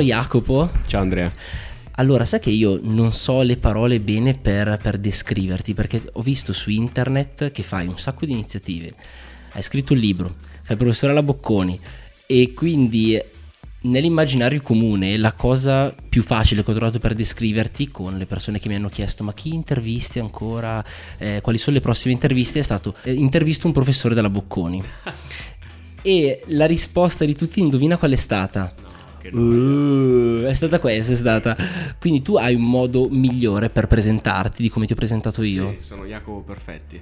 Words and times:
sono 0.00 0.02
Jacopo. 0.02 0.70
Ciao 0.86 1.02
Andrea. 1.02 1.30
Allora, 1.96 2.24
sai 2.24 2.40
che 2.40 2.50
io 2.50 2.80
non 2.82 3.12
so 3.12 3.42
le 3.42 3.58
parole 3.58 4.00
bene 4.00 4.34
per, 4.34 4.78
per 4.82 4.96
descriverti, 4.96 5.74
perché 5.74 6.02
ho 6.12 6.22
visto 6.22 6.52
su 6.52 6.70
internet 6.70 7.50
che 7.50 7.62
fai 7.62 7.86
un 7.86 7.98
sacco 7.98 8.24
di 8.24 8.32
iniziative. 8.32 8.94
Hai 9.52 9.62
scritto 9.62 9.92
un 9.92 9.98
libro, 9.98 10.34
fai 10.62 10.76
professore 10.76 11.12
alla 11.12 11.22
Bocconi 11.22 11.78
e 12.26 12.54
quindi 12.54 13.20
nell'immaginario 13.82 14.60
comune 14.62 15.16
la 15.16 15.32
cosa 15.32 15.94
più 16.08 16.22
facile 16.22 16.62
che 16.62 16.70
ho 16.70 16.74
trovato 16.74 16.98
per 16.98 17.14
descriverti 17.14 17.90
con 17.90 18.16
le 18.16 18.26
persone 18.26 18.60
che 18.60 18.68
mi 18.68 18.74
hanno 18.74 18.90
chiesto 18.90 19.24
ma 19.24 19.32
chi 19.32 19.52
intervisti 19.54 20.18
ancora, 20.18 20.84
eh, 21.18 21.40
quali 21.42 21.58
sono 21.58 21.76
le 21.76 21.82
prossime 21.82 22.12
interviste 22.12 22.58
è 22.58 22.62
stato 22.62 22.94
eh, 23.02 23.12
intervisto 23.12 23.66
un 23.66 23.72
professore 23.72 24.14
della 24.14 24.30
Bocconi 24.30 24.82
e 26.02 26.42
la 26.48 26.66
risposta 26.66 27.24
di 27.24 27.34
tutti 27.34 27.60
indovina 27.60 27.96
qual 27.96 28.12
è 28.12 28.16
stata? 28.16 28.88
Uh, 29.28 30.44
è 30.46 30.54
stata 30.54 30.78
questa, 30.78 31.12
è 31.12 31.16
stata. 31.16 31.56
Quindi 31.98 32.22
tu 32.22 32.36
hai 32.36 32.54
un 32.54 32.62
modo 32.62 33.08
migliore 33.08 33.70
per 33.70 33.86
presentarti 33.86 34.62
di 34.62 34.68
come 34.68 34.86
ti 34.86 34.92
ho 34.92 34.96
presentato 34.96 35.42
io? 35.42 35.76
Sì, 35.78 35.86
sono 35.86 36.04
Jacopo 36.04 36.40
Perfetti. 36.40 37.00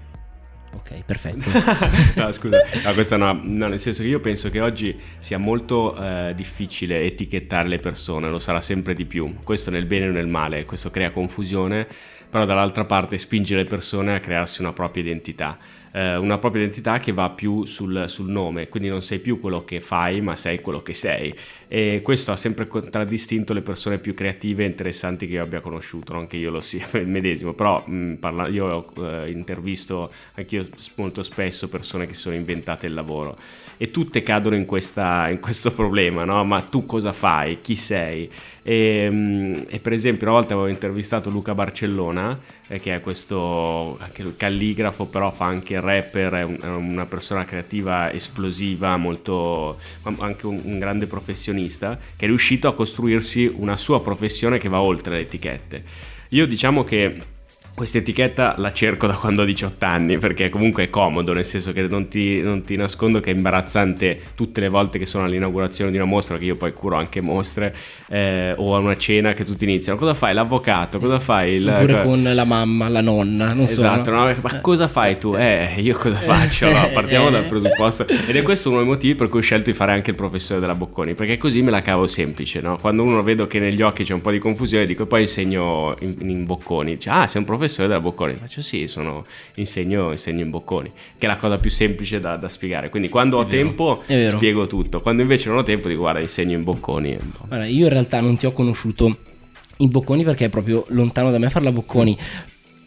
Ok, 0.74 1.02
perfetto. 1.04 1.48
no, 2.20 2.30
scusa, 2.32 2.58
no, 2.84 2.92
questo 2.92 3.16
no, 3.16 3.40
no, 3.42 3.68
nel 3.68 3.78
senso 3.78 4.02
che 4.02 4.08
io 4.08 4.20
penso 4.20 4.50
che 4.50 4.60
oggi 4.60 4.98
sia 5.18 5.38
molto 5.38 5.96
eh, 5.96 6.32
difficile 6.36 7.02
etichettare 7.02 7.68
le 7.68 7.78
persone, 7.78 8.28
lo 8.28 8.38
sarà 8.38 8.60
sempre 8.60 8.94
di 8.94 9.04
più. 9.06 9.36
Questo 9.42 9.70
nel 9.70 9.86
bene 9.86 10.08
o 10.08 10.12
nel 10.12 10.26
male, 10.26 10.64
questo 10.66 10.90
crea 10.90 11.10
confusione, 11.10 11.86
però 12.28 12.44
dall'altra 12.44 12.84
parte 12.84 13.16
spinge 13.16 13.54
le 13.54 13.64
persone 13.64 14.14
a 14.14 14.20
crearsi 14.20 14.60
una 14.60 14.72
propria 14.72 15.02
identità 15.02 15.56
eh, 15.92 16.16
una 16.16 16.38
propria 16.38 16.62
identità 16.62 16.98
che 16.98 17.12
va 17.12 17.30
più 17.30 17.64
sul, 17.64 18.04
sul, 18.08 18.30
nome, 18.30 18.68
quindi 18.68 18.88
non 18.88 19.02
sei 19.02 19.18
più 19.18 19.40
quello 19.40 19.64
che 19.64 19.80
fai, 19.80 20.20
ma 20.20 20.36
sei 20.36 20.60
quello 20.60 20.82
che 20.82 20.94
sei. 20.94 21.34
E 21.68 22.00
questo 22.02 22.32
ha 22.32 22.36
sempre 22.36 22.66
contraddistinto 22.66 23.52
le 23.52 23.62
persone 23.62 23.98
più 23.98 24.14
creative 24.14 24.64
e 24.64 24.66
interessanti 24.66 25.26
che 25.26 25.34
io 25.34 25.42
abbia 25.42 25.60
conosciuto, 25.60 26.12
non 26.12 26.26
che 26.26 26.36
io 26.36 26.50
lo 26.50 26.60
sia 26.60 26.86
il 26.98 27.06
medesimo, 27.06 27.54
però 27.54 27.82
mh, 27.86 28.14
parla, 28.14 28.48
io 28.48 28.66
ho 28.66 28.92
eh, 29.04 29.30
intervisto 29.30 30.10
anch'io 30.34 30.66
molto 30.96 31.22
spesso 31.22 31.68
persone 31.68 32.06
che 32.06 32.14
sono 32.14 32.34
inventate 32.34 32.86
il 32.86 32.94
lavoro 32.94 33.36
e 33.78 33.90
tutte 33.90 34.22
cadono 34.22 34.56
in, 34.56 34.66
questa, 34.66 35.30
in 35.30 35.40
questo 35.40 35.72
problema, 35.72 36.24
no? 36.24 36.44
Ma 36.44 36.60
tu 36.60 36.84
cosa 36.84 37.12
fai? 37.12 37.60
Chi 37.62 37.76
sei? 37.76 38.28
E, 38.62 39.08
mm, 39.10 39.54
e, 39.68 39.78
per 39.78 39.94
esempio 39.94 40.26
una 40.26 40.36
volta 40.36 40.52
avevo 40.52 40.68
intervistato 40.68 41.30
Luca 41.30 41.54
Barcellona 41.54 42.38
eh, 42.66 42.78
che 42.80 42.94
è 42.94 43.00
questo 43.00 43.98
calligrafo 44.36 45.06
però 45.06 45.30
fa 45.30 45.46
anche 45.46 45.80
rapper 45.80 46.32
è, 46.34 46.42
un, 46.42 46.58
è, 46.60 46.66
una 46.66 47.06
persona 47.06 47.46
creativa 47.46 48.12
esplosiva 48.12 48.94
molto 48.98 49.78
anche 50.02 50.46
un, 50.46 50.60
un, 50.64 50.78
grande 50.78 51.06
professionista 51.06 51.98
che 52.14 52.26
è 52.26 52.28
riuscito 52.28 52.68
a 52.68 52.74
costruirsi 52.74 53.50
una 53.54 53.76
sua 53.76 54.02
professione 54.02 54.58
che 54.58 54.68
va 54.68 54.82
oltre 54.82 55.14
le 55.14 55.20
etichette 55.20 55.82
io 56.30 56.46
diciamo 56.46 56.84
che 56.84 57.16
questa 57.78 57.98
etichetta 57.98 58.56
la 58.58 58.72
cerco 58.72 59.06
da 59.06 59.14
quando 59.14 59.42
ho 59.42 59.44
18 59.44 59.84
anni 59.84 60.18
perché 60.18 60.48
comunque 60.48 60.82
è 60.82 60.90
comodo, 60.90 61.32
nel 61.32 61.44
senso 61.44 61.72
che 61.72 61.82
non 61.82 62.08
ti, 62.08 62.42
non 62.42 62.62
ti, 62.62 62.74
nascondo 62.74 63.20
che 63.20 63.30
è 63.30 63.34
imbarazzante 63.34 64.20
tutte 64.34 64.60
le 64.60 64.68
volte 64.68 64.98
che 64.98 65.06
sono 65.06 65.26
all'inaugurazione 65.26 65.92
di 65.92 65.96
una 65.96 66.04
mostra, 66.04 66.38
che 66.38 66.44
io 66.44 66.56
poi 66.56 66.72
curo 66.72 66.96
anche 66.96 67.20
mostre, 67.20 67.72
eh, 68.08 68.52
o 68.56 68.74
a 68.74 68.80
una 68.80 68.96
cena 68.96 69.32
che 69.32 69.44
tutti 69.44 69.62
iniziano. 69.62 69.96
Cosa 69.96 70.14
fai? 70.14 70.34
L'avvocato? 70.34 70.98
Sì. 70.98 71.04
Cosa 71.04 71.20
fai? 71.20 71.52
Il... 71.52 71.68
Oppure 71.68 72.02
con 72.02 72.22
la 72.22 72.44
mamma, 72.44 72.88
la 72.88 73.00
nonna, 73.00 73.52
non 73.52 73.60
esatto, 73.60 74.04
so. 74.04 74.10
No? 74.10 74.34
ma 74.40 74.60
cosa 74.60 74.88
fai 74.88 75.16
tu? 75.16 75.36
Eh, 75.36 75.74
io 75.78 75.96
cosa 75.96 76.16
faccio? 76.16 76.68
No, 76.68 76.88
partiamo 76.92 77.30
dal 77.30 77.44
presupposto. 77.44 78.08
Ed 78.08 78.34
è 78.34 78.42
questo 78.42 78.70
uno 78.70 78.78
dei 78.78 78.88
motivi 78.88 79.14
per 79.14 79.28
cui 79.28 79.38
ho 79.38 79.42
scelto 79.42 79.70
di 79.70 79.76
fare 79.76 79.92
anche 79.92 80.10
il 80.10 80.16
professore 80.16 80.58
della 80.58 80.74
Bocconi, 80.74 81.14
perché 81.14 81.38
così 81.38 81.62
me 81.62 81.70
la 81.70 81.82
cavo 81.82 82.08
semplice, 82.08 82.60
no? 82.60 82.76
Quando 82.76 83.04
uno 83.04 83.22
vedo 83.22 83.46
che 83.46 83.60
negli 83.60 83.82
occhi 83.82 84.02
c'è 84.02 84.14
un 84.14 84.20
po' 84.20 84.32
di 84.32 84.40
confusione, 84.40 84.84
dico, 84.84 85.04
e 85.04 85.06
poi 85.06 85.20
insegno 85.20 85.94
in, 86.00 86.16
in 86.18 86.44
Bocconi. 86.44 86.94
Dice, 86.94 87.10
ah, 87.10 87.28
sei 87.28 87.40
un 87.40 87.46
professore 87.46 87.66
professore 87.68 87.88
della 87.88 88.00
Bocconi. 88.00 88.34
Faccio 88.34 88.62
sì, 88.62 88.88
sono, 88.88 89.24
insegno, 89.54 90.10
insegno 90.10 90.42
in 90.42 90.50
Bocconi, 90.50 90.90
che 91.18 91.26
è 91.26 91.28
la 91.28 91.36
cosa 91.36 91.58
più 91.58 91.70
semplice 91.70 92.18
da, 92.18 92.36
da 92.36 92.48
spiegare. 92.48 92.88
Quindi 92.88 93.08
quando 93.08 93.36
è 93.36 93.40
ho 93.40 93.46
vero, 93.46 93.62
tempo 93.62 94.02
spiego 94.06 94.66
tutto, 94.66 95.00
quando 95.00 95.22
invece 95.22 95.48
non 95.48 95.58
ho 95.58 95.62
tempo 95.62 95.88
dico 95.88 96.00
guarda 96.00 96.20
insegno 96.20 96.56
in 96.56 96.64
Bocconi. 96.64 97.16
Guarda, 97.46 97.66
io 97.66 97.84
in 97.84 97.90
realtà 97.90 98.20
non 98.20 98.36
ti 98.36 98.46
ho 98.46 98.52
conosciuto 98.52 99.16
in 99.78 99.90
Bocconi 99.90 100.24
perché 100.24 100.46
è 100.46 100.48
proprio 100.48 100.84
lontano 100.88 101.30
da 101.30 101.38
me 101.38 101.50
fare 101.50 101.64
la 101.64 101.72
Bocconi. 101.72 102.18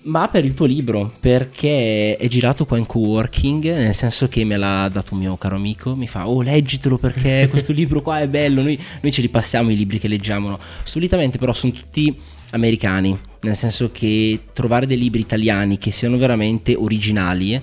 Ma 0.04 0.28
per 0.30 0.44
il 0.44 0.56
tuo 0.56 0.66
libro, 0.66 1.14
perché 1.20 2.16
è 2.18 2.28
girato 2.28 2.66
qua 2.66 2.76
in 2.80 2.88
co-working, 2.88 3.66
nel 3.66 3.94
senso 3.94 4.28
che 4.28 4.44
me 4.44 4.58
l'ha 4.58 4.90
dato 4.92 5.14
un 5.14 5.20
mio 5.20 5.38
caro 5.38 5.58
amico, 5.58 5.96
mi 5.96 6.08
fa, 6.08 6.28
oh 6.28 6.42
leggitelo 6.42 6.98
perché 6.98 7.46
questo 7.52 7.72
libro 7.72 8.02
qua 8.02 8.20
è 8.20 8.28
bello, 8.28 8.64
noi, 8.64 8.80
noi 9.00 9.12
ce 9.12 9.22
li 9.22 9.30
passiamo 9.30 9.70
i 9.70 9.76
libri 9.76 10.00
che 10.00 10.08
leggiamo, 10.08 10.50
no? 10.50 10.60
solitamente 10.82 11.38
però 11.38 11.54
sono 11.54 11.72
tutti 11.72 12.18
americani, 12.52 13.18
nel 13.42 13.56
senso 13.56 13.92
che 13.92 14.42
trovare 14.54 14.86
dei 14.86 14.98
libri 14.98 15.22
italiani 15.22 15.78
che 15.78 15.92
siano 15.92 16.18
veramente 16.18 16.76
originali 16.76 17.60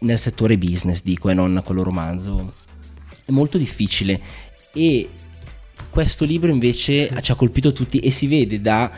nel 0.00 0.18
settore 0.18 0.58
business, 0.58 1.02
dico, 1.02 1.30
e 1.30 1.34
non 1.34 1.62
quello 1.64 1.82
romanzo, 1.82 2.52
è 3.24 3.30
molto 3.30 3.58
difficile. 3.58 4.20
E 4.72 5.08
questo 5.90 6.24
libro 6.24 6.50
invece 6.50 7.10
ci 7.22 7.32
ha 7.32 7.34
colpito 7.36 7.72
tutti 7.72 7.98
e 8.00 8.10
si 8.10 8.26
vede 8.26 8.60
da 8.60 8.90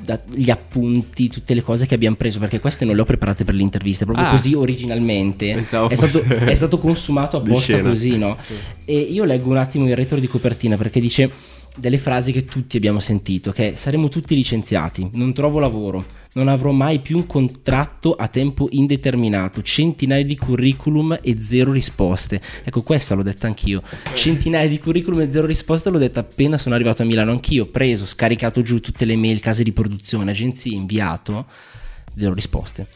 dagli 0.00 0.48
appunti, 0.50 1.28
tutte 1.28 1.54
le 1.54 1.62
cose 1.62 1.86
che 1.86 1.94
abbiamo 1.94 2.16
preso, 2.16 2.38
perché 2.38 2.60
queste 2.60 2.84
non 2.84 2.94
le 2.94 3.02
ho 3.02 3.04
preparate 3.04 3.44
per 3.44 3.54
l'intervista, 3.54 4.04
proprio 4.04 4.26
ah, 4.26 4.30
così 4.30 4.54
originalmente. 4.54 5.52
È 5.52 5.62
stato, 5.62 5.88
è 5.88 6.54
stato, 6.54 6.78
consumato 6.78 7.38
apposta 7.38 7.80
così, 7.80 8.16
no? 8.16 8.36
Sì. 8.40 8.54
E 8.84 8.98
io 8.98 9.24
leggo 9.24 9.50
un 9.50 9.56
attimo 9.56 9.86
il 9.86 9.96
retro 9.96 10.18
di 10.18 10.28
copertina 10.28 10.76
perché 10.76 11.00
dice 11.00 11.30
delle 11.76 11.98
frasi 11.98 12.32
che 12.32 12.44
tutti 12.44 12.76
abbiamo 12.76 13.00
sentito, 13.00 13.50
che 13.50 13.72
saremo 13.76 14.08
tutti 14.08 14.34
licenziati, 14.34 15.08
non 15.14 15.32
trovo 15.32 15.58
lavoro, 15.58 16.04
non 16.34 16.48
avrò 16.48 16.70
mai 16.72 17.00
più 17.00 17.16
un 17.16 17.26
contratto 17.26 18.14
a 18.14 18.28
tempo 18.28 18.68
indeterminato, 18.70 19.62
centinaia 19.62 20.24
di 20.24 20.36
curriculum 20.36 21.18
e 21.22 21.40
zero 21.40 21.72
risposte. 21.72 22.40
Ecco, 22.64 22.82
questa 22.82 23.14
l'ho 23.14 23.22
detta 23.22 23.46
anch'io. 23.46 23.82
Centinaia 24.14 24.68
di 24.68 24.78
curriculum 24.78 25.20
e 25.20 25.30
zero 25.30 25.46
risposte 25.46 25.90
l'ho 25.90 25.98
detta 25.98 26.20
appena 26.20 26.58
sono 26.58 26.74
arrivato 26.74 27.02
a 27.02 27.06
Milano 27.06 27.30
anch'io, 27.30 27.66
preso, 27.66 28.06
scaricato 28.06 28.62
giù 28.62 28.80
tutte 28.80 29.04
le 29.04 29.16
mail, 29.16 29.40
case 29.40 29.62
di 29.62 29.72
produzione, 29.72 30.30
agenzie, 30.30 30.74
inviato, 30.74 31.46
zero 32.14 32.34
risposte. 32.34 32.86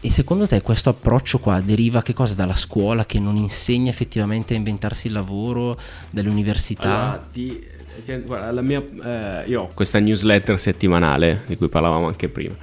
E 0.00 0.12
secondo 0.12 0.46
te 0.46 0.62
questo 0.62 0.90
approccio 0.90 1.40
qua 1.40 1.60
deriva 1.60 2.02
che 2.02 2.14
cosa 2.14 2.34
dalla 2.34 2.54
scuola 2.54 3.04
che 3.04 3.18
non 3.18 3.36
insegna 3.36 3.90
effettivamente 3.90 4.54
a 4.54 4.56
inventarsi 4.56 5.08
il 5.08 5.12
lavoro, 5.12 5.76
dalle 6.10 6.28
università? 6.28 7.14
Allora, 7.14 7.28
ti 7.32 7.60
Guarda, 8.24 8.62
mia, 8.62 8.82
eh, 9.04 9.48
io 9.48 9.62
ho 9.62 9.70
questa 9.74 9.98
newsletter 9.98 10.58
settimanale 10.58 11.42
di 11.46 11.56
cui 11.56 11.68
parlavamo 11.68 12.06
anche 12.06 12.28
prima 12.28 12.54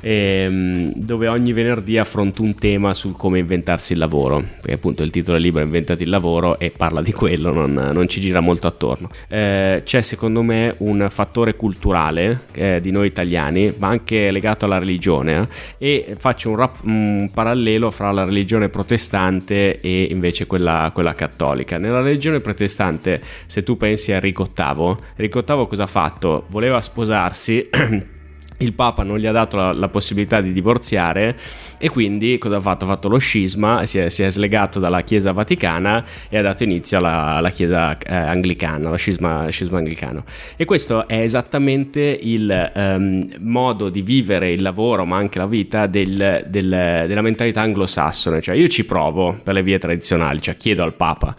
ehm, 0.00 0.92
dove 0.94 1.28
ogni 1.28 1.52
venerdì 1.52 1.98
affronto 1.98 2.42
un 2.42 2.54
tema 2.54 2.94
sul 2.94 3.16
come 3.16 3.38
inventarsi 3.38 3.92
il 3.92 3.98
lavoro, 3.98 4.42
perché 4.56 4.74
appunto 4.74 5.02
il 5.02 5.10
titolo 5.10 5.34
del 5.34 5.42
libro 5.42 5.60
è 5.60 5.64
Inventati 5.64 6.02
il 6.02 6.08
lavoro 6.08 6.58
e 6.58 6.70
parla 6.70 7.02
di 7.02 7.12
quello, 7.12 7.52
non, 7.52 7.72
non 7.72 8.08
ci 8.08 8.20
gira 8.20 8.40
molto 8.40 8.66
attorno. 8.66 9.10
Eh, 9.28 9.82
c'è 9.84 10.02
secondo 10.02 10.42
me 10.42 10.74
un 10.78 11.06
fattore 11.10 11.54
culturale 11.54 12.44
eh, 12.52 12.80
di 12.80 12.90
noi 12.90 13.06
italiani, 13.06 13.72
ma 13.76 13.88
anche 13.88 14.30
legato 14.30 14.64
alla 14.64 14.78
religione, 14.78 15.48
eh, 15.78 15.88
e 15.88 16.16
faccio 16.18 16.50
un, 16.50 16.56
rap- 16.56 16.84
un, 16.84 17.30
parallelo 17.32 17.90
fra 17.90 18.10
la 18.12 18.24
religione 18.24 18.68
protestante 18.68 19.80
e 19.80 20.08
invece 20.10 20.46
quella, 20.46 20.90
quella 20.92 21.14
cattolica. 21.14 21.78
Nella 21.78 22.02
religione 22.02 22.40
protestante, 22.40 23.20
se 23.46 23.62
tu 23.62 23.76
pensi 23.76 24.12
a 24.12 24.16
Enrico 24.16 24.48
VIII, 24.54 24.96
Enrico 25.16 25.42
VIII 25.46 25.66
cosa 25.66 25.82
ha 25.84 25.86
fatto? 25.86 26.44
Voleva 26.48 26.80
sposarsi 26.80 27.68
il 28.58 28.72
Papa 28.72 29.02
non 29.02 29.18
gli 29.18 29.26
ha 29.26 29.32
dato 29.32 29.56
la, 29.56 29.72
la, 29.72 29.88
possibilità 29.88 30.40
di 30.40 30.52
divorziare 30.52 31.36
e 31.78 31.88
quindi 31.88 32.38
cosa 32.38 32.56
ha 32.56 32.60
fatto? 32.60 32.84
Ha 32.84 32.88
fatto 32.88 33.08
lo 33.08 33.18
scisma, 33.18 33.86
si 33.86 33.98
è, 33.98 34.08
si 34.08 34.22
è 34.22 34.30
slegato 34.30 34.78
dalla 34.80 35.02
Chiesa 35.02 35.32
Vaticana 35.32 36.04
e 36.28 36.38
ha 36.38 36.42
dato 36.42 36.64
inizio 36.64 36.98
alla, 36.98 37.36
alla 37.36 37.50
Chiesa 37.50 37.96
eh, 37.96 38.14
Anglicana, 38.14 38.90
lo 38.90 38.96
scisma, 38.96 39.48
scisma, 39.48 39.78
anglicano. 39.78 40.24
E 40.56 40.64
questo 40.64 41.06
è 41.06 41.20
esattamente 41.20 42.00
il 42.20 42.72
um, 42.74 43.28
modo 43.40 43.88
di 43.88 44.02
vivere 44.02 44.52
il 44.52 44.62
lavoro, 44.62 45.04
ma 45.04 45.16
anche 45.16 45.38
la 45.38 45.46
vita 45.46 45.86
del, 45.86 46.44
del, 46.46 47.04
della 47.06 47.22
mentalità 47.22 47.60
anglosassone, 47.60 48.40
cioè 48.40 48.56
io 48.56 48.68
ci 48.68 48.84
provo 48.84 49.38
per 49.42 49.54
le 49.54 49.62
vie 49.62 49.78
tradizionali, 49.78 50.40
cioè 50.40 50.56
chiedo 50.56 50.82
al 50.82 50.94
Papa 50.94 51.36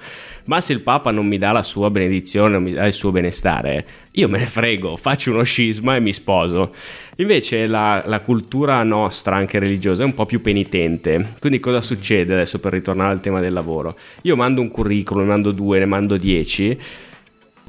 ma 0.49 0.61
se 0.61 0.73
il 0.73 0.81
Papa 0.81 1.11
non 1.11 1.27
mi 1.27 1.37
dà 1.37 1.51
la 1.51 1.61
sua 1.61 1.91
benedizione, 1.91 2.53
non 2.53 2.63
mi 2.63 2.73
dà 2.73 2.87
il 2.87 2.91
suo 2.91 3.11
benestare, 3.11 3.85
io 4.13 4.27
me 4.27 4.39
ne 4.39 4.47
frego, 4.47 4.97
faccio 4.97 5.29
uno 5.29 5.43
scisma 5.43 5.95
e 5.95 5.99
mi 5.99 6.11
sposo. 6.11 6.73
Invece 7.19 7.67
la, 7.67 8.01
la, 8.05 8.21
cultura 8.21 8.81
nostra, 8.83 9.35
anche 9.35 9.59
religiosa, 9.59 10.03
è 10.03 10.05
un 10.05 10.13
po' 10.13 10.25
più 10.25 10.41
penitente. 10.41 11.33
Quindi 11.39 11.59
cosa 11.59 11.81
succede 11.81 12.33
adesso 12.33 12.59
per 12.59 12.71
ritornare 12.71 13.11
al 13.11 13.19
tema 13.19 13.41
del 13.41 13.51
lavoro? 13.51 13.97
Io 14.21 14.37
mando 14.37 14.61
un 14.61 14.71
curriculum, 14.71 15.23
ne 15.23 15.29
mando 15.29 15.51
due, 15.51 15.79
ne 15.79 15.85
mando 15.85 16.15
dieci 16.15 16.79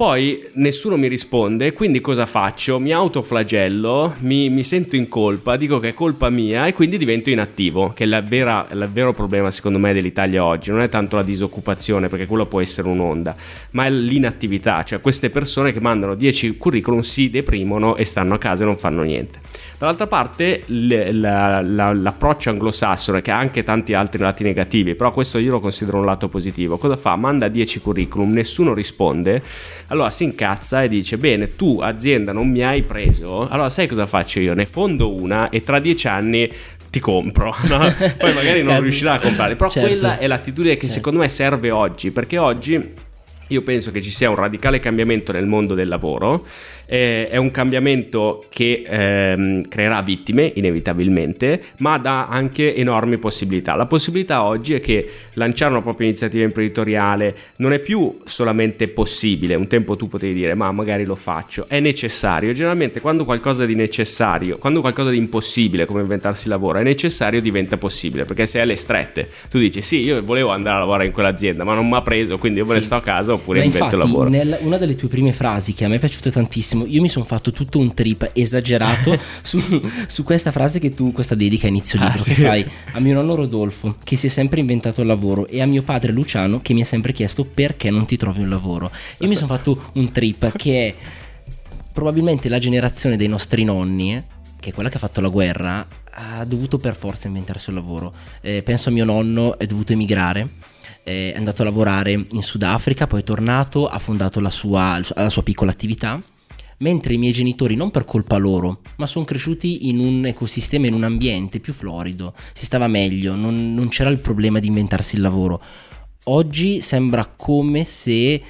Poi 0.01 0.47
nessuno 0.53 0.97
mi 0.97 1.07
risponde, 1.07 1.73
quindi 1.73 2.01
cosa 2.01 2.25
faccio? 2.25 2.79
Mi 2.79 2.91
autoflagello, 2.91 4.15
mi, 4.21 4.49
mi, 4.49 4.63
sento 4.63 4.95
in 4.95 5.07
colpa, 5.07 5.57
dico 5.57 5.77
che 5.77 5.89
è 5.89 5.93
colpa 5.93 6.31
mia 6.31 6.65
e 6.65 6.73
quindi 6.73 6.97
divento 6.97 7.29
inattivo, 7.29 7.91
che 7.93 8.05
è 8.05 8.07
la 8.07 8.21
vera, 8.21 8.65
il 8.71 8.89
vero 8.91 9.13
problema 9.13 9.51
secondo 9.51 9.77
me 9.77 9.93
dell'Italia 9.93 10.43
oggi, 10.43 10.71
non 10.71 10.81
è 10.81 10.89
tanto 10.89 11.17
la 11.17 11.21
disoccupazione, 11.21 12.07
perché 12.07 12.25
quello 12.25 12.47
può 12.47 12.61
essere 12.61 12.87
un'onda, 12.87 13.35
ma 13.73 13.85
è 13.85 13.91
l'inattività, 13.91 14.81
cioè 14.81 15.01
queste 15.01 15.29
persone 15.29 15.71
che 15.71 15.79
mandano 15.79 16.15
10 16.15 16.57
curriculum 16.57 17.01
si 17.01 17.29
deprimono 17.29 17.95
e 17.95 18.03
stanno 18.03 18.33
a 18.33 18.37
casa 18.39 18.63
e 18.63 18.65
non 18.65 18.79
fanno 18.79 19.03
niente. 19.03 19.37
Dall'altra 19.77 20.07
parte 20.07 20.63
l- 20.65 21.19
la, 21.19 21.61
la, 21.61 21.93
l'approccio 21.93 22.49
anglosassone, 22.49 23.21
che 23.21 23.29
ha 23.29 23.37
anche 23.37 23.61
tanti 23.61 23.93
altri 23.93 24.23
lati 24.23 24.41
negativi, 24.41 24.95
però 24.95 25.11
questo 25.11 25.37
io 25.37 25.51
lo 25.51 25.59
considero 25.59 25.99
un 25.99 26.05
lato 26.05 26.27
positivo, 26.27 26.77
cosa 26.77 26.97
fa? 26.97 27.15
Manda 27.15 27.47
10 27.47 27.79
curriculum, 27.81 28.31
nessuno 28.31 28.73
risponde 28.73 29.43
allora 29.91 30.09
si 30.09 30.23
incazza 30.23 30.83
e 30.83 30.87
dice: 30.87 31.17
Bene, 31.17 31.47
tu 31.49 31.79
azienda 31.81 32.31
non 32.31 32.49
mi 32.49 32.63
hai 32.63 32.81
preso, 32.81 33.47
allora 33.47 33.69
sai 33.69 33.87
cosa 33.87 34.07
faccio 34.07 34.39
io? 34.39 34.53
Ne 34.53 34.65
fondo 34.65 35.13
una 35.13 35.49
e 35.49 35.59
tra 35.59 35.79
dieci 35.79 36.07
anni 36.07 36.51
ti 36.89 36.99
compro. 36.99 37.53
No? 37.71 37.93
Poi 38.17 38.33
magari 38.33 38.63
non 38.63 38.81
riuscirà 38.81 39.13
a 39.13 39.19
comprare, 39.19 39.55
però 39.55 39.69
certo. 39.69 39.87
quella 39.89 40.17
è 40.17 40.27
l'attitudine 40.27 40.73
che 40.75 40.81
certo. 40.81 40.95
secondo 40.95 41.19
me 41.19 41.29
serve 41.29 41.71
oggi, 41.71 42.11
perché 42.11 42.37
oggi 42.37 42.93
io 43.51 43.61
penso 43.61 43.91
che 43.91 44.01
ci 44.01 44.09
sia 44.09 44.29
un 44.29 44.35
radicale 44.35 44.79
cambiamento 44.79 45.31
nel 45.31 45.45
mondo 45.45 45.73
del 45.73 45.87
lavoro 45.87 46.45
eh, 46.91 47.29
è 47.29 47.37
un 47.37 47.51
cambiamento 47.51 48.43
che 48.49 48.83
ehm, 48.85 49.69
creerà 49.69 50.01
vittime 50.01 50.51
inevitabilmente, 50.55 51.61
ma 51.77 51.97
dà 51.97 52.25
anche 52.25 52.75
enormi 52.75 53.17
possibilità. 53.17 53.75
La 53.75 53.85
possibilità 53.85 54.43
oggi 54.43 54.73
è 54.73 54.81
che 54.81 55.09
lanciare 55.35 55.71
una 55.71 55.81
propria 55.81 56.07
iniziativa 56.07 56.43
imprenditoriale 56.43 57.33
non 57.57 57.71
è 57.71 57.79
più 57.79 58.19
solamente 58.25 58.89
possibile, 58.89 59.55
un 59.55 59.67
tempo 59.67 59.95
tu 59.95 60.09
potevi 60.09 60.33
dire 60.33 60.53
ma 60.53 60.69
magari 60.73 61.05
lo 61.05 61.15
faccio, 61.15 61.65
è 61.69 61.79
necessario. 61.79 62.51
Generalmente 62.51 62.99
quando 62.99 63.23
qualcosa 63.23 63.65
di 63.65 63.75
necessario, 63.75 64.57
quando 64.57 64.81
qualcosa 64.81 65.11
di 65.11 65.17
impossibile 65.17 65.85
come 65.85 66.01
inventarsi 66.01 66.49
lavoro 66.49 66.79
è 66.79 66.83
necessario 66.83 67.39
diventa 67.39 67.77
possibile, 67.77 68.25
perché 68.25 68.45
se 68.47 68.59
è 68.59 68.63
alle 68.63 68.75
strette 68.75 69.29
tu 69.49 69.59
dici 69.59 69.81
sì 69.81 69.99
io 69.99 70.21
volevo 70.23 70.49
andare 70.49 70.75
a 70.75 70.79
lavorare 70.79 71.05
in 71.05 71.13
quell'azienda 71.13 71.63
ma 71.63 71.73
non 71.73 71.87
mi 71.87 71.95
ha 71.95 72.01
preso 72.01 72.37
quindi 72.37 72.59
io 72.59 72.65
me 72.65 72.73
ne 72.73 72.81
sto 72.81 72.95
a 72.95 73.01
casa 73.01 73.31
oppure 73.41 73.59
ma 73.59 73.65
invento 73.65 73.85
infatti, 73.85 74.07
lavoro. 74.07 74.29
Nel, 74.29 74.57
una 74.61 74.77
delle 74.77 74.95
tue 74.95 75.07
prime 75.07 75.33
frasi 75.33 75.73
che 75.73 75.85
a 75.85 75.87
me 75.87 75.95
è 75.95 75.99
piaciuta 75.99 76.29
tantissimo. 76.29 76.85
Io 76.85 77.01
mi 77.01 77.09
sono 77.09 77.25
fatto 77.25 77.51
tutto 77.51 77.79
un 77.79 77.93
trip 77.93 78.31
esagerato 78.33 79.19
su, 79.41 79.59
su, 80.07 80.23
questa 80.23 80.51
frase 80.51 80.79
che 80.79 80.91
tu, 80.91 81.11
questa 81.11 81.35
dedica 81.35 81.65
a 81.65 81.69
inizio 81.69 81.99
ah, 81.99 82.05
libro, 82.05 82.21
ah, 82.21 82.23
che 82.23 82.33
sì. 82.33 82.41
fai 82.41 82.65
a 82.93 82.99
mio 82.99 83.15
nonno 83.15 83.35
Rodolfo, 83.35 83.97
che 84.03 84.15
si 84.15 84.27
è 84.27 84.29
sempre 84.29 84.59
inventato 84.59 85.01
il 85.01 85.07
lavoro, 85.07 85.47
e 85.47 85.61
a 85.61 85.65
mio 85.65 85.83
padre 85.83 86.11
Luciano, 86.11 86.61
che 86.61 86.73
mi 86.73 86.81
ha 86.81 86.85
sempre 86.85 87.11
chiesto 87.11 87.43
perché 87.43 87.89
non 87.89 88.05
ti 88.05 88.15
trovi 88.17 88.41
un 88.41 88.49
lavoro. 88.49 88.91
Io 89.19 89.27
mi 89.27 89.35
sono 89.35 89.47
fatto 89.53 89.89
un 89.93 90.11
trip 90.11 90.55
che 90.55 90.87
è 90.87 90.95
probabilmente 91.91 92.47
la 92.47 92.59
generazione 92.59 93.17
dei 93.17 93.27
nostri 93.27 93.63
nonni, 93.63 94.15
eh, 94.15 94.23
che 94.59 94.69
è 94.69 94.73
quella 94.73 94.89
che 94.89 94.95
ha 94.95 94.99
fatto 94.99 95.21
la 95.21 95.29
guerra, 95.29 95.85
ha 96.13 96.45
dovuto 96.45 96.77
per 96.77 96.95
forza 96.95 97.27
inventarsi 97.27 97.69
un 97.69 97.75
lavoro. 97.75 98.13
Eh, 98.41 98.61
penso 98.61 98.89
a 98.89 98.91
mio 98.91 99.05
nonno, 99.05 99.57
è 99.57 99.65
dovuto 99.65 99.93
emigrare 99.93 100.69
è 101.03 101.33
andato 101.35 101.61
a 101.61 101.65
lavorare 101.65 102.11
in 102.11 102.43
Sudafrica, 102.43 103.07
poi 103.07 103.21
è 103.21 103.23
tornato, 103.23 103.87
ha 103.87 103.99
fondato 103.99 104.39
la 104.39 104.49
sua, 104.49 104.99
la 105.15 105.29
sua 105.29 105.43
piccola 105.43 105.71
attività 105.71 106.19
mentre 106.81 107.13
i 107.13 107.17
miei 107.17 107.31
genitori 107.31 107.75
non 107.75 107.91
per 107.91 108.05
colpa 108.05 108.37
loro, 108.37 108.81
ma 108.97 109.05
sono 109.05 109.25
cresciuti 109.25 109.87
in 109.89 109.99
un 109.99 110.25
ecosistema, 110.25 110.87
in 110.87 110.93
un 110.93 111.03
ambiente 111.03 111.59
più 111.59 111.73
florido, 111.73 112.33
si 112.53 112.65
stava 112.65 112.87
meglio, 112.87 113.35
non, 113.35 113.73
non 113.73 113.87
c'era 113.87 114.09
il 114.09 114.19
problema 114.19 114.59
di 114.59 114.67
inventarsi 114.67 115.15
il 115.15 115.21
lavoro. 115.21 115.61
Oggi 116.25 116.81
sembra 116.81 117.31
come 117.35 117.83
se 117.83 118.41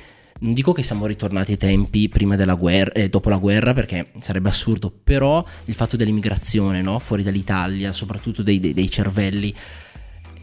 non 0.41 0.53
dico 0.53 0.73
che 0.73 0.81
siamo 0.81 1.05
ritornati 1.05 1.51
ai 1.51 1.57
tempi 1.57 2.09
prima 2.09 2.35
della 2.35 2.55
guerra, 2.55 2.93
eh, 2.93 3.09
dopo 3.09 3.29
la 3.29 3.37
guerra, 3.37 3.73
perché 3.73 4.07
sarebbe 4.19 4.49
assurdo, 4.49 4.91
però 5.03 5.43
il 5.65 5.75
fatto 5.75 5.95
dell'immigrazione 5.95 6.81
no? 6.81 6.97
fuori 6.97 7.21
dall'Italia, 7.21 7.93
soprattutto 7.93 8.41
dei, 8.41 8.59
dei, 8.59 8.73
dei 8.73 8.89
cervelli, 8.89 9.53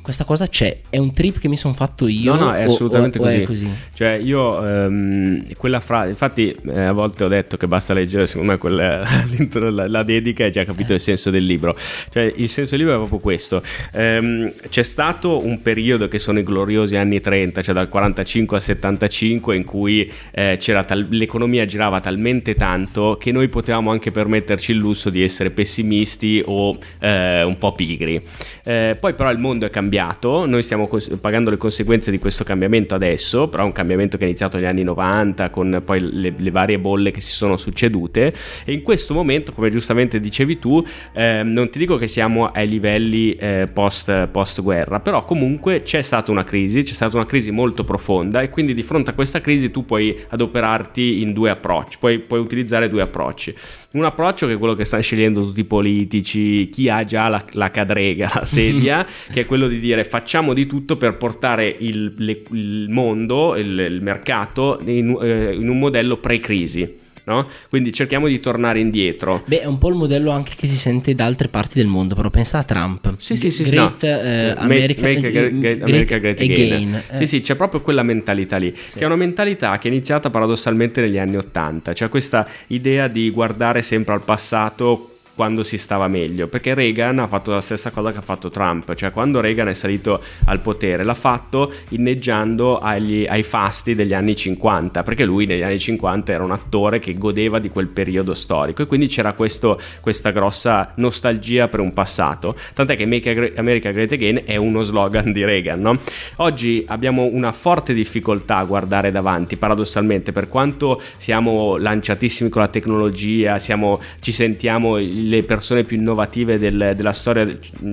questa 0.08 0.24
cosa 0.24 0.46
c'è, 0.46 0.78
è 0.88 0.96
un 0.96 1.12
trip 1.12 1.38
che 1.38 1.48
mi 1.48 1.56
sono 1.58 1.74
fatto 1.74 2.08
io. 2.08 2.34
No, 2.34 2.46
no, 2.46 2.54
è 2.54 2.62
assolutamente 2.62 3.18
o, 3.18 3.22
così. 3.22 3.36
O 3.36 3.42
è 3.42 3.42
così. 3.42 3.70
Cioè, 3.92 4.08
io 4.12 4.58
um, 4.58 5.44
quella 5.58 5.80
frase, 5.80 6.08
infatti, 6.08 6.56
eh, 6.66 6.80
a 6.80 6.92
volte 6.92 7.24
ho 7.24 7.28
detto 7.28 7.58
che 7.58 7.68
basta 7.68 7.92
leggere, 7.92 8.24
secondo 8.24 8.52
me, 8.52 8.58
quella, 8.58 9.02
la, 9.70 9.86
la, 9.86 10.02
dedica 10.04 10.46
e 10.46 10.50
già 10.50 10.64
capito 10.64 10.94
il 10.94 11.00
senso 11.00 11.28
del 11.28 11.44
libro. 11.44 11.76
Cioè, 12.10 12.32
il 12.36 12.48
senso 12.48 12.70
del 12.70 12.86
libro 12.86 12.94
è 12.94 12.98
proprio 12.98 13.18
questo. 13.18 13.62
Um, 13.92 14.50
c'è 14.70 14.82
stato 14.82 15.44
un 15.44 15.60
periodo 15.60 16.08
che 16.08 16.18
sono 16.18 16.38
i 16.38 16.42
gloriosi 16.42 16.96
anni 16.96 17.20
30, 17.20 17.60
cioè 17.60 17.74
dal 17.74 17.90
45 17.90 18.56
al 18.56 18.62
75, 18.62 19.56
in 19.56 19.64
cui 19.64 20.10
eh, 20.30 20.58
tal- 20.86 21.06
l'economia 21.10 21.66
girava 21.66 22.00
talmente 22.00 22.54
tanto 22.54 23.18
che 23.20 23.30
noi 23.30 23.48
potevamo 23.48 23.90
anche 23.90 24.10
permetterci 24.10 24.70
il 24.72 24.78
lusso 24.78 25.10
di 25.10 25.22
essere 25.22 25.50
pessimisti 25.50 26.42
o 26.46 26.78
eh, 26.98 27.42
un 27.42 27.58
po' 27.58 27.74
pigri. 27.74 28.22
Eh, 28.64 28.96
poi, 28.98 29.12
però, 29.12 29.30
il 29.30 29.38
mondo 29.38 29.66
è 29.66 29.70
cambiato 29.70 29.96
cambiato, 29.98 30.46
noi 30.46 30.62
stiamo 30.62 30.88
pagando 31.20 31.50
le 31.50 31.56
conseguenze 31.56 32.12
di 32.12 32.18
questo 32.18 32.44
cambiamento 32.44 32.94
adesso, 32.94 33.48
però 33.48 33.64
è 33.64 33.66
un 33.66 33.72
cambiamento 33.72 34.16
che 34.16 34.24
è 34.24 34.26
iniziato 34.26 34.56
negli 34.56 34.66
anni 34.66 34.84
90 34.84 35.50
con 35.50 35.82
poi 35.84 36.00
le, 36.00 36.34
le 36.36 36.50
varie 36.52 36.78
bolle 36.78 37.10
che 37.10 37.20
si 37.20 37.32
sono 37.32 37.56
succedute 37.56 38.32
e 38.64 38.72
in 38.72 38.82
questo 38.82 39.12
momento, 39.12 39.52
come 39.52 39.70
giustamente 39.70 40.20
dicevi 40.20 40.58
tu, 40.60 40.84
eh, 41.12 41.42
non 41.44 41.68
ti 41.70 41.78
dico 41.78 41.96
che 41.96 42.06
siamo 42.06 42.46
ai 42.46 42.68
livelli 42.68 43.34
eh, 43.34 43.68
post, 43.72 44.28
post 44.28 44.62
guerra, 44.62 45.00
però 45.00 45.24
comunque 45.24 45.82
c'è 45.82 46.02
stata 46.02 46.30
una 46.30 46.44
crisi, 46.44 46.82
c'è 46.82 46.94
stata 46.94 47.16
una 47.16 47.26
crisi 47.26 47.50
molto 47.50 47.82
profonda 47.82 48.40
e 48.40 48.50
quindi 48.50 48.74
di 48.74 48.82
fronte 48.82 49.10
a 49.10 49.14
questa 49.14 49.40
crisi 49.40 49.70
tu 49.72 49.84
puoi 49.84 50.16
adoperarti 50.28 51.22
in 51.22 51.32
due 51.32 51.50
approcci, 51.50 51.98
puoi, 51.98 52.20
puoi 52.20 52.40
utilizzare 52.40 52.88
due 52.88 53.02
approcci. 53.02 53.54
Un 53.90 54.04
approccio 54.04 54.46
che 54.46 54.52
è 54.52 54.58
quello 54.58 54.74
che 54.74 54.84
stanno 54.84 55.02
scegliendo 55.02 55.40
tutti 55.40 55.60
i 55.60 55.64
politici, 55.64 56.68
chi 56.68 56.88
ha 56.88 57.04
già 57.04 57.28
la, 57.28 57.42
la 57.52 57.70
cadrega, 57.70 58.30
la 58.34 58.44
sedia, 58.46 59.06
che 59.32 59.40
è 59.40 59.46
quello 59.46 59.66
di 59.66 59.80
dire 59.80 59.87
facciamo 60.04 60.52
di 60.54 60.66
tutto 60.66 60.96
per 60.96 61.16
portare 61.16 61.74
il, 61.78 62.14
le, 62.18 62.42
il 62.52 62.86
mondo, 62.88 63.56
il, 63.56 63.78
il 63.78 64.02
mercato 64.02 64.80
in, 64.84 65.16
eh, 65.20 65.54
in 65.54 65.68
un 65.68 65.78
modello 65.78 66.16
pre-crisi. 66.18 67.06
No? 67.28 67.46
Quindi 67.68 67.92
cerchiamo 67.92 68.26
di 68.26 68.40
tornare 68.40 68.80
indietro. 68.80 69.42
Beh, 69.44 69.60
è 69.60 69.66
un 69.66 69.76
po' 69.76 69.90
il 69.90 69.96
modello 69.96 70.30
anche 70.30 70.52
che 70.56 70.66
si 70.66 70.76
sente 70.76 71.14
da 71.14 71.26
altre 71.26 71.48
parti 71.48 71.76
del 71.76 71.86
mondo, 71.86 72.14
però 72.14 72.30
pensa 72.30 72.56
a 72.56 72.64
Trump. 72.64 73.16
Sì, 73.18 73.36
sì, 73.36 73.50
sì. 73.50 73.64
Great, 73.64 74.02
no. 74.02 74.08
eh, 74.08 74.54
America, 74.56 75.02
make, 75.02 75.30
great, 75.30 75.58
great, 75.58 75.82
America 75.82 76.16
Great 76.16 76.40
Again. 76.40 76.72
again. 76.72 77.02
Eh. 77.10 77.16
Sì, 77.16 77.26
sì, 77.26 77.42
c'è 77.42 77.54
proprio 77.54 77.82
quella 77.82 78.02
mentalità 78.02 78.56
lì, 78.56 78.74
sì. 78.74 78.96
che 78.96 79.02
è 79.02 79.06
una 79.06 79.16
mentalità 79.16 79.76
che 79.76 79.88
è 79.88 79.90
iniziata 79.90 80.30
paradossalmente 80.30 81.02
negli 81.02 81.18
anni 81.18 81.36
Ottanta, 81.36 81.92
cioè 81.92 82.08
questa 82.08 82.48
idea 82.68 83.08
di 83.08 83.28
guardare 83.28 83.82
sempre 83.82 84.14
al 84.14 84.22
passato 84.22 85.17
quando 85.38 85.62
si 85.62 85.78
stava 85.78 86.08
meglio, 86.08 86.48
perché 86.48 86.74
Reagan 86.74 87.20
ha 87.20 87.28
fatto 87.28 87.52
la 87.52 87.60
stessa 87.60 87.92
cosa 87.92 88.10
che 88.10 88.18
ha 88.18 88.22
fatto 88.22 88.50
Trump, 88.50 88.92
cioè 88.96 89.12
quando 89.12 89.40
Reagan 89.40 89.68
è 89.68 89.74
salito 89.74 90.20
al 90.46 90.58
potere 90.58 91.04
l'ha 91.04 91.14
fatto 91.14 91.72
inneggiando 91.90 92.80
agli, 92.80 93.24
ai 93.24 93.44
fasti 93.44 93.94
degli 93.94 94.14
anni 94.14 94.34
50, 94.34 95.04
perché 95.04 95.24
lui 95.24 95.46
negli 95.46 95.62
anni 95.62 95.78
50 95.78 96.32
era 96.32 96.42
un 96.42 96.50
attore 96.50 96.98
che 96.98 97.16
godeva 97.16 97.60
di 97.60 97.68
quel 97.68 97.86
periodo 97.86 98.34
storico 98.34 98.82
e 98.82 98.86
quindi 98.86 99.06
c'era 99.06 99.32
questo, 99.34 99.80
questa 100.00 100.32
grossa 100.32 100.90
nostalgia 100.96 101.68
per 101.68 101.78
un 101.78 101.92
passato, 101.92 102.56
tant'è 102.74 102.96
che 102.96 103.06
Make 103.06 103.52
America 103.54 103.92
Great 103.92 104.10
Again 104.10 104.42
è 104.44 104.56
uno 104.56 104.82
slogan 104.82 105.30
di 105.30 105.44
Reagan. 105.44 105.80
No? 105.80 106.00
Oggi 106.38 106.82
abbiamo 106.88 107.22
una 107.22 107.52
forte 107.52 107.94
difficoltà 107.94 108.56
a 108.56 108.64
guardare 108.64 109.12
davanti, 109.12 109.56
paradossalmente, 109.56 110.32
per 110.32 110.48
quanto 110.48 111.00
siamo 111.16 111.76
lanciatissimi 111.76 112.50
con 112.50 112.62
la 112.62 112.66
tecnologia, 112.68 113.60
siamo, 113.60 114.00
ci 114.18 114.32
sentiamo 114.32 114.98
le 115.28 115.42
persone 115.42 115.84
più 115.84 115.96
innovative 115.96 116.58
del, 116.58 116.94
della 116.96 117.12
storia, 117.12 117.46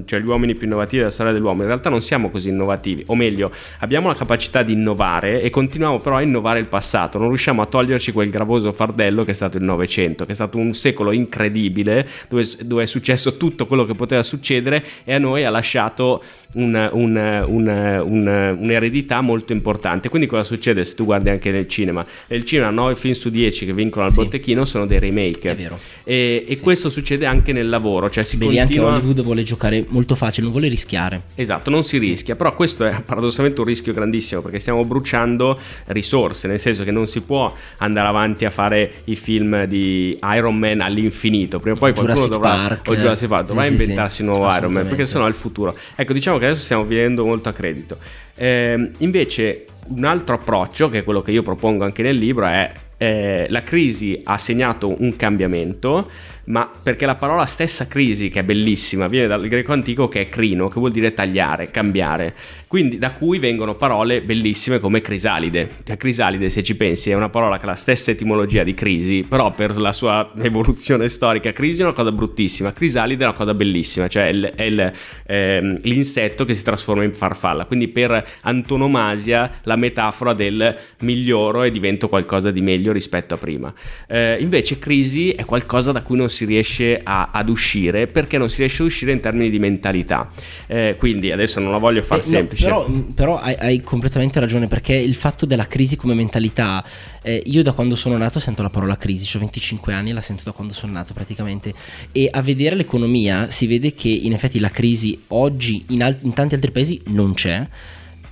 cioè 0.05 0.19
gli 0.19 0.27
uomini 0.27 0.55
più 0.55 0.65
innovativi 0.65 0.99
della 0.99 1.11
storia 1.11 1.33
dell'uomo. 1.33 1.61
In 1.61 1.67
realtà 1.67 1.89
non 1.89 2.01
siamo 2.01 2.29
così 2.29 2.49
innovativi, 2.49 3.03
o 3.07 3.15
meglio, 3.15 3.51
abbiamo 3.79 4.07
la 4.07 4.15
capacità 4.15 4.63
di 4.63 4.73
innovare 4.73 5.41
e 5.41 5.49
continuiamo 5.49 5.99
però 5.99 6.17
a 6.17 6.21
innovare 6.21 6.59
il 6.59 6.67
passato. 6.67 7.17
Non 7.17 7.27
riusciamo 7.29 7.61
a 7.61 7.65
toglierci 7.65 8.11
quel 8.11 8.29
gravoso 8.29 8.71
fardello 8.71 9.23
che 9.23 9.31
è 9.31 9.35
stato 9.35 9.57
il 9.57 9.63
Novecento, 9.63 10.25
che 10.25 10.31
è 10.31 10.35
stato 10.35 10.57
un 10.57 10.73
secolo 10.73 11.11
incredibile 11.11 12.07
dove, 12.29 12.45
dove 12.61 12.83
è 12.83 12.85
successo 12.85 13.37
tutto 13.37 13.65
quello 13.65 13.85
che 13.85 13.93
poteva 13.93 14.23
succedere 14.23 14.83
e 15.03 15.13
a 15.13 15.19
noi 15.19 15.43
ha 15.43 15.49
lasciato 15.49 16.23
un, 16.55 16.89
un, 16.91 17.43
un, 17.47 18.55
un'eredità 18.59 19.21
molto 19.21 19.53
importante. 19.53 20.09
Quindi 20.09 20.27
cosa 20.27 20.43
succede 20.43 20.83
se 20.83 20.95
tu 20.95 21.05
guardi 21.05 21.29
anche 21.29 21.51
nel 21.51 21.67
cinema? 21.67 22.05
Nel 22.27 22.43
cinema 22.43 22.69
9 22.69 22.95
film 22.95 23.13
su 23.13 23.29
10 23.29 23.65
che 23.65 23.73
vincono 23.73 24.05
al 24.05 24.11
sì. 24.11 24.21
botteghino 24.21 24.65
sono 24.65 24.85
dei 24.85 24.99
remake. 24.99 25.51
È 25.51 25.55
vero. 25.55 25.79
E, 26.03 26.45
e 26.47 26.55
sì. 26.55 26.63
questo 26.63 26.89
succede 26.89 27.24
anche 27.25 27.51
nel 27.51 27.69
lavoro. 27.69 28.09
Cioè 28.09 28.23
si 28.23 28.37
Vedi, 28.37 28.57
continua... 28.57 28.87
anche 28.87 28.97
Hollywood 28.97 29.23
vuole 29.23 29.43
giocare 29.43 29.85
molto 29.89 30.15
facile, 30.15 30.43
non 30.43 30.51
vuole 30.51 30.67
rischiare. 30.67 31.23
Esatto, 31.35 31.69
non 31.69 31.83
si 31.83 31.97
rischia. 31.97 32.33
Sì. 32.33 32.39
Però 32.39 32.55
questo 32.55 32.85
è 32.85 33.01
paradossalmente 33.01 33.61
un 33.61 33.67
rischio 33.67 33.93
grandissimo 33.93 34.41
perché 34.41 34.59
stiamo 34.59 34.83
bruciando 34.83 35.59
risorse, 35.87 36.47
nel 36.47 36.59
senso 36.59 36.83
che 36.83 36.91
non 36.91 37.07
si 37.07 37.21
può 37.21 37.53
andare 37.79 38.07
avanti 38.07 38.45
a 38.45 38.49
fare 38.49 38.91
i 39.05 39.15
film 39.15 39.65
di 39.65 40.17
Iron 40.35 40.55
Man 40.55 40.81
all'infinito. 40.81 41.59
Prima 41.59 41.75
o 41.75 41.79
poi 41.79 41.93
qualcuno 41.93 42.13
Jurassic 42.13 42.31
dovrà, 42.31 42.67
Park. 42.67 42.89
o 42.89 42.95
Jurassic 42.95 43.27
Park, 43.27 43.47
dovrà 43.47 43.65
inventarsi 43.65 44.21
un 44.21 44.27
nuovo 44.29 44.53
Iron 44.55 44.71
Man 44.71 44.87
perché 44.87 45.05
sennò 45.05 45.25
è 45.25 45.29
il 45.29 45.35
futuro. 45.35 45.75
Ecco, 45.95 46.13
diciamo 46.13 46.37
che 46.37 46.45
adesso 46.45 46.63
stiamo 46.63 46.85
vivendo 46.85 47.25
molto 47.25 47.49
a 47.49 47.53
credito. 47.53 47.97
Eh, 48.35 48.91
invece 48.99 49.65
un 49.87 50.03
altro 50.03 50.35
approccio, 50.35 50.89
che 50.89 50.99
è 50.99 51.03
quello 51.03 51.21
che 51.21 51.31
io 51.31 51.41
propongo 51.41 51.83
anche 51.83 52.01
nel 52.01 52.15
libro, 52.15 52.45
è 52.45 52.71
eh, 52.97 53.45
la 53.49 53.61
crisi 53.61 54.19
ha 54.23 54.37
segnato 54.37 54.95
un 55.01 55.15
cambiamento 55.15 56.09
ma 56.45 56.69
perché 56.81 57.05
la 57.05 57.15
parola 57.15 57.45
stessa 57.45 57.87
crisi, 57.87 58.29
che 58.29 58.41
è 58.41 58.43
bellissima, 58.43 59.07
viene 59.07 59.27
dal 59.27 59.47
greco 59.47 59.73
antico 59.73 60.07
che 60.07 60.21
è 60.21 60.29
crino, 60.29 60.67
che 60.67 60.79
vuol 60.79 60.91
dire 60.91 61.13
tagliare, 61.13 61.71
cambiare. 61.71 62.33
Quindi 62.67 62.97
da 62.97 63.11
cui 63.11 63.39
vengono 63.39 63.75
parole 63.75 64.21
bellissime 64.21 64.79
come 64.79 65.01
crisalide. 65.01 65.69
La 65.85 65.97
crisalide, 65.97 66.49
se 66.49 66.61
ci 66.63 66.75
pensi, 66.75 67.09
è 67.09 67.13
una 67.13 67.29
parola 67.29 67.57
che 67.57 67.65
ha 67.65 67.69
la 67.69 67.75
stessa 67.75 68.11
etimologia 68.11 68.63
di 68.63 68.73
crisi, 68.73 69.25
però 69.27 69.51
per 69.51 69.77
la 69.77 69.93
sua 69.93 70.31
evoluzione 70.41 71.09
storica, 71.09 71.51
crisi 71.51 71.81
è 71.81 71.83
una 71.85 71.93
cosa 71.93 72.11
bruttissima, 72.11 72.73
crisalide 72.73 73.23
è 73.23 73.27
una 73.27 73.35
cosa 73.35 73.53
bellissima, 73.53 74.07
cioè 74.07 74.25
è, 74.25 74.29
il, 74.29 74.53
è 74.55 74.63
il, 74.63 74.93
eh, 75.25 75.79
l'insetto 75.81 76.45
che 76.45 76.53
si 76.53 76.63
trasforma 76.63 77.03
in 77.03 77.13
farfalla. 77.13 77.65
Quindi 77.65 77.87
per 77.87 78.27
antonomasia 78.41 79.49
la 79.63 79.75
metafora 79.75 80.33
del 80.33 80.75
miglioro 80.99 81.63
e 81.63 81.71
divento 81.71 82.09
qualcosa 82.09 82.51
di 82.51 82.61
meglio 82.61 82.91
rispetto 82.91 83.33
a 83.33 83.37
prima. 83.37 83.73
Eh, 84.07 84.37
invece 84.39 84.77
crisi 84.79 85.31
è 85.31 85.45
qualcosa 85.45 85.91
da 85.91 86.01
cui 86.01 86.17
non 86.17 86.29
riesce 86.43 86.99
a, 87.01 87.29
ad 87.31 87.47
uscire 87.47 88.07
perché 88.07 88.37
non 88.37 88.49
si 88.49 88.57
riesce 88.57 88.81
ad 88.81 88.89
uscire 88.89 89.13
in 89.13 89.21
termini 89.21 89.49
di 89.49 89.59
mentalità. 89.59 90.29
Eh, 90.67 90.95
quindi 90.97 91.31
adesso 91.31 91.61
non 91.61 91.71
la 91.71 91.77
voglio 91.77 92.01
far 92.01 92.17
eh, 92.17 92.21
semplice. 92.21 92.67
No, 92.67 92.83
però, 92.83 93.03
però 93.13 93.39
hai, 93.39 93.55
hai, 93.57 93.81
completamente 93.81 94.41
ragione 94.41 94.67
perché 94.67 94.93
il 94.93 95.15
fatto 95.15 95.45
della 95.45 95.67
crisi 95.67 95.95
come 95.95 96.13
mentalità, 96.13 96.83
eh, 97.21 97.41
io 97.45 97.63
da 97.63 97.71
quando 97.71 97.95
sono 97.95 98.17
nato 98.17 98.39
sento 98.39 98.61
la 98.61 98.69
parola 98.69 98.97
crisi, 98.97 99.37
ho 99.37 99.39
25 99.39 99.93
anni 99.93 100.09
e 100.09 100.13
la 100.13 100.21
sento 100.21 100.43
da 100.43 100.51
quando 100.51 100.73
sono 100.73 100.91
nato 100.91 101.13
praticamente 101.13 101.73
e 102.11 102.27
a 102.29 102.41
vedere 102.41 102.75
l'economia 102.75 103.51
si 103.51 103.67
vede 103.67 103.93
che 103.93 104.09
in 104.09 104.33
effetti 104.33 104.59
la 104.59 104.69
crisi 104.69 105.23
oggi 105.27 105.85
in, 105.89 106.03
al- 106.03 106.17
in 106.21 106.33
tanti 106.33 106.55
altri 106.55 106.71
paesi 106.71 107.01
non 107.07 107.33
c'è 107.33 107.65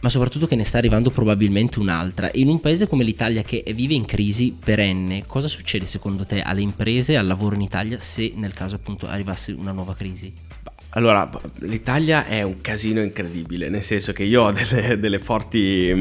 ma 0.04 0.10
soprattutto 0.10 0.48
che 0.48 0.56
ne 0.56 0.66
sta 0.66 0.78
arrivando 0.78 1.10
probabilmente 1.10 1.80
un'altra. 1.80 2.30
In 2.34 2.50
un 2.50 2.60
paese 2.60 2.88
come 2.88 3.06
l'Italia 3.06 3.42
che 3.42 3.64
vive 3.74 3.94
in 3.94 4.06
crisi 4.06 4.56
perenne, 4.58 5.24
cosa 5.26 5.48
succede 5.48 5.86
secondo 5.86 6.26
te 6.26 6.42
alle 6.42 6.62
imprese 6.62 7.14
e 7.14 7.16
al 7.16 7.26
lavoro 7.26 7.56
in 7.56 7.62
Italia 7.62 8.00
se 8.00 8.34
nel 8.36 8.54
caso 8.54 8.76
appunto 8.76 9.08
arrivasse 9.08 9.54
una 9.54 9.72
nuova 9.72 9.96
crisi? 9.96 10.53
Allora, 10.96 11.28
l'Italia 11.62 12.26
è 12.28 12.44
un 12.44 12.62
casino 12.62 13.02
incredibile, 13.02 13.68
nel 13.68 13.82
senso 13.82 14.14
che 14.14 14.24
io 14.24 14.44
ho 14.44 14.52
delle, 14.54 15.00
delle, 15.00 15.18
forti, 15.18 15.92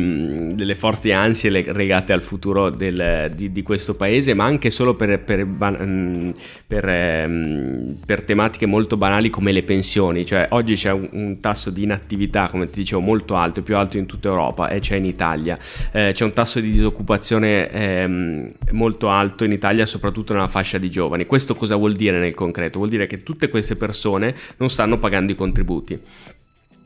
delle 0.53 0.75
forti, 0.75 1.13
ansie 1.13 1.49
legate 1.49 2.13
al 2.13 2.23
futuro 2.23 2.69
del, 2.69 3.33
di, 3.35 3.53
di, 3.53 3.63
questo 3.63 3.95
paese, 3.95 4.35
ma 4.35 4.45
anche 4.45 4.69
solo 4.69 4.95
per, 4.95 5.21
per, 5.21 5.47
per, 5.47 6.89
ehm, 6.89 7.97
per, 8.05 8.23
tematiche 8.23 8.67
molto 8.67 8.99
banali 8.99 9.31
come 9.31 9.53
le 9.53 9.63
pensioni. 9.63 10.27
Cioè, 10.27 10.49
oggi 10.51 10.75
c'è 10.75 10.93
un, 10.93 11.09
un, 11.13 11.41
tasso 11.41 11.71
di 11.71 11.85
inattività, 11.85 12.49
come 12.49 12.69
ti 12.69 12.81
dicevo, 12.81 13.01
molto 13.01 13.37
alto, 13.37 13.63
più 13.63 13.77
alto 13.77 13.97
in 13.97 14.05
tutta 14.05 14.29
Europa 14.29 14.69
e 14.69 14.81
c'è 14.81 14.97
in 14.97 15.07
Italia. 15.07 15.59
Eh, 15.91 16.11
c'è 16.13 16.25
un 16.25 16.35
tasso 16.35 16.61
di 16.61 16.71
disoccupazione 16.71 17.71
eh, 17.71 18.51
molto 18.73 19.09
alto 19.09 19.45
in 19.45 19.53
Italia, 19.53 19.87
soprattutto 19.87 20.35
nella 20.35 20.49
fascia 20.49 20.77
di 20.77 20.91
giovani. 20.91 21.25
Questo 21.25 21.55
cosa 21.55 21.77
vuol 21.77 21.95
dire 21.95 22.19
nel 22.19 22.35
concreto? 22.35 22.77
Vuol 22.77 22.91
dire 22.91 23.07
che 23.07 23.23
tutte 23.23 23.49
queste 23.49 23.77
persone 23.77 24.35
non 24.59 24.69
stanno 24.69 24.82
stanno 24.83 24.99
pagando 24.99 25.31
i 25.31 25.37
contributi. 25.37 25.97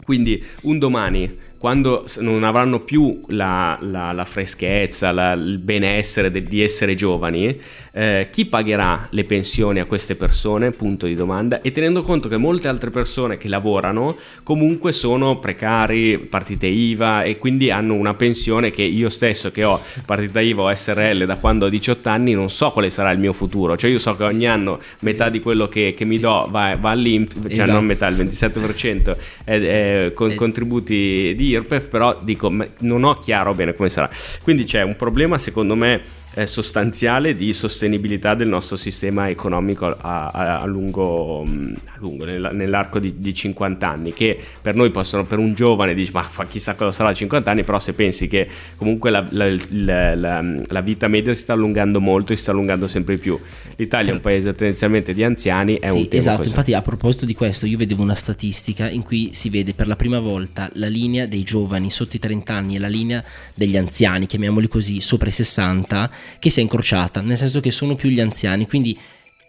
Quindi 0.05 0.45
un 0.63 0.79
domani 0.79 1.39
quando 1.67 2.05
non 2.19 2.45
avranno 2.45 2.79
più 2.79 3.23
la, 3.31 3.77
la, 3.81 4.13
la 4.13 4.25
freschezza, 4.25 5.11
la, 5.11 5.33
il 5.33 5.59
benessere 5.59 6.31
de, 6.31 6.45
di 6.45 6.63
essere 6.63 6.95
giovani, 6.95 7.59
eh, 7.91 8.29
chi 8.31 8.45
pagherà 8.45 9.09
le 9.11 9.25
pensioni 9.25 9.81
a 9.81 9.85
queste 9.85 10.15
persone? 10.15 10.71
Punto 10.71 11.07
di 11.07 11.15
domanda. 11.15 11.63
E 11.63 11.73
tenendo 11.73 12.03
conto 12.03 12.29
che 12.29 12.37
molte 12.37 12.69
altre 12.69 12.91
persone 12.91 13.37
che 13.37 13.49
lavorano 13.49 14.17
comunque 14.45 14.93
sono 14.93 15.41
precari, 15.41 16.19
partite 16.19 16.67
IVA 16.67 17.25
e 17.25 17.37
quindi 17.37 17.73
hanno 17.73 17.95
una 17.95 18.15
pensione 18.15 18.71
che 18.71 18.83
io 18.83 19.09
stesso 19.09 19.51
che 19.51 19.65
ho 19.65 19.83
partita 20.05 20.41
IVA 20.41 20.63
o 20.63 20.73
SRL 20.73 21.25
da 21.25 21.37
quando 21.37 21.67
ho 21.67 21.69
18 21.69 22.09
anni 22.09 22.33
non 22.35 22.49
so 22.49 22.71
quale 22.71 22.91
sarà 22.91 23.11
il 23.11 23.19
mio 23.19 23.33
futuro. 23.33 23.77
Cioè 23.77 23.91
io 23.91 23.99
so 23.99 24.15
che 24.15 24.23
ogni 24.23 24.47
anno 24.47 24.79
metà 25.01 25.31
di 25.31 25.41
quello 25.41 25.67
che, 25.67 25.95
che 25.97 26.05
mi 26.05 26.21
do 26.21 26.47
va, 26.49 26.77
va 26.79 26.91
all'INPS, 26.91 27.35
cioè 27.35 27.53
esatto. 27.53 27.73
non 27.73 27.85
metà, 27.87 28.07
il 28.07 28.17
27% 28.17 29.17
è, 29.43 29.59
è 29.59 30.13
con 30.13 30.33
contributi 30.37 31.35
di 31.35 31.56
IRPEF, 31.57 31.89
però 31.89 32.19
dico 32.23 32.53
non 32.81 33.05
ho 33.05 33.19
chiaro 33.19 33.55
bene 33.55 33.75
come 33.75 33.89
sarà. 33.89 34.09
Quindi 34.43 34.65
c'è 34.65 34.83
un 34.83 34.97
problema 34.97 35.39
secondo 35.39 35.75
me 35.75 36.03
eh, 36.39 36.47
sostanziale 36.47 37.33
di 37.33 37.55
sostenibilità 37.55 38.35
del 38.35 38.49
nostro 38.49 38.77
sistema 38.77 39.31
economico 39.31 39.87
a, 39.87 40.27
a, 40.27 40.61
a 40.61 40.67
lungo, 40.67 41.43
mm, 41.49 41.73
a 41.87 41.97
lungo 41.97 42.27
nell'arco 42.27 42.99
di, 42.99 43.15
di, 43.17 43.33
50 43.33 43.89
anni, 43.89 44.13
che 44.13 44.39
per 44.61 44.75
noi 44.75 44.91
possono, 44.91 45.25
per 45.25 45.39
un 45.39 45.55
giovane, 45.55 45.95
dici 45.95 46.13
ma 46.13 46.23
fa 46.25 46.45
chissà 46.45 46.75
cosa 46.75 46.93
sarà 46.93 47.09
a 47.09 47.15
50 47.15 47.51
anni, 47.51 47.65
però 47.65 47.79
se 47.79 47.95
pensi 47.95 48.29
che 48.29 48.47
comunque 48.77 49.09
la, 49.09 49.27
la, 49.31 49.51
la, 49.71 50.43
la, 50.67 50.81
vita 50.83 51.09
media 51.09 51.33
si 51.33 51.41
sta 51.41 51.55
allungando 51.55 52.03
molto 52.03 52.35
e 52.35 52.37
si 52.37 52.43
sta 52.43 52.51
allungando 52.51 52.87
sempre 52.87 53.15
di 53.15 53.21
più. 53.21 53.41
L'Italia 53.77 54.13
è 54.13 54.15
un 54.15 54.21
paese 54.21 54.55
tendenzialmente 54.55 55.15
di 55.15 55.25
anziani, 55.25 55.79
è 55.79 55.89
sì, 55.89 55.97
un 55.97 56.09
tema 56.09 56.21
Esatto, 56.21 56.37
così. 56.37 56.49
infatti 56.51 56.75
a 56.75 56.83
proposito 56.83 57.25
di 57.25 57.35
questo 57.35 57.65
io 57.65 57.79
vedevo 57.79 58.03
una 58.03 58.15
statistica 58.15 58.91
in 58.91 59.03
cui 59.03 59.31
si 59.33 59.49
vede 59.49 59.73
per 59.73 59.87
la 59.87 59.97
prima 59.97 60.21
volta 60.21 60.69
la 60.75 60.87
linea 60.87 61.25
dei 61.25 61.45
giovani 61.45 61.91
sotto 61.91 62.17
i 62.17 62.19
30 62.19 62.53
anni 62.53 62.77
e 62.77 62.79
la 62.79 62.89
linea 62.89 63.25
degli 63.55 63.79
anziani, 63.79 64.27
chiamiamoli 64.27 64.69
così, 64.69 65.01
sopra 65.01 65.29
i 65.29 65.33
60 65.33 66.11
che 66.39 66.51
si 66.51 66.61
è 66.61 66.63
incrociata, 66.63 67.21
nel 67.21 67.37
senso 67.37 67.61
che 67.61 67.71
sono 67.71 67.95
più 67.95 68.09
gli 68.09 68.21
anziani, 68.21 68.67
quindi 68.67 68.99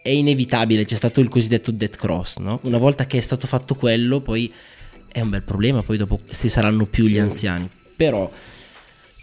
è 0.02 0.10
inevitabile, 0.10 0.84
c'è 0.84 0.94
stato 0.94 1.20
il 1.20 1.28
cosiddetto 1.28 1.70
dead 1.70 1.94
cross, 1.96 2.38
no? 2.38 2.60
Una 2.62 2.78
volta 2.78 3.06
che 3.06 3.18
è 3.18 3.20
stato 3.20 3.46
fatto 3.46 3.74
quello, 3.74 4.20
poi 4.20 4.52
è 5.10 5.20
un 5.20 5.30
bel 5.30 5.42
problema, 5.42 5.82
poi 5.82 5.96
dopo 5.96 6.20
se 6.30 6.48
saranno 6.48 6.86
più 6.86 7.06
gli 7.06 7.18
anziani. 7.18 7.68
Però 7.96 8.30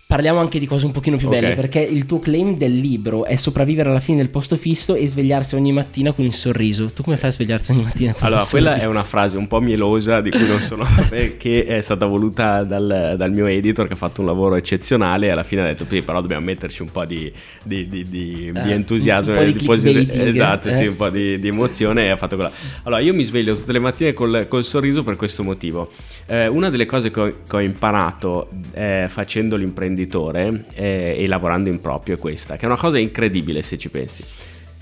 Parliamo 0.07 0.39
anche 0.39 0.59
di 0.59 0.67
cose 0.67 0.85
un 0.85 0.91
pochino 0.91 1.17
più 1.17 1.29
belle, 1.29 1.53
okay. 1.53 1.55
perché 1.55 1.79
il 1.79 2.05
tuo 2.05 2.19
claim 2.19 2.57
del 2.57 2.77
libro 2.77 3.25
è 3.25 3.37
sopravvivere 3.37 3.89
alla 3.89 3.99
fine 3.99 4.17
del 4.17 4.29
posto 4.29 4.55
fisso 4.55 4.93
e 4.93 5.07
svegliarsi 5.07 5.55
ogni 5.55 5.71
mattina 5.71 6.11
con 6.11 6.23
il 6.25 6.33
sorriso. 6.35 6.91
Tu 6.93 7.01
come 7.01 7.17
fai 7.17 7.29
a 7.29 7.31
svegliarsi 7.31 7.71
ogni 7.71 7.81
mattina 7.81 8.13
con 8.13 8.27
allora, 8.27 8.41
il 8.41 8.47
sorriso? 8.47 8.69
Allora, 8.69 8.83
quella 8.83 8.93
è 8.93 8.99
una 8.99 9.07
frase 9.07 9.37
un 9.37 9.47
po' 9.47 9.59
mielosa 9.61 10.21
di 10.21 10.29
cui 10.29 10.47
non 10.47 10.61
sono 10.61 10.85
che 11.39 11.65
è 11.65 11.81
stata 11.81 12.05
voluta 12.05 12.61
dal, 12.63 13.15
dal, 13.17 13.31
mio 13.31 13.47
editor 13.47 13.87
che 13.87 13.93
ha 13.93 13.95
fatto 13.95 14.21
un 14.21 14.27
lavoro 14.27 14.53
eccezionale 14.53 15.25
e 15.25 15.29
alla 15.31 15.41
fine 15.41 15.63
ha 15.63 15.65
detto, 15.65 15.85
però 15.85 16.21
dobbiamo 16.21 16.45
metterci 16.45 16.83
un 16.83 16.91
po' 16.91 17.03
di, 17.03 17.33
di, 17.63 17.87
di, 17.87 18.03
di 18.03 18.51
eh, 18.53 18.71
entusiasmo, 18.73 19.31
un 19.31 19.39
po' 19.39 19.43
di, 19.43 19.53
di 19.53 19.65
posit- 19.65 20.13
esatto, 20.13 20.67
eh? 20.67 20.73
sì, 20.73 20.85
un 20.85 20.95
po' 20.97 21.09
di, 21.09 21.39
emozione 21.41 22.05
e 22.05 22.09
ha 22.11 22.15
fatto 22.15 22.35
quella. 22.35 22.51
Allora, 22.83 23.01
io 23.01 23.15
mi 23.15 23.23
sveglio 23.23 23.55
tutte 23.55 23.71
le 23.71 23.79
mattine 23.79 24.13
col, 24.13 24.45
col 24.47 24.65
sorriso 24.65 25.01
per 25.01 25.15
questo 25.15 25.41
motivo. 25.41 25.91
Eh, 26.27 26.45
una 26.45 26.69
delle 26.69 26.85
cose 26.85 27.09
che 27.09 27.19
ho, 27.19 27.33
che 27.49 27.55
ho 27.55 27.59
imparato 27.59 28.49
eh, 28.71 29.07
facendo 29.09 29.55
l'imprenditore 29.55 29.93
eh, 30.03 31.15
e 31.17 31.27
lavorando 31.27 31.69
in 31.69 31.81
proprio 31.81 32.15
è 32.15 32.17
questa, 32.17 32.55
che 32.55 32.63
è 32.63 32.65
una 32.65 32.77
cosa 32.77 32.97
incredibile 32.97 33.61
se 33.63 33.77
ci 33.77 33.89
pensi. 33.89 34.23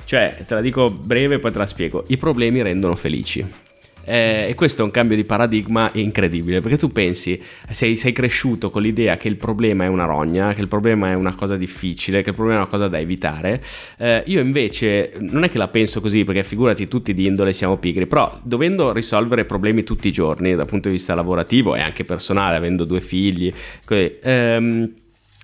Cioè, 0.06 0.44
te 0.46 0.54
la 0.54 0.62
dico 0.62 0.90
breve, 0.90 1.40
poi 1.40 1.52
te 1.52 1.58
la 1.58 1.66
spiego. 1.66 2.04
I 2.08 2.18
problemi 2.18 2.62
rendono 2.62 2.96
felici. 2.96 3.46
Eh, 4.06 4.48
e 4.50 4.54
questo 4.54 4.82
è 4.82 4.86
un 4.86 4.92
cambio 4.92 5.16
di 5.16 5.24
paradigma 5.24 5.90
incredibile 5.94 6.60
perché 6.60 6.78
tu 6.78 6.90
pensi, 6.90 7.42
sei, 7.70 7.96
sei, 7.96 8.12
cresciuto 8.12 8.70
con 8.70 8.82
l'idea 8.82 9.16
che 9.16 9.30
il 9.30 9.38
problema 9.38 9.86
è 9.86 9.88
una 9.88 10.06
rogna, 10.06 10.54
che 10.54 10.62
il 10.62 10.68
problema 10.68 11.12
è 11.12 11.14
una 11.14 11.36
cosa 11.36 11.56
difficile, 11.56 12.22
che 12.22 12.30
il 12.30 12.36
problema 12.36 12.60
è 12.60 12.62
una 12.62 12.70
cosa 12.70 12.88
da 12.88 13.00
evitare. 13.00 13.64
Eh, 13.98 14.24
io 14.26 14.42
invece 14.42 15.14
non 15.20 15.44
è 15.44 15.50
che 15.50 15.58
la 15.58 15.70
penso 15.70 16.02
così 16.02 16.26
perché 16.26 16.44
figurati 16.44 16.88
tutti 16.88 17.14
di 17.14 17.26
indole 17.26 17.54
siamo 17.54 17.78
pigri, 17.78 18.06
però 18.06 18.38
dovendo 18.44 18.92
risolvere 18.92 19.46
problemi 19.46 19.84
tutti 19.84 20.10
i 20.10 20.12
giorni 20.12 20.54
dal 20.54 20.66
punto 20.66 20.90
di 20.90 20.96
vista 20.96 21.16
lavorativo 21.16 21.76
e 21.76 21.80
anche 21.80 22.04
personale, 22.04 22.58
avendo 22.58 22.84
due 22.84 23.00
figli, 23.00 23.52
così, 23.86 24.18
ehm, 24.22 24.94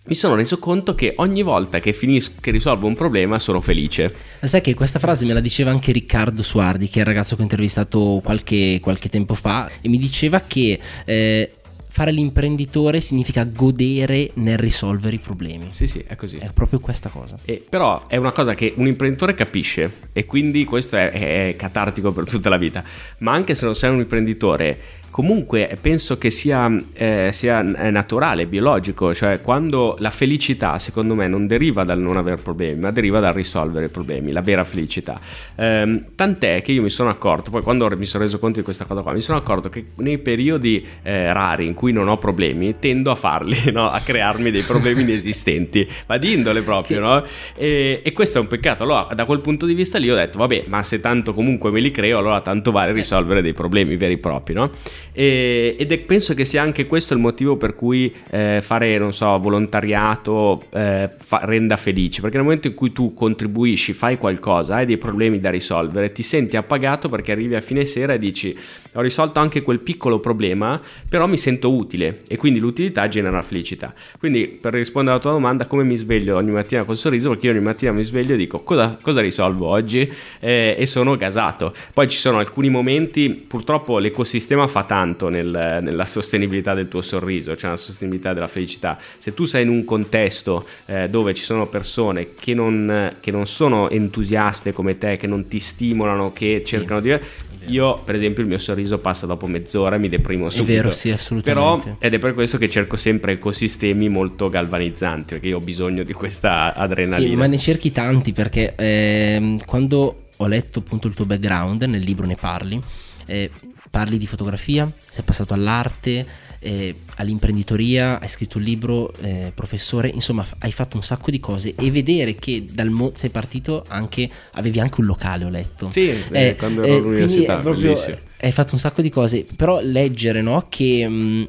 mi 0.10 0.16
sono 0.16 0.34
reso 0.34 0.58
conto 0.58 0.96
che 0.96 1.14
ogni 1.18 1.44
volta 1.44 1.80
che, 1.80 1.94
finisco, 1.94 2.34
che 2.42 2.50
risolvo 2.50 2.88
un 2.88 2.96
problema 2.96 3.38
sono 3.38 3.62
felice. 3.62 4.12
Sai 4.42 4.60
che 4.62 4.74
questa 4.74 4.98
frase 4.98 5.24
me 5.26 5.34
la 5.34 5.40
diceva 5.40 5.70
anche 5.70 5.92
Riccardo 5.92 6.42
Suardi, 6.42 6.90
che 6.90 6.98
è 6.98 7.02
il 7.02 7.06
ragazzo 7.06 7.36
che 7.36 7.42
ho 7.42 7.44
intervistato 7.44 8.20
qualche, 8.24 8.80
qualche 8.82 9.08
tempo 9.08 9.36
fa, 9.36 9.70
e 9.82 9.88
mi 9.88 10.00
diceva 10.00 10.42
che 10.42 10.80
eh, 11.06 11.52
fare 11.92 12.12
l'imprenditore 12.12 13.02
significa 13.02 13.44
godere 13.44 14.32
nel 14.36 14.58
risolvere 14.58 15.18
i 15.18 15.20
problemi. 15.20 15.68
Sì, 15.72 15.88
sì, 15.88 16.04
è 16.08 16.16
così. 16.16 16.38
È 16.38 16.50
proprio 16.54 16.80
questa 16.80 17.10
cosa. 17.10 17.38
E, 17.46 17.64
però 17.68 18.08
è 18.08 18.18
una 18.18 18.32
cosa 18.32 18.56
che 18.56 18.74
un 18.78 18.88
imprenditore 18.88 19.36
capisce 19.36 20.08
e 20.12 20.26
quindi 20.26 20.66
questo 20.66 20.96
è, 20.96 21.12
è 21.50 21.56
catartico 21.56 22.12
per 22.12 22.26
tutta 22.26 22.50
la 22.50 22.58
vita. 22.58 22.84
Ma 23.20 23.34
anche 23.34 23.54
se 23.54 23.66
non 23.66 23.76
sei 23.76 23.92
un 23.92 24.00
imprenditore 24.00 24.80
comunque 25.10 25.78
penso 25.82 26.18
che 26.18 26.30
sia, 26.30 26.74
eh, 26.94 27.30
sia, 27.34 27.62
naturale, 27.62 28.46
biologico, 28.46 29.14
cioè 29.14 29.42
quando 29.42 29.96
la 30.00 30.10
felicità 30.10 30.80
secondo 30.80 31.16
me 31.16 31.28
non 31.28 31.48
deriva 31.48 31.84
dal 31.84 32.00
non 32.00 32.18
avere 32.18 32.38
problemi, 32.42 32.82
ma 32.82 32.92
deriva 32.92 33.20
dal 33.20 33.34
risolvere 33.34 33.88
i 33.88 33.90
problemi, 33.90 34.32
la 34.32 34.42
vera 34.42 34.64
felicità. 34.64 35.20
Eh, 35.56 36.04
tant'è 36.16 36.62
che 36.62 36.72
io 36.72 36.82
mi 36.82 36.90
sono 36.90 37.10
accorto, 37.10 37.52
poi 37.52 37.62
quando 37.62 37.90
mi 37.98 38.06
sono 38.06 38.24
reso 38.24 38.40
conto 38.40 38.60
di 38.60 38.64
questa 38.64 38.86
cosa 38.86 39.02
qua, 39.02 39.14
mi 39.14 39.22
sono 39.22 39.38
accorto 39.38 39.70
che 39.70 39.88
nei 39.96 40.18
periodi 40.18 40.86
eh, 41.02 41.32
rari 41.34 41.66
in 41.66 41.74
cui 41.74 41.92
non 41.92 42.08
ho 42.08 42.18
problemi, 42.18 42.76
tendo 42.80 43.12
a 43.12 43.16
farli, 43.16 43.72
no? 43.72 43.90
a 43.90 44.00
crearmi 44.00 44.52
dei 44.52 44.62
problemi 44.62 45.02
inesistenti, 45.02 45.88
ma 46.08 46.18
di 46.18 46.34
indole 46.34 46.62
proprio, 46.62 46.98
che... 46.98 47.04
no? 47.04 47.24
E, 47.56 48.02
e, 48.04 48.12
questo 48.12 48.38
è 48.38 48.42
un 48.42 48.48
peccato. 48.48 48.84
Allora, 48.84 49.14
da 49.14 49.26
quel 49.26 49.40
punto 49.42 49.66
di 49.66 49.74
vista 49.74 49.98
lì 49.98 50.10
ho 50.10 50.16
detto, 50.16 50.38
vabbè, 50.38 50.66
ma 50.68 50.84
se 50.84 51.00
tanto 51.00 51.34
comunque 51.34 51.72
me 51.72 51.80
li 51.80 51.92
creo, 51.92 52.20
allora 52.20 52.42
tanto 52.42 52.72
vale 52.72 52.92
risolvere 52.92 53.42
dei 53.42 53.54
problemi 53.54 53.96
veri 53.98 54.14
e 54.14 54.18
propri, 54.18 54.54
no? 54.54 54.70
E, 55.12 55.76
ed 55.78 55.92
è, 55.92 55.98
penso 56.00 56.34
che 56.34 56.46
sia 56.46 56.62
anche 56.62 56.88
questo 56.88 57.14
il 57.14 57.20
motivo 57.20 57.58
per 57.58 57.76
cui 57.76 58.14
eh, 58.30 58.60
fare, 58.62 58.98
non 58.98 59.14
so, 59.14 59.38
volontariato 59.40 60.64
eh, 60.72 61.10
fa, 61.18 61.42
renda 61.44 61.78
felice, 61.78 62.22
perché 62.22 62.38
nel 62.38 62.46
momento 62.46 62.68
in 62.68 62.74
cui 62.74 62.92
tu 62.92 63.14
contribuisci, 63.14 63.94
fai 63.94 64.18
qualcosa, 64.18 64.76
hai 64.76 64.86
dei 64.86 64.98
problemi 64.98 65.40
da 65.40 65.50
risolvere, 65.50 66.12
ti 66.12 66.24
senti 66.24 66.58
appagato 66.58 67.10
perché 67.10 67.32
arrivi 67.32 67.56
a 67.56 67.62
fine 67.62 67.86
sera 67.86 68.14
e 68.14 68.20
dici 68.20 68.58
ho 68.94 69.02
risolto 69.02 69.40
anche 69.40 69.62
quel 69.62 69.80
piccolo 69.80 70.20
problema, 70.20 70.82
però 71.08 71.28
mi 71.28 71.38
sento 71.38 71.72
utile 71.74 72.20
e 72.28 72.38
quindi 72.38 72.60
l'utilità 72.60 73.08
genera 73.08 73.42
felicità. 73.44 73.94
Quindi 74.18 74.48
per 74.48 74.74
rispondere 74.74 75.14
alla 75.14 75.22
tua 75.22 75.32
domanda, 75.32 75.68
come 75.68 75.84
mi 75.84 75.96
sveglio 75.96 76.38
ogni 76.38 76.52
mattina 76.52 76.84
col 76.84 76.98
sorriso? 76.98 77.30
Perché 77.30 77.48
io 77.48 77.52
ogni 77.52 77.62
mattina 77.62 77.92
mi 77.92 78.04
sveglio 78.04 78.34
e 78.34 78.38
dico 78.38 78.64
cosa, 78.64 78.98
cosa 79.02 79.22
risolvo 79.22 79.68
oggi 79.68 80.12
eh, 80.40 80.76
e 80.78 80.86
sono 80.86 81.16
gasato. 81.18 81.74
Poi 81.94 82.08
ci 82.08 82.18
sono 82.18 82.40
alcuni 82.40 82.70
momenti, 82.70 83.30
purtroppo 83.48 84.00
l'ecosistema 84.00 84.68
fa 84.68 84.84
tanto 84.90 85.30
nel, 85.30 85.78
nella 85.84 86.08
sostenibilità 86.08 86.74
del 86.74 86.88
tuo 86.88 87.04
sorriso, 87.04 87.56
cioè 87.56 87.70
la 87.70 87.78
sostenibilità 87.78 88.34
della 88.34 88.48
felicità. 88.48 88.98
Se 89.20 89.36
tu 89.36 89.46
sei 89.46 89.62
in 89.62 89.70
un 89.70 89.86
contesto 89.86 90.66
eh, 90.88 91.08
dove 91.10 91.36
ci 91.36 91.44
sono 91.44 91.68
persone 91.68 92.30
che 92.34 92.56
non, 92.56 93.14
che 93.20 93.30
non, 93.30 93.46
sono 93.46 93.88
entusiaste 93.92 94.74
come 94.74 94.98
te, 94.98 95.18
che 95.18 95.28
non 95.28 95.46
ti 95.46 95.60
stimolano, 95.60 96.34
che 96.34 96.64
cercano 96.66 97.04
sì. 97.04 97.10
di 97.10 97.20
io, 97.68 98.02
per 98.04 98.16
esempio, 98.16 98.42
il 98.42 98.50
mio 98.50 98.58
sorriso 98.58 98.98
passa 98.98 99.28
dopo 99.28 99.46
mezz'ora 99.46 99.98
e 99.98 100.00
mi 100.00 100.10
deprimo 100.10 100.50
subito. 100.50 100.72
È 100.72 100.76
vero, 100.76 100.92
sì, 100.92 101.12
assolutamente. 101.12 101.84
Però, 101.84 101.98
ed 102.00 102.14
è 102.16 102.18
per 102.18 102.34
questo 102.34 102.58
che 102.58 102.68
cerco 102.68 102.96
sempre 102.96 103.34
ecosistemi 103.34 104.10
molto 104.10 104.50
galvanizzanti, 104.50 105.34
perché 105.34 105.50
io 105.50 105.58
ho 105.58 105.62
bisogno 105.62 106.02
di 106.02 106.14
questa 106.14 106.74
adrenalina. 106.74 107.30
Sì, 107.30 107.36
ma 107.36 107.46
ne 107.46 107.60
cerchi 107.60 107.92
tanti, 107.92 108.34
perché 108.34 108.74
eh, 108.76 109.58
quando 109.68 110.24
ho 110.36 110.48
letto 110.48 110.80
appunto 110.80 111.06
il 111.06 111.14
tuo 111.14 111.26
background, 111.26 111.84
nel 111.84 112.02
libro 112.02 112.26
ne 112.26 112.36
parli, 112.36 112.82
eh, 113.28 113.52
parli 113.90 114.18
di 114.18 114.28
fotografia, 114.28 114.92
sei 115.00 115.24
passato 115.24 115.54
all'arte, 115.54 116.26
eh, 116.60 116.96
all'imprenditoria, 117.16 118.20
hai 118.20 118.30
scritto 118.30 118.58
un 118.58 118.64
libro, 118.64 119.14
eh, 119.22 119.52
professore, 119.54 120.10
insomma 120.10 120.46
hai 120.60 120.72
fatto 120.72 120.98
un 120.98 121.04
sacco 121.04 121.32
di 121.32 121.40
cose 121.40 121.74
e 121.76 121.90
vedere 121.92 122.36
che 122.36 122.66
dal 122.70 122.90
mo- 122.90 123.12
sei 123.16 123.30
partito 123.30 123.84
anche, 123.88 124.30
avevi 124.54 124.80
anche 124.80 125.00
un 125.00 125.08
locale 125.08 125.46
ho 125.46 125.50
letto. 125.50 125.92
Sì, 125.92 126.14
eh, 126.32 126.56
quando 126.58 126.84
ero 126.84 126.98
all'università, 126.98 127.58
proprio, 127.58 127.94
hai 128.42 128.52
fatto 128.52 128.74
un 128.74 128.80
sacco 128.80 129.02
di 129.02 129.10
cose, 129.10 129.46
però 129.56 129.80
leggere 129.82 130.42
no, 130.42 130.66
che... 130.70 131.08
Mh, 131.08 131.48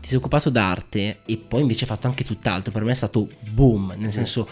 ti 0.00 0.06
sei 0.06 0.18
occupato 0.18 0.48
d'arte 0.48 1.18
e 1.26 1.36
poi 1.38 1.60
invece 1.60 1.80
hai 1.80 1.90
fatto 1.90 2.06
anche 2.06 2.24
tutt'altro, 2.24 2.70
per 2.70 2.84
me 2.84 2.92
è 2.92 2.94
stato 2.94 3.28
boom, 3.50 3.94
nel 3.96 4.12
senso 4.12 4.48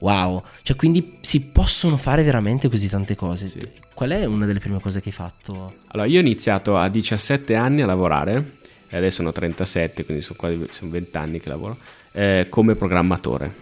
wow, 0.00 0.42
cioè 0.62 0.76
quindi 0.76 1.18
si 1.20 1.40
possono 1.46 1.96
fare 1.96 2.22
veramente 2.22 2.68
così 2.68 2.88
tante 2.88 3.14
cose. 3.14 3.48
Sì. 3.48 3.66
Qual 3.94 4.10
è 4.10 4.24
una 4.24 4.46
delle 4.46 4.58
prime 4.58 4.80
cose 4.80 5.00
che 5.00 5.08
hai 5.08 5.14
fatto? 5.14 5.72
Allora, 5.88 6.08
io 6.08 6.18
ho 6.18 6.22
iniziato 6.22 6.76
a 6.76 6.88
17 6.88 7.54
anni 7.54 7.82
a 7.82 7.86
lavorare 7.86 8.58
e 8.88 8.96
adesso 8.96 9.16
sono 9.16 9.32
37, 9.32 10.04
quindi 10.04 10.22
sono 10.22 10.38
quasi 10.38 10.66
sono 10.70 10.90
20 10.90 11.16
anni 11.16 11.40
che 11.40 11.48
lavoro, 11.48 11.76
eh, 12.12 12.46
come 12.48 12.74
programmatore, 12.74 13.54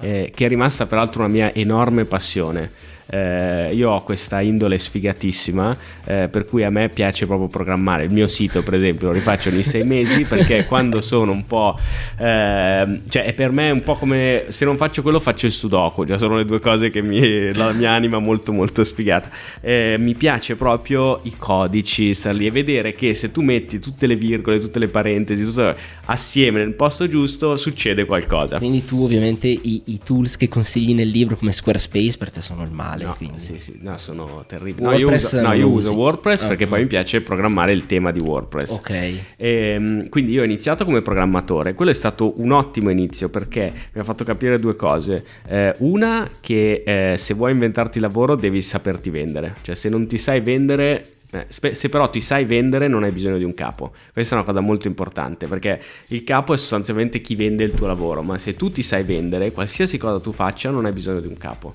eh, 0.00 0.30
che 0.34 0.44
è 0.44 0.48
rimasta 0.48 0.86
peraltro 0.86 1.24
una 1.24 1.32
mia 1.32 1.54
enorme 1.54 2.04
passione 2.04 2.70
eh, 3.06 3.70
io 3.74 3.90
ho 3.90 4.02
questa 4.02 4.40
indole 4.40 4.78
sfigatissima 4.78 5.76
eh, 6.06 6.28
per 6.30 6.46
cui 6.46 6.64
a 6.64 6.70
me 6.70 6.88
piace 6.88 7.26
proprio 7.26 7.48
programmare. 7.48 8.04
Il 8.04 8.12
mio 8.12 8.26
sito 8.26 8.62
per 8.62 8.74
esempio 8.74 9.08
lo 9.08 9.12
rifaccio 9.12 9.50
ogni 9.50 9.62
sei 9.62 9.84
mesi 9.84 10.24
perché 10.24 10.64
quando 10.66 11.00
sono 11.00 11.32
un 11.32 11.46
po' 11.46 11.78
eh, 12.18 13.00
cioè 13.08 13.24
è 13.24 13.32
per 13.32 13.52
me 13.52 13.70
un 13.70 13.82
po' 13.82 13.94
come 13.94 14.44
se 14.48 14.64
non 14.64 14.76
faccio 14.76 15.02
quello 15.02 15.20
faccio 15.20 15.46
il 15.46 15.52
sudoku. 15.52 16.04
Cioè 16.04 16.18
sono 16.18 16.36
le 16.36 16.44
due 16.44 16.60
cose 16.60 16.88
che 16.90 17.02
mi, 17.02 17.52
la 17.52 17.72
mia 17.72 17.90
anima 17.90 18.18
molto 18.18 18.52
molto 18.52 18.84
sfigata. 18.84 19.28
Eh, 19.60 19.96
mi 19.98 20.14
piace 20.14 20.56
proprio 20.56 21.20
i 21.24 21.34
codici 21.36 22.14
star 22.14 22.34
lì 22.34 22.46
e 22.46 22.50
vedere 22.50 22.92
che 22.92 23.14
se 23.14 23.30
tu 23.30 23.42
metti 23.42 23.78
tutte 23.78 24.06
le 24.06 24.16
virgole 24.16 24.58
tutte 24.58 24.78
le 24.78 24.88
parentesi 24.88 25.44
tutto 25.44 25.74
assieme 26.06 26.58
nel 26.60 26.74
posto 26.74 27.08
giusto 27.08 27.56
succede 27.56 28.04
qualcosa. 28.04 28.58
Quindi 28.58 28.84
tu 28.84 29.02
ovviamente 29.02 29.48
i, 29.48 29.82
i 29.86 30.00
tools 30.02 30.36
che 30.36 30.48
consigli 30.48 30.94
nel 30.94 31.08
libro 31.08 31.36
come 31.36 31.52
Squarespace 31.52 32.16
per 32.18 32.30
te 32.30 32.40
sono 32.40 32.62
il 32.62 32.70
male 32.70 32.93
male. 32.96 33.04
No. 33.04 33.32
Sì, 33.36 33.58
sì, 33.58 33.78
no, 33.80 33.96
sono 33.96 34.44
terribili. 34.46 34.82
No, 34.82 34.92
io 34.92 35.10
uso, 35.10 35.40
no, 35.40 35.52
io 35.52 35.68
uso 35.68 35.94
WordPress 35.94 36.38
okay. 36.38 36.48
perché 36.48 36.66
poi 36.66 36.80
mi 36.80 36.86
piace 36.86 37.20
programmare 37.20 37.72
il 37.72 37.86
tema 37.86 38.10
di 38.10 38.20
WordPress. 38.20 38.70
Ok. 38.72 38.90
E, 38.90 39.22
ehm, 39.36 40.08
quindi 40.08 40.32
io 40.32 40.42
ho 40.42 40.44
iniziato 40.44 40.84
come 40.84 41.00
programmatore. 41.00 41.74
Quello 41.74 41.90
è 41.90 41.94
stato 41.94 42.40
un 42.40 42.52
ottimo 42.52 42.90
inizio 42.90 43.28
perché 43.28 43.72
mi 43.92 44.00
ha 44.00 44.04
fatto 44.04 44.24
capire 44.24 44.58
due 44.58 44.76
cose. 44.76 45.24
Eh, 45.46 45.74
una, 45.78 46.28
che 46.40 46.82
eh, 46.84 47.18
se 47.18 47.34
vuoi 47.34 47.52
inventarti 47.52 48.00
lavoro 48.00 48.34
devi 48.34 48.62
saperti 48.62 49.10
vendere. 49.10 49.54
Cioè, 49.62 49.74
se 49.74 49.88
non 49.88 50.06
ti 50.06 50.18
sai 50.18 50.40
vendere 50.40 51.04
eh, 51.34 51.74
se 51.74 51.88
però 51.88 52.08
ti 52.08 52.20
sai 52.20 52.44
vendere 52.44 52.86
non 52.86 53.02
hai 53.02 53.10
bisogno 53.10 53.38
di 53.38 53.44
un 53.44 53.54
capo. 53.54 53.92
Questa 54.12 54.34
è 54.34 54.38
una 54.38 54.46
cosa 54.46 54.60
molto 54.60 54.86
importante 54.86 55.46
perché 55.46 55.80
il 56.08 56.22
capo 56.22 56.54
è 56.54 56.56
sostanzialmente 56.56 57.20
chi 57.20 57.34
vende 57.34 57.64
il 57.64 57.72
tuo 57.72 57.86
lavoro, 57.86 58.22
ma 58.22 58.38
se 58.38 58.54
tu 58.54 58.70
ti 58.70 58.82
sai 58.82 59.02
vendere, 59.02 59.52
qualsiasi 59.52 59.98
cosa 59.98 60.20
tu 60.20 60.32
faccia 60.32 60.70
non 60.70 60.84
hai 60.84 60.92
bisogno 60.92 61.20
di 61.20 61.26
un 61.26 61.36
capo. 61.36 61.74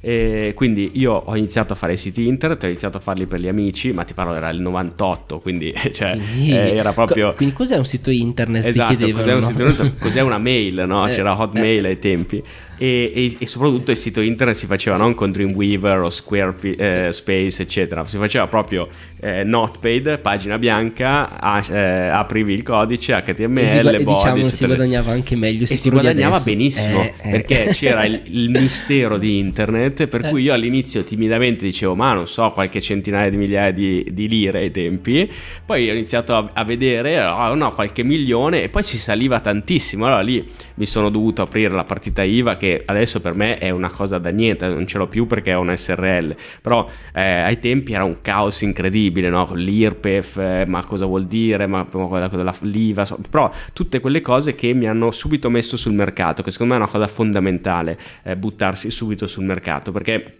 E 0.00 0.52
quindi 0.54 0.92
io 0.94 1.12
ho 1.12 1.36
iniziato 1.36 1.72
a 1.72 1.76
fare 1.76 1.96
siti 1.96 2.26
internet, 2.26 2.62
ho 2.62 2.66
iniziato 2.66 2.98
a 2.98 3.00
farli 3.00 3.26
per 3.26 3.40
gli 3.40 3.48
amici, 3.48 3.92
ma 3.92 4.04
ti 4.04 4.14
parlo 4.14 4.34
era 4.34 4.48
il 4.50 4.60
98, 4.60 5.38
quindi, 5.38 5.74
cioè, 5.92 6.18
eh, 6.38 6.76
era 6.76 6.92
proprio... 6.92 7.32
Quindi 7.34 7.54
cos'è 7.54 7.76
un 7.76 7.84
sito 7.84 8.10
internet? 8.10 8.64
Esatto, 8.64 9.10
cos'è, 9.10 9.34
un 9.34 9.42
sito 9.42 9.64
internet, 9.64 9.98
cos'è 9.98 10.20
una 10.20 10.38
mail, 10.38 10.84
no? 10.86 11.04
Eh, 11.06 11.10
C'era 11.10 11.38
Hotmail 11.40 11.84
eh. 11.84 11.88
ai 11.88 11.98
tempi 11.98 12.42
e, 12.78 13.12
e, 13.14 13.36
e, 13.38 13.46
soprattutto 13.46 13.90
il 13.90 13.96
sito 13.96 14.20
internet 14.20 14.56
si 14.56 14.66
faceva 14.66 14.96
non 14.96 15.14
con 15.14 15.32
Dreamweaver 15.32 16.00
o 16.00 16.10
Squarespace 16.10 17.62
eccetera. 17.62 18.04
Si 18.04 18.16
faceva 18.16 18.46
proprio 18.46 18.88
eh, 19.20 19.44
Notepad 19.44 20.20
pagina 20.20 20.58
bianca 20.58 21.38
a, 21.40 21.64
eh, 21.68 22.08
aprivi 22.08 22.52
il 22.52 22.62
codice 22.62 23.20
HTML 23.22 23.58
e 23.58 23.66
si, 23.66 23.80
body, 23.80 24.04
diciamo 24.04 24.48
si 24.48 24.66
guadagnava 24.66 25.12
anche 25.12 25.36
meglio 25.36 25.64
e 25.64 25.76
si 25.76 25.90
guadagnava 25.90 26.40
benissimo 26.40 27.02
eh, 27.02 27.14
eh, 27.22 27.30
perché 27.30 27.68
c'era 27.72 28.04
il, 28.04 28.20
il, 28.24 28.50
mistero 28.50 29.16
di 29.18 29.38
internet 29.38 30.06
per 30.06 30.28
cui 30.28 30.42
io 30.42 30.52
all'inizio 30.52 31.02
timidamente 31.04 31.64
dicevo 31.64 31.94
ma 31.94 32.12
non 32.12 32.28
so 32.28 32.50
qualche 32.50 32.80
centinaia 32.80 33.30
di 33.30 33.36
migliaia 33.36 33.70
di, 33.70 34.06
di 34.10 34.28
lire 34.28 34.60
ai 34.60 34.70
tempi. 34.70 35.30
Poi 35.64 35.88
ho 35.88 35.92
iniziato 35.92 36.34
a, 36.34 36.50
a 36.52 36.64
vedere 36.64 37.22
oh, 37.24 37.54
no 37.54 37.72
qualche 37.72 38.02
milione. 38.02 38.62
E 38.62 38.68
poi 38.68 38.82
si 38.82 38.96
saliva 38.96 39.40
tantissimo. 39.40 40.06
Allora 40.06 40.20
lì 40.20 40.44
mi 40.74 40.86
sono 40.86 41.10
dovuto 41.10 41.42
aprire 41.42 41.74
la 41.74 41.84
partita 41.84 42.22
IVA 42.22 42.56
che 42.56 42.65
che 42.66 42.82
adesso 42.84 43.20
per 43.20 43.34
me 43.34 43.58
è 43.58 43.70
una 43.70 43.90
cosa 43.90 44.18
da 44.18 44.30
niente, 44.30 44.66
non 44.66 44.86
ce 44.86 44.98
l'ho 44.98 45.06
più 45.06 45.26
perché 45.26 45.54
ho 45.54 45.60
un 45.60 45.74
SRL, 45.76 46.34
però 46.60 46.88
eh, 47.12 47.22
ai 47.22 47.58
tempi 47.58 47.92
era 47.92 48.04
un 48.04 48.20
caos 48.20 48.62
incredibile, 48.62 49.28
no? 49.28 49.46
Con 49.46 49.58
l'IRPEF, 49.58 50.36
eh, 50.36 50.64
ma 50.66 50.84
cosa 50.84 51.06
vuol 51.06 51.26
dire, 51.26 51.66
ma 51.66 51.84
quella 51.84 52.28
cosa 52.28 52.54
l'IVA, 52.60 53.04
so, 53.04 53.18
però 53.30 53.50
tutte 53.72 54.00
quelle 54.00 54.20
cose 54.20 54.54
che 54.54 54.72
mi 54.72 54.86
hanno 54.86 55.10
subito 55.12 55.48
messo 55.48 55.76
sul 55.76 55.92
mercato, 55.92 56.42
che 56.42 56.50
secondo 56.50 56.74
me 56.74 56.80
è 56.80 56.82
una 56.82 56.92
cosa 56.92 57.06
fondamentale, 57.06 57.98
eh, 58.24 58.36
buttarsi 58.36 58.90
subito 58.90 59.26
sul 59.26 59.44
mercato, 59.44 59.92
perché 59.92 60.36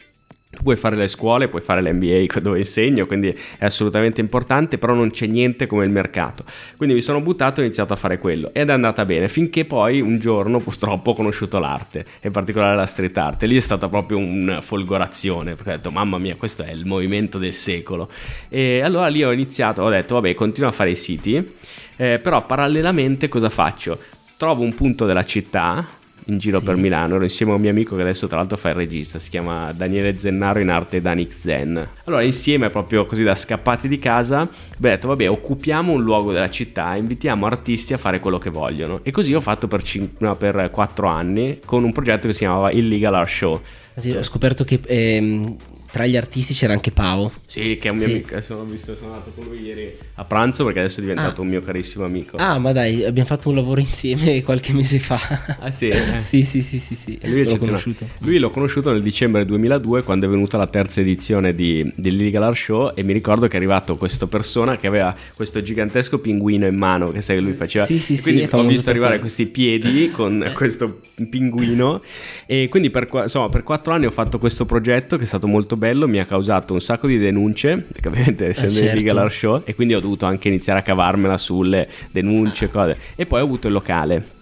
tu 0.57 0.63
puoi 0.63 0.77
fare 0.77 0.97
le 0.97 1.07
scuole, 1.07 1.49
puoi 1.49 1.61
fare 1.61 1.83
l'MBA 1.83 2.25
dove 2.41 2.59
insegno, 2.59 3.05
quindi 3.07 3.29
è 3.29 3.65
assolutamente 3.67 4.23
importante, 4.23 4.79
però 4.79 4.95
non 4.95 5.11
c'è 5.11 5.27
niente 5.27 5.67
come 5.67 5.85
il 5.85 5.91
mercato. 5.91 6.45
Quindi 6.79 6.95
mi 6.95 7.03
sono 7.03 7.21
buttato 7.21 7.61
e 7.61 7.63
ho 7.63 7.67
iniziato 7.67 7.93
a 7.93 7.97
fare 7.97 8.19
quello 8.19 8.53
ed 8.55 8.71
è 8.71 8.73
andata 8.73 9.05
bene 9.05 9.29
finché 9.29 9.67
poi 9.67 10.01
un 10.01 10.19
giorno 10.19 10.59
purtroppo 10.59 11.11
ho 11.11 11.15
conosciuto 11.15 11.59
l'arte, 11.59 12.07
in 12.23 12.31
particolare 12.31 12.75
la 12.75 12.87
street 12.87 13.17
art. 13.19 13.43
Lì 13.43 13.57
è 13.57 13.61
stata 13.61 13.91
proprio 13.91 14.17
una 14.17 14.63
folgorazione, 14.63 15.55
perché 15.55 15.73
ho 15.73 15.77
detto 15.77 15.91
mamma 15.91 16.17
mia 16.17 16.35
questo 16.37 16.63
è 16.63 16.71
il 16.71 16.87
movimento 16.87 17.37
del 17.37 17.53
secolo. 17.53 18.09
E 18.49 18.81
allora 18.83 19.09
lì 19.09 19.23
ho 19.23 19.33
iniziato, 19.33 19.83
ho 19.83 19.91
detto 19.91 20.15
vabbè 20.15 20.35
continuo 20.35 20.71
a 20.71 20.73
fare 20.73 20.91
i 20.91 20.97
siti, 20.97 21.55
eh, 21.97 22.19
però 22.19 22.47
parallelamente 22.47 23.29
cosa 23.29 23.51
faccio? 23.51 23.99
Trovo 24.39 24.63
un 24.63 24.75
punto 24.75 25.05
della 25.05 25.25
città 25.25 25.87
in 26.27 26.39
giro 26.39 26.59
sì. 26.59 26.65
per 26.65 26.77
Milano. 26.77 27.15
Ero 27.17 27.25
insieme 27.25 27.53
a 27.53 27.55
un 27.57 27.61
mio 27.61 27.71
amico 27.71 27.97
che 27.97 28.03
adesso 28.03 28.27
tra 28.27 28.39
l'altro 28.39 28.57
fa 28.57 28.69
il 28.69 28.75
regista, 28.75 29.19
si 29.19 29.31
chiama 29.31 29.73
Daniele 29.73 30.19
Zennaro 30.19 30.61
in 30.61 30.71
arte 30.71 31.01
Danik 31.01 31.33
Zen. 31.33 31.89
Allora 32.05 32.23
insieme 32.23 32.71
proprio 32.71 33.07
così 33.07 33.23
da 33.23 33.35
scappati 33.35 33.89
di 33.89 33.99
casa, 33.99 34.41
ho 34.41 34.49
detto 34.77 35.09
vabbè 35.09 35.29
occupiamo 35.29 35.93
un 35.93 36.03
luogo 36.03 36.33
della 36.33 36.51
città, 36.51 36.95
invitiamo 36.97 37.47
artisti 37.47 37.93
a 37.93 37.97
fare 37.97 38.21
quello 38.21 38.39
che 38.39 38.51
vogliono. 38.51 39.01
E 39.03 39.11
così 39.11 39.35
ho 39.35 39.41
fatto 39.41 39.67
per, 39.69 39.83
cin- 39.83 40.11
no, 40.19 40.37
per 40.37 40.71
4 40.71 41.07
anni 41.07 41.61
con 41.65 41.85
un 41.85 41.93
progetto 41.93 42.27
che 42.27 42.33
si 42.33 42.41
chiamava 42.41 42.71
Illegal 42.71 43.15
Art 43.15 43.31
Show. 43.31 43.61
Sì, 43.97 44.11
ho 44.11 44.23
scoperto 44.23 44.63
che 44.65 44.81
ehm, 44.85 45.57
tra 45.97 46.05
gli 46.05 46.17
artisti 46.19 46.53
c'era 46.53 46.75
anche 46.75 46.91
Pao. 46.91 47.33
Sì, 47.47 47.79
che 47.81 47.89
è 47.89 47.91
un 47.91 47.97
mio 47.97 48.07
sì. 48.07 48.13
amico. 48.13 48.41
Sono, 48.43 48.65
visto, 48.65 48.95
sono 48.97 49.13
andato 49.13 49.33
con 49.35 49.47
lui 49.47 49.63
ieri 49.63 49.97
a 50.17 50.25
pranzo 50.25 50.65
perché 50.65 50.81
adesso 50.81 50.99
è 50.99 51.03
diventato 51.03 51.41
ah. 51.41 51.45
un 51.45 51.49
mio 51.49 51.63
carissimo 51.63 52.05
amico. 52.05 52.37
Ah, 52.37 52.59
ma 52.59 52.73
dai, 52.73 53.03
abbiamo 53.03 53.27
fatto 53.27 53.49
un 53.49 53.55
lavoro 53.55 53.81
insieme 53.81 54.43
qualche 54.45 54.75
mese 54.75 54.99
fa. 54.99 55.19
Ah, 55.61 55.71
sì? 55.71 55.85
Eh. 55.97 56.21
sì, 56.21 56.43
sì, 56.43 56.63
sì, 56.63 56.79
sì, 56.79 56.95
sì. 56.95 57.19
lui, 57.23 57.45
l'ho 57.45 57.57
conosciuto. 57.57 58.07
lui 58.19 58.39
l'ho 58.39 58.51
conosciuto 58.51 58.93
nel 58.93 59.03
dicembre 59.03 59.45
2002 59.47 60.03
quando 60.03 60.27
è 60.27 60.29
venuta 60.29 60.57
la 60.59 60.67
terza 60.67 61.01
edizione 61.01 61.55
di, 61.55 61.91
dell'Illegal 61.97 62.43
Art 62.43 62.57
Show 62.57 62.93
e 62.95 63.03
mi 63.03 63.13
ricordo 63.13 63.47
che 63.47 63.55
è 63.55 63.57
arrivato 63.57 63.97
questa 63.97 64.27
persona 64.27 64.77
che 64.77 64.87
aveva 64.87 65.15
questo 65.35 65.63
gigantesco 65.63 66.19
pinguino 66.19 66.67
in 66.67 66.77
mano 66.77 67.11
che 67.11 67.23
sai 67.23 67.37
che 67.37 67.43
lui 67.43 67.53
faceva. 67.55 67.85
Sì, 67.87 67.99
sì, 67.99 68.21
quindi 68.21 68.47
sì. 68.47 68.55
Ho 68.55 68.65
visto 68.65 68.91
arrivare 68.91 69.19
questi 69.19 69.47
piedi 69.47 70.11
con 70.11 70.51
questo 70.55 71.01
pinguino 71.31 72.03
e 72.45 72.69
quindi 72.69 72.91
per, 72.91 73.09
insomma, 73.11 73.49
per 73.49 73.63
quattro 73.63 73.93
anni 73.95 74.07
ho 74.07 74.11
fatto 74.11 74.39
questo 74.39 74.67
progetto 74.67 75.17
che 75.17 75.23
è 75.23 75.27
stato 75.27 75.47
molto 75.47 75.67
molto 75.67 75.77
bello, 75.87 76.09
mi 76.09 76.19
ha 76.19 76.27
causato 76.27 76.73
un 76.73 76.81
sacco 76.81 77.07
di 77.07 77.17
denunce, 77.17 77.77
perché 77.77 78.09
ovviamente 78.09 78.49
essendo 78.49 78.75
certo. 78.75 78.91
il 78.91 78.97
Legal 78.97 79.19
Art 79.19 79.33
Show, 79.33 79.63
e 79.65 79.75
quindi 79.77 79.95
ho 79.95 80.01
dovuto 80.01 80.27
anche 80.27 80.49
iniziare 80.49 80.81
a 80.81 80.83
cavarmela 80.83 81.39
sulle 81.39 81.89
denunce, 82.11 82.71
cose. 82.71 82.97
E 83.15 83.25
poi 83.25 83.41
ho 83.41 83.45
avuto 83.45 83.69
il 83.69 83.73
locale. 83.73 84.35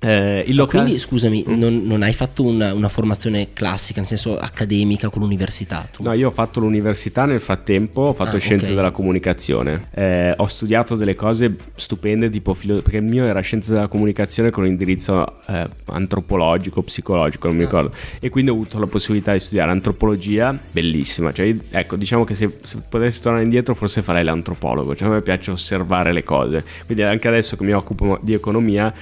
Eh, 0.00 0.44
locale... 0.50 0.84
Quindi 0.84 1.00
scusami, 1.00 1.44
non, 1.48 1.82
non 1.84 2.02
hai 2.02 2.12
fatto 2.12 2.44
una, 2.44 2.72
una 2.72 2.88
formazione 2.88 3.48
classica, 3.52 3.98
nel 3.98 4.08
senso 4.08 4.38
accademica 4.38 5.08
con 5.08 5.22
l'università? 5.22 5.88
Tu? 5.90 6.04
No, 6.04 6.12
io 6.12 6.28
ho 6.28 6.30
fatto 6.30 6.60
l'università 6.60 7.24
nel 7.24 7.40
frattempo, 7.40 8.02
ho 8.02 8.14
fatto 8.14 8.36
Ah, 8.36 8.38
scienze 8.38 8.68
ok. 8.70 8.74
della 8.76 8.90
comunicazione. 8.92 9.88
Eh, 9.92 10.34
ho 10.36 10.46
studiato 10.46 10.94
delle 10.94 11.16
cose 11.16 11.56
stupende, 11.74 12.30
tipo 12.30 12.54
filo- 12.54 12.80
perché 12.80 12.98
il 12.98 13.02
mio 13.04 13.24
era 13.24 13.40
scienze 13.40 13.72
della 13.72 13.88
comunicazione 13.88 14.50
con 14.50 14.66
indirizzo 14.66 15.40
eh, 15.48 15.68
antropologico, 15.86 16.82
psicologico, 16.82 17.48
non 17.48 17.56
mi 17.56 17.62
Ah. 17.62 17.66
ricordo. 17.66 17.96
E 18.20 18.28
quindi 18.30 18.50
ho 18.52 18.54
avuto 18.54 18.78
la 18.78 18.86
possibilità 18.86 19.32
di 19.32 19.40
studiare 19.40 19.72
antropologia, 19.72 20.56
bellissima. 20.70 21.32
Cioè, 21.32 21.46
io- 21.46 21.58
ecco, 21.70 21.96
diciamo 21.96 22.22
che 22.22 22.34
se, 22.34 22.48
se 22.62 22.78
potessi 22.88 23.20
tornare 23.20 23.42
indietro, 23.42 23.74
forse 23.74 24.00
farei 24.02 24.22
l'antropologo. 24.22 24.94
Cioè, 24.94 25.08
a 25.08 25.10
me 25.10 25.22
piace 25.22 25.50
osservare 25.50 26.12
le 26.12 26.22
cose. 26.22 26.64
Quindi 26.86 27.02
anche 27.02 27.26
adesso 27.26 27.56
che 27.56 27.64
mi 27.64 27.72
occupo 27.72 28.18
di 28.22 28.32
economia 28.32 28.92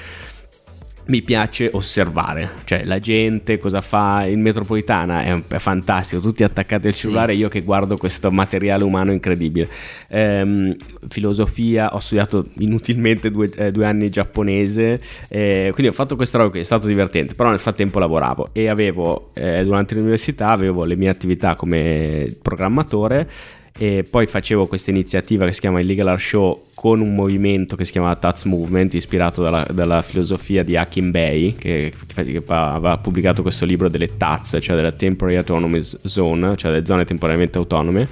mi 1.06 1.22
piace 1.22 1.70
osservare, 1.72 2.50
cioè 2.64 2.84
la 2.84 2.98
gente 2.98 3.58
cosa 3.58 3.80
fa? 3.80 4.24
In 4.24 4.40
metropolitana 4.40 5.20
è, 5.20 5.40
è 5.48 5.58
fantastico, 5.58 6.20
tutti 6.20 6.42
attaccati 6.42 6.88
al 6.88 6.94
cellulare, 6.94 7.34
io 7.34 7.48
che 7.48 7.62
guardo 7.62 7.96
questo 7.96 8.30
materiale 8.32 8.82
umano 8.82 9.12
incredibile. 9.12 9.68
Ehm, 10.08 10.74
filosofia, 11.08 11.94
ho 11.94 11.98
studiato 11.98 12.44
inutilmente 12.58 13.30
due, 13.30 13.48
eh, 13.56 13.70
due 13.70 13.86
anni 13.86 14.10
giapponese, 14.10 15.00
eh, 15.28 15.70
quindi 15.72 15.92
ho 15.92 15.94
fatto 15.94 16.16
questa 16.16 16.38
roba 16.38 16.50
qui, 16.50 16.60
è 16.60 16.64
stato 16.64 16.88
divertente, 16.88 17.34
però 17.34 17.50
nel 17.50 17.60
frattempo 17.60 17.98
lavoravo 17.98 18.48
e 18.52 18.68
avevo, 18.68 19.30
eh, 19.34 19.62
durante 19.62 19.94
l'università 19.94 20.48
avevo 20.50 20.84
le 20.84 20.96
mie 20.96 21.08
attività 21.08 21.54
come 21.54 22.34
programmatore 22.42 23.28
e 23.78 24.04
poi 24.08 24.26
facevo 24.26 24.66
questa 24.66 24.90
iniziativa 24.90 25.44
che 25.44 25.52
si 25.52 25.60
chiama 25.60 25.80
il 25.80 25.86
Legal 25.86 26.08
Art 26.08 26.20
Show 26.20 26.66
con 26.74 27.00
un 27.00 27.12
movimento 27.12 27.76
che 27.76 27.84
si 27.84 27.92
chiama 27.92 28.14
Taz 28.16 28.44
Movement 28.44 28.94
ispirato 28.94 29.42
dalla, 29.42 29.66
dalla 29.70 30.02
filosofia 30.02 30.62
di 30.62 30.76
Hakim 30.76 31.10
Bey 31.10 31.54
che, 31.54 31.92
che 32.06 32.42
aveva 32.46 32.98
pubblicato 32.98 33.42
questo 33.42 33.64
libro 33.64 33.88
delle 33.88 34.16
Taz 34.16 34.58
cioè 34.60 34.76
della 34.76 34.92
Temporary 34.92 35.36
Autonomous 35.36 35.98
Zone 36.04 36.56
cioè 36.56 36.70
delle 36.70 36.86
zone 36.86 37.04
temporaneamente 37.04 37.58
autonome 37.58 38.08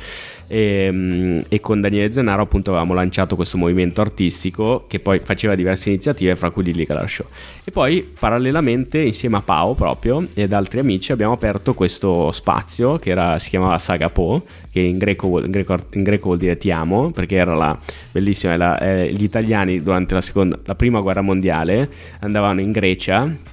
e, 0.47 0.89
mm, 0.91 1.41
e 1.49 1.61
con 1.61 1.81
Daniele 1.81 2.13
Zennaro 2.13 2.43
appunto 2.43 2.71
avevamo 2.71 2.95
lanciato 2.95 3.37
questo 3.37 3.57
movimento 3.57 4.01
artistico 4.01 4.85
che 4.89 5.01
poi 5.01 5.21
faceva 5.21 5.55
diverse 5.55 5.91
iniziative 5.91 6.37
fra 6.37 6.51
cui 6.51 6.69
il 6.69 6.77
Legal 6.77 6.99
Art 6.99 7.09
Show 7.09 7.27
e 7.65 7.71
poi 7.71 8.03
parallelamente 8.19 8.99
insieme 9.01 9.37
a 9.37 9.43
Pao 9.43 9.75
proprio 9.75 10.27
ed 10.35 10.53
altri 10.53 10.81
amici 10.81 11.13
abbiamo 11.13 11.33
aperto 11.33 11.75
questo 11.75 12.33
spazio 12.33 12.99
che 12.99 13.11
era, 13.11 13.39
si 13.39 13.51
chiamava 13.51 13.79
Saga 13.79 14.11
Po 14.11 14.45
che 14.71 14.81
in 14.81 14.99
greco, 14.99 15.41
in 15.45 15.51
greco- 15.51 15.87
in 15.93 16.03
greco 16.03 16.27
vuol 16.27 16.39
dire 16.39 16.57
ti 16.57 16.71
amo 16.71 17.11
perché 17.11 17.37
era 17.37 17.55
la 17.55 17.79
bellissima 18.11 18.57
la- 18.57 18.79
eh, 18.79 19.13
gli 19.13 19.25
italiani 19.25 19.83
durante 19.83 20.15
la, 20.15 20.21
seconda, 20.21 20.59
la 20.65 20.75
prima 20.75 21.01
guerra 21.01 21.21
mondiale 21.21 21.89
andavano 22.21 22.61
in 22.61 22.71
Grecia 22.71 23.53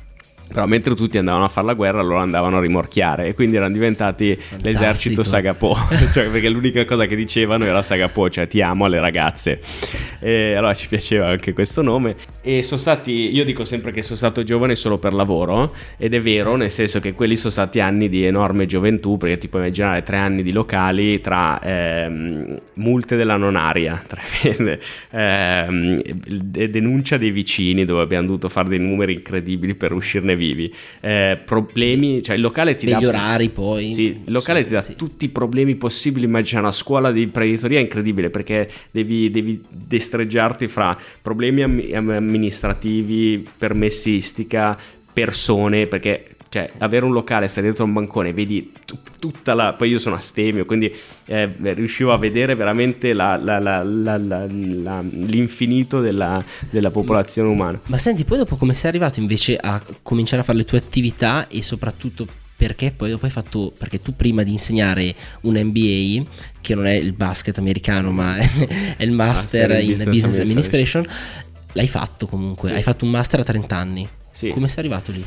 però 0.52 0.66
mentre 0.66 0.96
tutti 0.96 1.18
andavano 1.18 1.46
a 1.46 1.48
fare 1.48 1.68
la 1.68 1.74
guerra 1.74 2.02
loro 2.02 2.18
andavano 2.18 2.58
a 2.58 2.62
rimorchiare 2.62 3.28
e 3.28 3.34
quindi 3.34 3.56
erano 3.56 3.74
diventati 3.74 4.38
l'esercito 4.62 5.24
Sagapo. 5.24 5.76
Cioè 6.12 6.30
perché 6.30 6.50
l'unica 6.50 6.84
cosa 6.84 7.06
che 7.06 7.16
dicevano 7.16 7.64
era 7.64 7.82
Sagapo 7.82 8.30
cioè 8.30 8.48
ti 8.48 8.62
amo 8.62 8.86
alle 8.86 9.00
ragazze. 9.00 9.62
E 10.20 10.54
allora 10.56 10.74
ci 10.74 10.88
piaceva 10.88 11.28
anche 11.28 11.54
questo 11.54 11.82
nome. 11.82 12.16
E 12.42 12.64
sono 12.64 12.80
stati 12.80 13.34
io 13.34 13.46
dico 13.46 13.64
sempre 13.64 13.92
che 13.92 14.02
sono 14.02 14.18
stato 14.18 14.44
giovane 14.44 14.76
solo 14.76 14.98
per 14.98 15.14
lavoro 15.14 15.74
ed 15.98 16.14
è 16.14 16.22
vero 16.22 16.56
nel 16.56 16.72
senso 16.72 17.00
che 17.00 17.14
quelli 17.14 17.36
sono 17.36 17.52
stati 17.52 17.80
anni 17.80 18.10
di 18.10 18.26
enorme 18.26 18.66
gioventù 18.66 19.18
perché 19.18 19.38
ti 19.38 19.48
puoi 19.48 19.62
immaginare 19.62 20.04
tre 20.04 20.18
anni 20.18 20.44
di 20.44 20.52
locali 20.52 21.22
tra 21.22 21.62
ehm, 21.62 22.60
multe 22.76 23.16
della 23.16 23.38
nonaria 23.38 24.02
tremende, 24.06 24.80
ehm, 25.12 26.02
de- 26.02 26.70
denuncia 26.70 27.18
dei 27.18 27.32
vicini 27.32 27.86
dove 27.86 28.02
abbiamo 28.02 28.28
dovuto 28.28 28.50
fare 28.50 28.70
dei 28.70 28.80
numeri 28.80 29.14
incredibili 29.14 29.76
per 29.76 29.94
uscirne 29.94 30.36
vivi 30.42 30.74
eh, 31.02 31.40
problemi 31.46 32.22
cioè 32.24 32.36
il 32.36 32.42
locale 32.42 32.76
ti 32.76 32.86
dà 32.88 32.98
orari 32.98 33.50
poi. 33.50 33.92
sì, 33.92 34.22
il 34.26 34.32
locale 34.32 34.62
Sì, 34.62 34.68
ti 34.68 34.74
dà 34.74 34.82
sì. 34.82 34.96
tutti 34.96 35.26
i 35.26 35.30
problemi 35.30 35.76
possibili. 35.76 36.26
Immagina 36.26 36.62
una 36.62 36.72
scuola 36.72 37.12
di 37.12 37.22
imprenditoria 37.22 37.80
incredibile 37.80 38.30
perché 38.30 38.70
devi, 38.92 39.30
devi 39.30 39.62
destreggiarti 39.70 40.68
fra 40.68 40.98
problemi 41.22 41.62
ammi- 41.64 41.94
amministrativi, 41.94 43.46
permessistica, 43.58 44.78
persone. 45.14 45.88
Perché 45.88 46.26
cioè, 46.54 46.70
avere 46.80 47.06
un 47.06 47.14
locale, 47.14 47.48
stare 47.48 47.68
dietro 47.68 47.86
un 47.86 47.94
bancone, 47.94 48.34
vedi 48.34 48.74
tu- 48.84 48.98
tutta 49.20 49.54
la. 49.54 49.72
Poi 49.74 49.90
io 49.90 50.00
sono 50.00 50.16
astemio, 50.16 50.66
quindi 50.66 50.94
eh, 51.28 51.50
riuscivo 51.74 52.12
a 52.12 52.18
vedere 52.18 52.56
veramente 52.56 53.14
la- 53.14 53.38
la- 53.38 53.60
l'infinito 55.02 56.02
della, 56.02 56.44
della 56.70 56.92
popolazione 56.92 57.48
umana. 57.48 57.80
Ma 57.86 57.98
senti, 57.98 58.26
poi 58.26 58.40
dopo 58.40 58.58
come 58.58 58.74
sei 58.74 58.90
arrivato 58.90 59.22
invece 59.22 59.56
a 59.56 59.82
cominciare 60.02 60.42
a 60.42 60.46
fare 60.46 60.58
le 60.58 60.66
tue 60.66 60.78
attività 60.78 61.48
e 61.48 61.62
soprattutto 61.62 62.28
perché 62.58 62.92
poi 62.92 63.10
dopo 63.10 63.26
hai 63.26 63.32
fatto, 63.32 63.72
perché 63.80 64.02
tu 64.02 64.14
prima 64.16 64.44
di 64.44 64.52
insegnare 64.52 65.16
un 65.44 65.54
MBA, 65.56 66.30
che 66.60 66.76
non 66.76 66.86
è 66.86 66.94
il 66.94 67.14
basket 67.14 67.58
americano 67.58 68.12
ma 68.12 68.36
è 68.98 69.04
il 69.04 69.12
master 69.14 69.70
Master 69.70 69.72
in 69.72 69.80
in 69.80 69.88
Business 69.88 70.06
Business, 70.10 70.38
Administration. 70.38 71.02
Administration, 71.04 71.06
l'hai 71.74 71.88
fatto 71.88 72.28
comunque, 72.28 72.70
Sì. 72.70 72.76
hai 72.76 72.84
fatto 72.84 73.06
un 73.06 73.12
master 73.12 73.40
a 73.40 73.44
30 73.44 73.76
anni. 73.78 74.08
Sì. 74.32 74.50
Come 74.50 74.68
sei 74.68 74.80
arrivato 74.80 75.12
lì? 75.12 75.26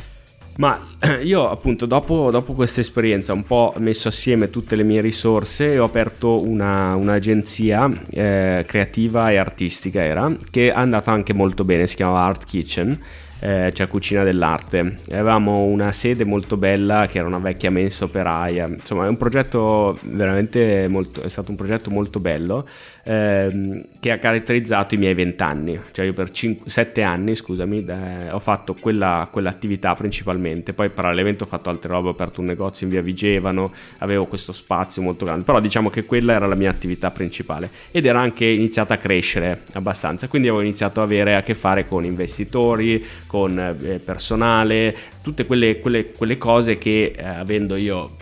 Ma 0.57 0.79
io 1.21 1.49
appunto 1.49 1.85
dopo, 1.85 2.31
dopo 2.31 2.53
questa 2.53 2.79
esperienza 2.79 3.33
ho 3.33 3.35
un 3.35 3.43
po' 3.43 3.73
messo 3.77 4.07
assieme 4.07 4.49
tutte 4.49 4.75
le 4.75 4.83
mie 4.83 5.01
risorse 5.01 5.73
e 5.73 5.79
ho 5.79 5.85
aperto 5.85 6.41
una- 6.47 6.95
un'agenzia 6.95 7.89
eh, 8.09 8.63
creativa 8.65 9.31
e 9.31 9.37
artistica 9.37 10.01
era, 10.01 10.33
che 10.49 10.69
è 10.69 10.73
andata 10.73 11.11
anche 11.11 11.33
molto 11.33 11.65
bene, 11.65 11.87
si 11.87 11.95
chiamava 11.97 12.21
Art 12.21 12.45
Kitchen, 12.45 12.97
eh, 13.39 13.71
cioè 13.73 13.87
cucina 13.89 14.23
dell'arte. 14.23 14.95
Avevamo 15.11 15.63
una 15.63 15.91
sede 15.91 16.23
molto 16.23 16.55
bella 16.55 17.05
che 17.07 17.17
era 17.17 17.27
una 17.27 17.39
vecchia 17.39 17.69
mensa 17.69 18.05
operaia, 18.05 18.65
insomma 18.67 19.05
è 19.05 19.09
un 19.09 19.17
progetto 19.17 19.97
veramente 20.03 20.87
molto, 20.87 21.21
è 21.21 21.27
stato 21.27 21.51
un 21.51 21.57
progetto 21.57 21.89
molto 21.89 22.19
bello 22.21 22.65
ehm, 23.05 23.85
che 23.99 24.11
ha 24.11 24.17
caratterizzato 24.17 24.95
i 24.95 24.97
miei 24.97 25.13
vent'anni, 25.13 25.79
cioè 25.91 26.05
io 26.05 26.13
per 26.13 26.31
cinque- 26.31 26.69
sette 26.69 27.03
anni 27.03 27.35
scusami 27.35 27.85
eh, 27.85 28.31
ho 28.31 28.39
fatto 28.39 28.73
quella, 28.73 29.27
quell'attività 29.31 29.93
principalmente, 29.93 30.73
poi 30.73 30.89
parallelamente 30.89 31.43
ho 31.43 31.47
fatto 31.47 31.69
altre 31.69 31.89
robe, 31.89 32.09
ho 32.09 32.11
aperto 32.11 32.41
un 32.41 32.47
negozio 32.47 32.85
in 32.85 32.91
via 32.91 33.01
Vigevano, 33.01 33.71
avevo 33.99 34.25
questo 34.25 34.51
spazio 34.51 35.01
molto 35.01 35.25
grande, 35.25 35.43
però 35.43 35.59
diciamo 35.59 35.89
che 35.89 36.03
quella 36.03 36.33
era 36.33 36.47
la 36.47 36.55
mia 36.55 36.69
attività 36.69 37.11
principale 37.11 37.69
ed 37.91 38.05
era 38.05 38.19
anche 38.19 38.45
iniziata 38.45 38.95
a 38.95 38.97
crescere 38.97 39.61
abbastanza, 39.73 40.27
quindi 40.27 40.47
avevo 40.47 40.63
iniziato 40.63 40.99
ad 41.01 41.05
avere 41.05 41.35
a 41.35 41.41
che 41.41 41.53
fare 41.53 41.87
con 41.87 42.03
investitori, 42.03 43.03
con 43.27 43.57
eh, 43.59 43.99
personale, 43.99 44.95
tutte 45.21 45.45
quelle, 45.45 45.79
quelle- 45.79 46.11
quelle 46.11 46.37
cose 46.37 46.77
che 46.77 47.13
eh, 47.15 47.23
avendo 47.23 47.75
io 47.75 48.15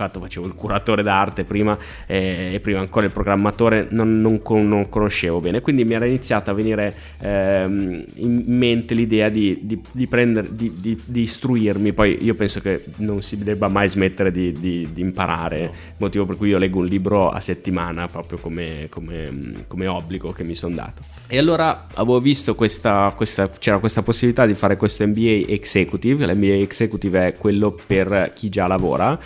fatto 0.00 0.18
facevo 0.20 0.46
il 0.46 0.54
curatore 0.54 1.02
d'arte 1.02 1.44
prima 1.44 1.76
eh, 2.06 2.52
e 2.54 2.60
prima 2.60 2.80
ancora 2.80 3.04
il 3.04 3.12
programmatore 3.12 3.88
non, 3.90 4.20
non 4.20 4.40
non 4.42 4.88
conoscevo 4.88 5.40
bene. 5.40 5.60
Quindi 5.60 5.84
mi 5.84 5.92
era 5.92 6.06
iniziata 6.06 6.52
a 6.52 6.54
venire 6.54 6.94
ehm, 7.20 8.04
in 8.16 8.44
mente 8.46 8.94
l'idea 8.94 9.28
di, 9.28 9.58
di, 9.62 9.80
di 9.92 10.06
prendere 10.06 10.48
di, 10.54 10.98
istruirmi. 11.12 11.92
Poi 11.92 12.18
io 12.22 12.34
penso 12.34 12.60
che 12.60 12.82
non 12.96 13.20
si 13.20 13.36
debba 13.36 13.68
mai 13.68 13.88
smettere 13.88 14.32
di 14.32 14.88
imparare 14.96 15.70
motivo 15.98 16.24
per 16.24 16.36
cui 16.36 16.48
io 16.48 16.58
leggo 16.58 16.78
un 16.78 16.86
libro 16.86 17.28
a 17.28 17.40
settimana 17.40 18.06
proprio 18.06 18.38
come, 18.38 18.86
come- 18.88 19.64
come 19.66 19.86
obbligo 19.86 20.32
che 20.32 20.44
mi 20.44 20.54
sono 20.54 20.74
dato. 20.74 21.02
E 21.26 21.36
allora 21.38 21.88
avevo 21.94 22.20
visto 22.20 22.54
questa, 22.54 23.12
questa 23.14 23.50
c'era 23.50 23.78
questa 23.78 24.02
possibilità 24.02 24.46
di 24.46 24.54
fare 24.54 24.76
questo 24.76 25.06
MBA 25.06 25.52
Executive. 25.52 26.26
l'MBA 26.26 26.54
Executive 26.54 27.28
è 27.28 27.34
quello 27.34 27.76
per 27.86 28.32
chi 28.34 28.48
già 28.48 28.66
lavora 28.66 29.18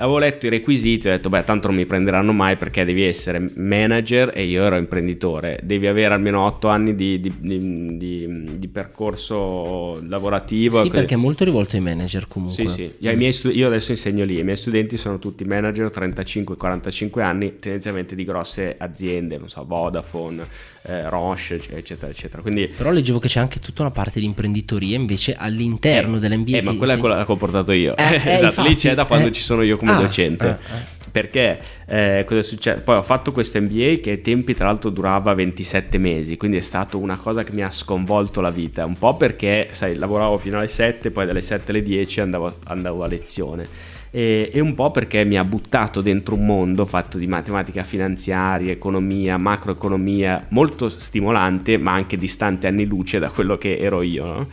avevo 0.00 0.18
letto 0.18 0.46
i 0.46 0.48
requisiti 0.48 1.06
e 1.06 1.10
ho 1.10 1.14
detto 1.14 1.28
beh 1.28 1.44
tanto 1.44 1.68
non 1.68 1.76
mi 1.76 1.86
prenderanno 1.86 2.32
mai 2.32 2.56
perché 2.56 2.84
devi 2.84 3.02
essere 3.04 3.44
manager 3.56 4.32
e 4.34 4.44
io 4.44 4.64
ero 4.64 4.76
imprenditore 4.76 5.58
devi 5.62 5.86
avere 5.86 6.14
almeno 6.14 6.44
8 6.44 6.68
anni 6.68 6.94
di, 6.94 7.20
di- 7.20 7.32
di- 7.38 8.58
di- 8.58 8.68
percorso 8.68 10.00
lavorativo 10.06 10.82
Sì, 10.82 10.90
perché 10.90 11.14
è 11.14 11.18
molto 11.18 11.44
rivolto 11.44 11.76
ai 11.76 11.82
manager 11.82 12.26
comunque. 12.28 12.68
sì, 12.68 12.88
sì. 12.88 12.96
Io, 13.00 13.10
ai 13.10 13.16
miei 13.16 13.32
stu- 13.32 13.54
io 13.54 13.66
adesso 13.66 13.90
insegno 13.90 14.24
lì, 14.24 14.38
i 14.38 14.44
miei 14.44 14.56
studenti 14.56 14.96
sono 14.96 15.18
tutti 15.18 15.44
manager 15.44 15.90
35-45 15.94 17.20
anni, 17.20 17.56
tendenzialmente 17.56 18.14
di 18.14 18.24
grosse 18.24 18.74
aziende, 18.78 19.38
non 19.38 19.48
so, 19.48 19.64
Vodafone, 19.66 20.46
eh, 20.82 21.08
Roche, 21.08 21.60
eccetera, 21.70 22.10
eccetera. 22.10 22.42
Quindi 22.42 22.68
Però 22.68 22.90
leggevo 22.90 23.18
che 23.18 23.28
c'è 23.28 23.40
anche 23.40 23.58
tutta 23.58 23.82
una 23.82 23.90
parte 23.90 24.20
di 24.20 24.26
imprenditoria 24.26 24.96
invece 24.96 25.34
all'interno 25.34 26.18
dell'MBA. 26.18 26.58
Eh, 26.58 26.62
ma 26.62 26.74
quella 26.74 26.94
è 26.94 26.96
quella 26.96 27.24
che 27.24 27.32
ho 27.32 27.36
portato 27.36 27.72
io. 27.72 27.96
Eh, 27.96 28.02
eh, 28.02 28.16
esatto, 28.34 28.44
infatti, 28.46 28.68
lì 28.68 28.74
c'è 28.76 28.94
da 28.94 29.04
quando 29.04 29.28
eh. 29.28 29.32
ci 29.32 29.42
sono 29.42 29.62
io 29.62 29.76
come 29.76 29.89
Ah, 29.96 30.00
docente. 30.00 30.46
ah, 30.46 30.58
ah. 30.74 30.98
Perché 31.10 31.60
eh, 31.86 32.24
cosa 32.26 32.40
è 32.40 32.42
successo? 32.42 32.82
Poi 32.82 32.96
ho 32.96 33.02
fatto 33.02 33.32
questo 33.32 33.60
MBA 33.60 33.98
che 34.00 34.10
ai 34.10 34.20
tempi 34.20 34.54
tra 34.54 34.66
l'altro 34.66 34.90
durava 34.90 35.34
27 35.34 35.98
mesi, 35.98 36.36
quindi 36.36 36.58
è 36.58 36.60
stata 36.60 36.96
una 36.96 37.16
cosa 37.16 37.42
che 37.42 37.52
mi 37.52 37.62
ha 37.62 37.70
sconvolto 37.70 38.40
la 38.40 38.50
vita, 38.50 38.84
un 38.84 38.96
po' 38.96 39.16
perché, 39.16 39.68
sai, 39.72 39.96
lavoravo 39.96 40.38
fino 40.38 40.58
alle 40.58 40.68
7, 40.68 41.10
poi 41.10 41.26
dalle 41.26 41.40
7 41.40 41.72
alle 41.72 41.82
10 41.82 42.20
andavo, 42.20 42.54
andavo 42.64 43.02
a 43.02 43.08
lezione. 43.08 43.66
E, 44.10 44.50
e, 44.52 44.60
un 44.60 44.74
po' 44.74 44.90
perché 44.90 45.24
mi 45.24 45.38
ha 45.38 45.44
buttato 45.44 46.00
dentro 46.00 46.34
un 46.34 46.44
mondo 46.44 46.84
fatto 46.84 47.16
di 47.16 47.26
matematica 47.26 47.84
finanziaria, 47.84 48.72
economia, 48.72 49.36
macroeconomia, 49.36 50.46
molto 50.48 50.88
stimolante 50.88 51.78
ma 51.78 51.92
anche 51.92 52.16
distante 52.16 52.66
anni 52.66 52.86
luce 52.86 53.18
da 53.18 53.30
quello 53.30 53.56
che 53.56 53.78
ero 53.78 54.02
io. 54.02 54.24
No? 54.24 54.48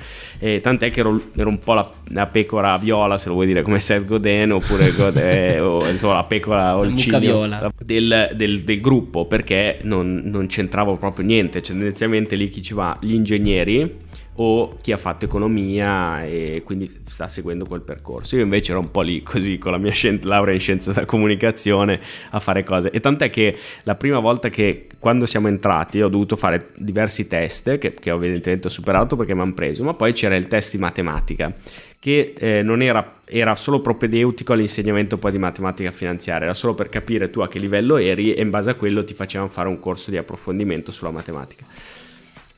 tant'è 0.62 0.91
che 0.91 1.00
ero, 1.00 1.20
ero 1.36 1.50
un 1.50 1.58
po' 1.58 1.74
la, 1.74 1.91
la, 2.10 2.28
pecora 2.28 2.78
viola, 2.78 3.17
se 3.17 3.30
lo 3.30 3.34
vuoi 3.34 3.48
dire, 3.48 3.63
come 3.63 3.80
Seth 3.80 4.06
Godin 4.06 4.52
oppure 4.52 4.91
Godin, 4.96 5.60
o 5.62 5.89
insomma 5.89 6.13
la 6.13 6.24
pecora 6.26 6.78
o 6.78 6.84
il 6.84 6.96
cigno 6.96 7.48
del, 7.84 8.32
del, 8.36 8.62
del, 8.62 8.80
gruppo 8.80 9.26
perché 9.26 9.80
non, 9.82 10.22
non 10.26 10.46
c'entravo 10.46 10.98
proprio 10.98 11.26
niente, 11.26 11.63
cioè, 11.63 11.76
tendenzialmente 11.76 12.36
lì 12.36 12.50
chi 12.50 12.62
ci 12.62 12.76
va, 12.76 12.96
gli 13.02 13.13
ingegneri 13.13 14.06
o 14.39 14.78
chi 14.82 14.91
ha 14.91 14.97
fatto 14.97 15.26
economia 15.26 16.23
e 16.23 16.62
quindi 16.63 16.89
sta 17.06 17.28
seguendo 17.28 17.65
quel 17.65 17.82
percorso. 17.82 18.36
Io 18.36 18.43
invece 18.43 18.71
ero 18.71 18.82
un 18.82 18.91
po' 18.91 19.02
lì 19.02 19.23
così 19.23 19.58
con 19.58 19.71
la 19.71 19.78
mia 19.78 19.91
scien- 19.91 20.23
laurea 20.23 20.54
in 20.54 20.60
scienze 20.60 20.93
della 20.93 21.06
comunicazione 21.06 22.00
a 22.32 22.39
fare 22.39 22.63
cose. 22.63 22.91
E 22.91 23.00
tant'è 23.00 23.30
che 23.30 23.56
la 23.84 23.95
prima 23.95 24.19
volta 24.19 24.50
che 24.50 24.88
quando 25.00 25.26
siamo 25.26 25.47
entrati 25.47 26.02
ho 26.02 26.08
dovuto 26.08 26.36
fare 26.36 26.67
diversi 26.76 27.28
test 27.28 27.78
che, 27.78 27.93
che 27.93 28.10
evidentemente 28.10 28.67
ho 28.67 28.71
superato 28.71 29.15
perché 29.15 29.34
mi 29.34 29.41
hanno 29.41 29.54
preso, 29.54 29.84
ma 29.84 29.93
poi 29.93 30.13
c'era 30.13 30.36
il 30.36 30.47
test 30.47 30.71
di 30.71 30.78
matematica 30.78 31.54
che 32.00 32.36
eh, 32.38 32.62
non 32.62 32.82
era, 32.82 33.12
era 33.26 33.56
solo 33.56 33.82
propedeutico 33.82 34.54
all'insegnamento 34.54 35.17
poi 35.17 35.32
di 35.32 35.39
matematica 35.39 35.91
finanziaria, 35.91 36.45
era 36.45 36.54
solo 36.54 36.76
per 36.76 36.89
capire 36.89 37.30
tu 37.30 37.39
a 37.39 37.47
che 37.47 37.60
livello 37.60 37.97
eri 37.97 38.34
e 38.34 38.41
in 38.41 38.50
base 38.50 38.69
a 38.69 38.76
quello 38.76 39.04
ti 39.04 39.13
facevano 39.13 39.50
fare 39.50 39.67
un 39.67 39.80
corso 39.80 40.12
di 40.12 40.17
approfondimento 40.17 40.91
sulla 40.91 41.12
matematica. 41.12 41.65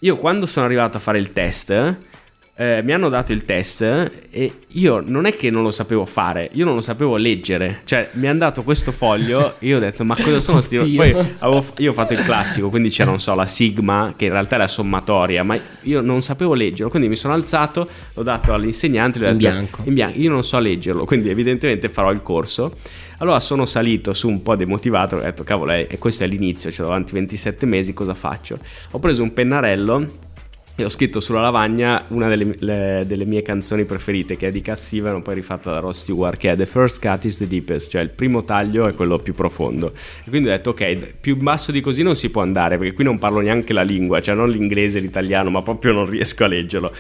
Io 0.02 0.16
quando 0.16 0.46
sono 0.46 0.66
arrivato 0.66 0.96
a 0.96 1.02
fare 1.02 1.20
il 1.20 1.34
test, 1.34 1.98
eh, 2.60 2.82
mi 2.84 2.92
hanno 2.92 3.08
dato 3.08 3.32
il 3.32 3.46
test 3.46 3.82
e 4.30 4.54
io 4.68 5.02
non 5.06 5.26
è 5.26 5.34
che 5.34 5.50
non 5.50 5.64
lo 5.64 5.72
sapevo 5.72 6.06
fare, 6.06 6.50
io 6.52 6.66
non 6.66 6.76
lo 6.76 6.82
sapevo 6.82 7.16
leggere. 7.16 7.84
Cioè, 7.86 8.10
mi 8.14 8.28
hanno 8.28 8.40
dato 8.40 8.64
questo 8.64 8.92
foglio 8.92 9.56
e 9.60 9.68
io 9.68 9.78
ho 9.78 9.80
detto, 9.80 10.04
ma 10.04 10.14
cosa 10.18 10.42
sono 10.42 10.60
sti... 10.60 10.76
Poi 10.94 11.16
avevo, 11.38 11.66
io 11.78 11.92
ho 11.92 11.94
fatto 11.94 12.12
il 12.12 12.22
classico, 12.22 12.70
quindi 12.70 12.90
c'era, 12.90 13.12
non 13.12 13.22
so, 13.22 13.34
la 13.34 13.46
sigma, 13.46 14.14
che 14.18 14.26
in 14.26 14.32
realtà 14.32 14.56
è 14.56 14.58
la 14.58 14.68
sommatoria, 14.68 15.42
ma 15.42 15.58
io 15.84 16.02
non 16.02 16.22
sapevo 16.22 16.54
leggerlo, 16.54 16.90
quindi 16.90 17.08
mi 17.08 17.16
sono 17.16 17.34
alzato, 17.34 17.88
l'ho 18.14 18.24
dato 18.24 18.54
all'insegnante, 18.54 19.26
in 19.26 19.38
bianco. 19.38 19.84
in 19.86 19.94
bianco. 19.94 20.20
Io 20.20 20.30
non 20.30 20.44
so 20.44 20.60
leggerlo, 20.60 21.06
quindi 21.06 21.30
evidentemente 21.30 21.88
farò 21.88 22.12
il 22.12 22.22
corso. 22.22 22.76
Allora 23.20 23.40
sono 23.40 23.66
salito 23.66 24.12
su 24.12 24.28
un 24.28 24.44
po' 24.44 24.58
demotivato, 24.58 25.16
ho 25.16 25.22
detto 25.22 25.46
cavolo, 25.46 25.72
e 25.72 25.96
questo 25.98 26.26
è 26.26 26.28
l'inizio, 26.28 26.70
cioè 26.72 26.86
davanti 26.86 27.14
27 27.14 27.66
mesi, 27.66 27.94
cosa 27.94 28.14
faccio? 28.14 28.60
Ho 28.92 29.00
preso 29.00 29.24
un 29.24 29.32
pennarello 29.32 30.28
e 30.80 30.86
ho 30.86 30.90
scritto 30.90 31.20
sulla 31.20 31.42
lavagna 31.42 32.06
una 32.10 32.30
delle, 32.30 32.56
le, 32.60 33.04
delle, 33.06 33.26
mie 33.26 33.42
canzoni 33.42 33.84
preferite 33.84 34.38
che 34.38 34.48
è 34.48 34.52
di 34.52 34.62
Cat 34.62 34.78
Stevens 34.78 35.22
poi 35.24 35.36
rifatta 35.36 35.72
da 35.72 35.80
Ross 35.80 36.04
Stewart 36.04 36.38
che 36.38 36.52
è 36.52 36.56
The 36.56 36.66
First 36.66 37.02
Cut 37.02 37.26
is 37.26 37.38
the 37.38 37.48
Deepest 37.48 37.90
cioè 37.92 38.02
il 38.02 38.10
primo 38.10 38.46
taglio 38.46 38.88
è 38.88 38.94
quello 38.94 39.18
più 39.18 39.34
profondo. 39.34 39.92
E 40.24 40.30
quindi 40.30 40.48
ho 40.48 40.52
detto 40.52 40.70
ok 40.70 41.16
più 41.20 41.36
basso 41.36 41.74
di 41.74 41.82
così 41.82 42.02
non 42.02 42.16
si 42.16 42.30
può 42.30 42.42
andare 42.42 42.78
perché 42.78 42.94
qui 42.94 43.04
non 43.04 43.20
parlo 43.20 43.42
neanche 43.42 43.74
la 43.74 43.82
lingua 43.82 44.22
cioè 44.22 44.36
non 44.36 44.50
l'inglese 44.50 45.00
l'italiano 45.00 45.50
ma 45.50 45.62
proprio 45.62 45.92
non 45.92 46.10
riesco 46.10 46.46
a 46.46 46.48
leggerlo 46.48 46.94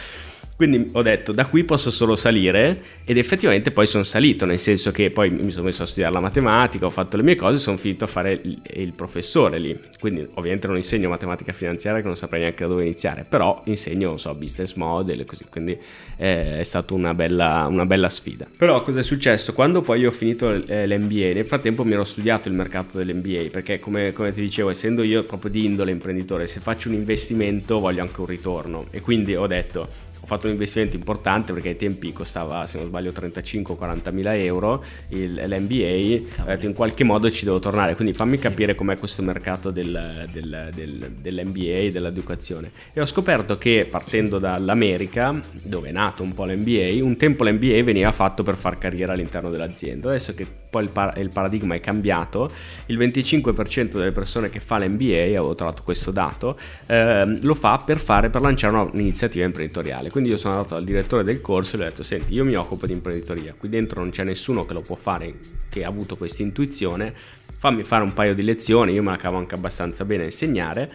quindi 0.59 0.89
ho 0.91 1.01
detto 1.01 1.31
da 1.31 1.45
qui 1.45 1.63
posso 1.63 1.89
solo 1.89 2.17
salire 2.17 2.81
ed 3.05 3.17
effettivamente 3.17 3.71
poi 3.71 3.87
sono 3.87 4.03
salito, 4.03 4.45
nel 4.45 4.59
senso 4.59 4.91
che 4.91 5.09
poi 5.09 5.29
mi 5.29 5.51
sono 5.51 5.63
messo 5.63 5.83
a 5.83 5.85
studiare 5.85 6.13
la 6.13 6.19
matematica, 6.19 6.85
ho 6.85 6.89
fatto 6.89 7.15
le 7.15 7.23
mie 7.23 7.37
cose 7.37 7.55
e 7.55 7.59
sono 7.59 7.77
finito 7.77 8.03
a 8.03 8.07
fare 8.07 8.33
il, 8.33 8.61
il, 8.73 8.91
professore 8.91 9.57
lì. 9.57 9.79
Quindi 10.01 10.27
ovviamente 10.33 10.67
non 10.67 10.75
insegno 10.75 11.07
matematica 11.07 11.53
finanziaria 11.53 12.01
che 12.01 12.07
non 12.07 12.17
saprei 12.17 12.41
neanche 12.41 12.63
da 12.63 12.71
dove 12.71 12.83
iniziare, 12.83 13.23
però 13.23 13.61
insegno, 13.67 14.09
non 14.09 14.19
so, 14.19 14.35
business 14.35 14.73
model 14.73 15.21
e 15.21 15.25
così, 15.25 15.45
quindi 15.49 15.79
eh, 16.17 16.59
è 16.59 16.63
stata 16.63 16.93
una 16.93 17.13
bella, 17.13 17.65
una 17.69 17.85
bella 17.85 18.09
sfida. 18.09 18.45
Però 18.57 18.83
cosa 18.83 18.99
è 18.99 19.03
successo? 19.03 19.53
Quando 19.53 19.79
poi 19.79 20.05
ho 20.05 20.11
finito 20.11 20.51
eh, 20.51 20.85
l'MBA, 20.85 21.35
nel 21.35 21.47
frattempo 21.47 21.85
mi 21.85 21.93
ero 21.93 22.03
studiato 22.03 22.49
il 22.49 22.55
mercato 22.55 22.97
dell'MBA, 22.97 23.47
perché 23.49 23.79
come, 23.79 24.11
come 24.11 24.33
ti 24.33 24.41
dicevo, 24.41 24.71
essendo 24.71 25.03
io 25.03 25.23
proprio 25.23 25.51
di 25.51 25.63
indole 25.63 25.91
imprenditore, 25.91 26.47
se 26.47 26.59
faccio 26.59 26.89
un 26.89 26.95
investimento 26.95 27.79
voglio 27.79 28.01
anche 28.01 28.19
un 28.19 28.25
ritorno 28.25 28.87
e 28.91 28.99
quindi 28.99 29.37
ho 29.37 29.47
detto 29.47 30.07
fatto 30.29 30.45
un 30.45 30.53
investimento 30.53 30.95
importante 30.95 31.53
perché 31.53 31.69
ai 31.69 31.75
tempi 31.75 32.13
costava, 32.13 32.65
se 32.67 32.77
non 32.77 32.87
sbaglio, 32.87 33.11
35-40 33.11 34.13
mila 34.13 34.35
euro 34.35 34.83
il, 35.09 35.33
l'MBA, 35.33 36.43
ho 36.43 36.45
detto 36.45 36.67
in 36.67 36.73
qualche 36.73 37.03
modo 37.03 37.31
ci 37.31 37.45
devo 37.45 37.57
tornare, 37.57 37.95
quindi 37.95 38.13
fammi 38.13 38.37
sì. 38.37 38.43
capire 38.43 38.75
com'è 38.75 38.97
questo 38.97 39.23
mercato 39.23 39.71
del, 39.71 40.27
del, 40.31 40.69
del, 40.73 41.11
dell'MBA, 41.19 41.91
dell'educazione. 41.91 42.71
E 42.93 43.01
ho 43.01 43.05
scoperto 43.05 43.57
che 43.57 43.87
partendo 43.89 44.37
dall'America, 44.37 45.39
dove 45.63 45.89
è 45.89 45.91
nato 45.91 46.21
un 46.21 46.33
po' 46.33 46.45
l'MBA, 46.45 47.03
un 47.03 47.17
tempo 47.17 47.43
l'MBA 47.43 47.83
veniva 47.83 48.11
fatto 48.11 48.43
per 48.43 48.55
far 48.55 48.77
carriera 48.77 49.13
all'interno 49.13 49.49
dell'azienda, 49.49 50.09
adesso 50.09 50.35
che 50.35 50.45
poi 50.69 50.83
il, 50.83 50.91
par- 50.91 51.17
il 51.17 51.29
paradigma 51.29 51.73
è 51.73 51.79
cambiato, 51.79 52.49
il 52.85 52.97
25% 52.97 53.97
delle 53.97 54.11
persone 54.11 54.49
che 54.49 54.59
fa 54.59 54.77
l'MBA, 54.77 55.17
avevo 55.39 55.55
trovato 55.55 55.81
questo 55.83 56.11
dato, 56.11 56.57
eh, 56.85 57.25
lo 57.41 57.55
fa 57.55 57.81
per, 57.83 57.97
fare, 57.97 58.29
per 58.29 58.41
lanciare 58.41 58.75
un'iniziativa 58.77 59.45
imprenditoriale. 59.45 60.11
Quindi 60.19 60.35
io 60.35 60.43
sono 60.43 60.55
andato 60.55 60.75
al 60.75 60.83
direttore 60.83 61.23
del 61.23 61.39
corso 61.39 61.77
e 61.77 61.79
gli 61.79 61.81
ho 61.81 61.85
detto, 61.85 62.03
senti, 62.03 62.33
io 62.33 62.43
mi 62.43 62.53
occupo 62.55 62.85
di 62.85 62.91
imprenditoria, 62.91 63.55
qui 63.57 63.69
dentro 63.69 64.01
non 64.01 64.09
c'è 64.09 64.25
nessuno 64.25 64.65
che 64.65 64.73
lo 64.73 64.81
può 64.81 64.97
fare, 64.97 65.33
che 65.69 65.85
ha 65.85 65.87
avuto 65.87 66.17
questa 66.17 66.41
intuizione, 66.41 67.13
fammi 67.57 67.83
fare 67.83 68.03
un 68.03 68.11
paio 68.11 68.35
di 68.35 68.43
lezioni, 68.43 68.91
io 68.91 69.01
me 69.01 69.11
la 69.11 69.15
cavo 69.15 69.37
anche 69.37 69.55
abbastanza 69.55 70.03
bene 70.03 70.23
a 70.23 70.25
insegnare 70.25 70.91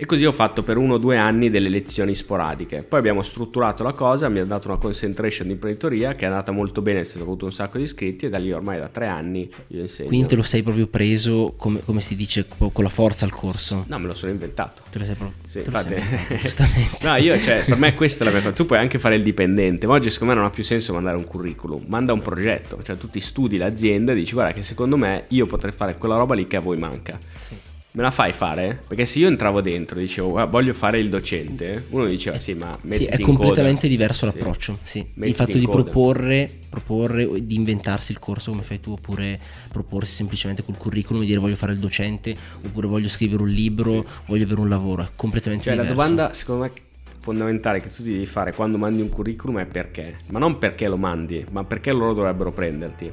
e 0.00 0.06
così 0.06 0.24
ho 0.24 0.32
fatto 0.32 0.62
per 0.62 0.78
uno 0.78 0.94
o 0.94 0.96
due 0.96 1.18
anni 1.18 1.50
delle 1.50 1.68
lezioni 1.68 2.14
sporadiche. 2.14 2.82
Poi 2.88 2.98
abbiamo 2.98 3.20
strutturato 3.20 3.82
la 3.82 3.92
cosa, 3.92 4.30
mi 4.30 4.38
ha 4.38 4.46
dato 4.46 4.68
una 4.68 4.78
concentration 4.78 5.48
di 5.48 5.52
imprenditoria 5.52 6.14
che 6.14 6.24
è 6.24 6.28
andata 6.28 6.52
molto 6.52 6.80
bene, 6.80 7.00
ho 7.00 7.20
avuto 7.20 7.44
un 7.44 7.52
sacco 7.52 7.76
di 7.76 7.82
iscritti 7.82 8.24
e 8.24 8.30
da 8.30 8.38
lì 8.38 8.50
ormai 8.50 8.78
da 8.78 8.88
tre 8.88 9.08
anni 9.08 9.46
io 9.66 9.82
insegno. 9.82 10.08
Quindi 10.08 10.28
te 10.28 10.36
lo 10.36 10.42
sei 10.42 10.62
proprio 10.62 10.86
preso, 10.86 11.52
come, 11.54 11.82
come 11.84 12.00
si 12.00 12.16
dice, 12.16 12.46
con 12.48 12.82
la 12.82 12.88
forza 12.88 13.26
al 13.26 13.30
corso? 13.30 13.84
No, 13.88 13.98
me 13.98 14.06
lo 14.06 14.14
sono 14.14 14.32
inventato. 14.32 14.80
Te 14.90 15.00
lo 15.00 15.04
sei 15.04 15.14
proprio... 15.16 15.36
Sì, 15.46 15.58
infatti... 15.58 15.92
inventato, 15.92 16.34
giustamente. 16.40 16.98
no, 17.02 17.16
io, 17.16 17.38
cioè, 17.38 17.64
per 17.66 17.76
me 17.76 17.94
questa 17.94 18.24
è 18.24 18.26
la 18.26 18.32
mia 18.32 18.40
cosa. 18.40 18.54
Tu 18.54 18.64
puoi 18.64 18.78
anche 18.78 18.98
fare 18.98 19.16
il 19.16 19.22
dipendente, 19.22 19.86
ma 19.86 19.92
oggi 19.92 20.08
secondo 20.08 20.32
me 20.32 20.40
non 20.40 20.48
ha 20.48 20.50
più 20.50 20.64
senso 20.64 20.94
mandare 20.94 21.18
un 21.18 21.24
curriculum, 21.26 21.84
manda 21.88 22.14
un 22.14 22.22
progetto, 22.22 22.82
cioè 22.82 22.96
tu 22.96 23.10
ti 23.10 23.20
studi 23.20 23.58
l'azienda 23.58 24.12
e 24.12 24.14
dici 24.14 24.32
guarda 24.32 24.54
che 24.54 24.62
secondo 24.62 24.96
me 24.96 25.24
io 25.28 25.44
potrei 25.44 25.72
fare 25.72 25.98
quella 25.98 26.16
roba 26.16 26.34
lì 26.34 26.46
che 26.46 26.56
a 26.56 26.60
voi 26.60 26.78
manca. 26.78 27.18
Sì 27.36 27.68
me 27.92 28.02
la 28.02 28.10
fai 28.10 28.32
fare? 28.32 28.80
Perché 28.86 29.04
se 29.04 29.18
io 29.18 29.28
entravo 29.28 29.60
dentro 29.60 29.98
e 29.98 30.02
dicevo 30.02 30.46
voglio 30.46 30.74
fare 30.74 30.98
il 30.98 31.08
docente, 31.08 31.86
uno 31.90 32.04
diceva 32.06 32.38
sì, 32.38 32.54
ma 32.54 32.78
sì, 32.88 33.04
è 33.04 33.18
completamente 33.18 33.82
coda. 33.82 33.88
diverso 33.88 34.26
l'approccio. 34.26 34.78
Sì. 34.82 35.04
Sì. 35.14 35.24
Il 35.26 35.34
fatto 35.34 35.58
di 35.58 35.66
proporre, 35.66 36.48
proporre, 36.68 37.44
di 37.44 37.54
inventarsi 37.54 38.12
il 38.12 38.18
corso 38.18 38.50
come 38.50 38.62
fai 38.62 38.80
tu, 38.80 38.92
oppure 38.92 39.40
proporsi 39.70 40.14
semplicemente 40.14 40.62
col 40.62 40.76
curriculum 40.76 41.22
e 41.22 41.26
dire 41.26 41.38
voglio 41.38 41.56
fare 41.56 41.72
il 41.72 41.78
docente, 41.78 42.34
oppure 42.64 42.86
voglio 42.86 43.08
scrivere 43.08 43.42
un 43.42 43.48
libro, 43.48 43.90
sì. 43.90 44.22
voglio 44.26 44.44
avere 44.44 44.60
un 44.60 44.68
lavoro, 44.68 45.02
è 45.02 45.08
completamente 45.16 45.64
cioè, 45.64 45.74
diverso. 45.74 45.94
La 45.96 46.02
domanda, 46.02 46.32
secondo 46.32 46.62
me, 46.62 46.72
fondamentale 47.18 47.80
che 47.80 47.90
tu 47.90 48.02
devi 48.02 48.24
fare 48.24 48.52
quando 48.54 48.78
mandi 48.78 49.02
un 49.02 49.08
curriculum 49.08 49.58
è 49.58 49.66
perché, 49.66 50.16
ma 50.28 50.38
non 50.38 50.58
perché 50.58 50.88
lo 50.88 50.96
mandi, 50.96 51.44
ma 51.50 51.64
perché 51.64 51.92
loro 51.92 52.14
dovrebbero 52.14 52.52
prenderti. 52.52 53.12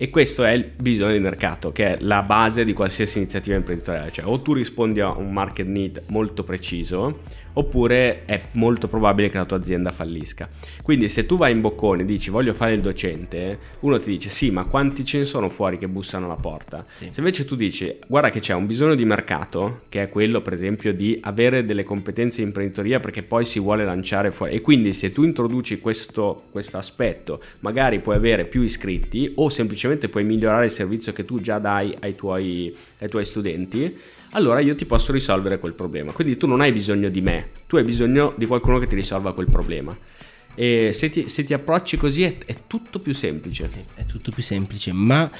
E 0.00 0.10
questo 0.10 0.44
è 0.44 0.52
il 0.52 0.64
bisogno 0.64 1.14
di 1.14 1.18
mercato, 1.18 1.72
che 1.72 1.94
è 1.94 1.96
la 2.02 2.22
base 2.22 2.64
di 2.64 2.72
qualsiasi 2.72 3.18
iniziativa 3.18 3.56
imprenditoriale. 3.56 4.12
Cioè, 4.12 4.26
o 4.26 4.40
tu 4.40 4.52
rispondi 4.52 5.00
a 5.00 5.08
un 5.08 5.32
market 5.32 5.66
need 5.66 6.04
molto 6.06 6.44
preciso, 6.44 7.22
oppure 7.58 8.24
è 8.24 8.40
molto 8.52 8.86
probabile 8.86 9.30
che 9.30 9.36
la 9.36 9.44
tua 9.44 9.56
azienda 9.56 9.90
fallisca. 9.90 10.48
Quindi 10.82 11.08
se 11.08 11.26
tu 11.26 11.36
vai 11.36 11.52
in 11.52 11.60
boccone 11.60 12.02
e 12.02 12.04
dici 12.04 12.30
voglio 12.30 12.54
fare 12.54 12.72
il 12.72 12.80
docente, 12.80 13.58
uno 13.80 13.98
ti 13.98 14.10
dice 14.10 14.28
sì, 14.28 14.50
ma 14.50 14.64
quanti 14.64 15.04
ce 15.04 15.18
ne 15.18 15.24
sono 15.24 15.48
fuori 15.50 15.76
che 15.76 15.88
bussano 15.88 16.26
alla 16.26 16.36
porta? 16.36 16.86
Sì. 16.94 17.08
Se 17.10 17.18
invece 17.18 17.44
tu 17.44 17.56
dici 17.56 17.98
guarda 18.06 18.30
che 18.30 18.38
c'è 18.38 18.54
un 18.54 18.66
bisogno 18.66 18.94
di 18.94 19.04
mercato, 19.04 19.82
che 19.88 20.02
è 20.02 20.08
quello 20.08 20.40
per 20.40 20.52
esempio 20.52 20.94
di 20.94 21.18
avere 21.22 21.64
delle 21.64 21.82
competenze 21.82 22.40
in 22.40 22.46
imprenditoria 22.48 23.00
perché 23.00 23.24
poi 23.24 23.44
si 23.44 23.58
vuole 23.58 23.84
lanciare 23.84 24.30
fuori 24.30 24.54
e 24.54 24.60
quindi 24.60 24.92
se 24.92 25.12
tu 25.12 25.24
introduci 25.24 25.80
questo 25.80 26.44
aspetto, 26.72 27.42
magari 27.60 27.98
puoi 27.98 28.16
avere 28.16 28.44
più 28.44 28.62
iscritti 28.62 29.32
o 29.34 29.48
semplicemente 29.48 30.08
puoi 30.08 30.24
migliorare 30.24 30.66
il 30.66 30.70
servizio 30.70 31.12
che 31.12 31.24
tu 31.24 31.40
già 31.40 31.58
dai 31.58 31.92
ai 32.00 32.14
tuoi, 32.14 32.74
ai 33.00 33.08
tuoi 33.08 33.24
studenti 33.24 34.16
allora 34.32 34.60
io 34.60 34.74
ti 34.74 34.84
posso 34.84 35.12
risolvere 35.12 35.58
quel 35.58 35.74
problema. 35.74 36.12
Quindi 36.12 36.36
tu 36.36 36.46
non 36.46 36.60
hai 36.60 36.72
bisogno 36.72 37.08
di 37.08 37.20
me, 37.20 37.50
tu 37.66 37.76
hai 37.76 37.84
bisogno 37.84 38.34
di 38.36 38.46
qualcuno 38.46 38.78
che 38.78 38.86
ti 38.86 38.94
risolva 38.94 39.32
quel 39.34 39.46
problema. 39.46 39.96
E 40.54 40.92
se 40.92 41.08
ti, 41.08 41.28
se 41.28 41.44
ti 41.44 41.54
approcci 41.54 41.96
così 41.96 42.24
è, 42.24 42.36
è, 42.44 42.56
tutto 42.66 42.98
più 42.98 43.14
semplice. 43.14 43.68
Sì, 43.68 43.84
è 43.94 44.04
tutto 44.06 44.30
più 44.30 44.42
semplice, 44.42 44.92
ma 44.92 45.30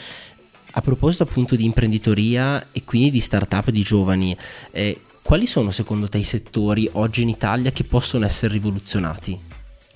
a 0.70 0.80
proposito 0.80 1.24
appunto 1.24 1.56
di 1.56 1.64
imprenditoria 1.64 2.68
e 2.72 2.84
quindi 2.84 3.10
di 3.10 3.20
startup 3.20 3.70
di 3.70 3.82
giovani, 3.82 4.36
eh, 4.70 5.00
quali 5.22 5.46
sono 5.46 5.70
secondo 5.70 6.08
te 6.08 6.18
i 6.18 6.24
settori 6.24 6.88
oggi 6.92 7.22
in 7.22 7.28
Italia 7.28 7.72
che 7.72 7.84
possono 7.84 8.24
essere 8.24 8.52
rivoluzionati? 8.54 9.38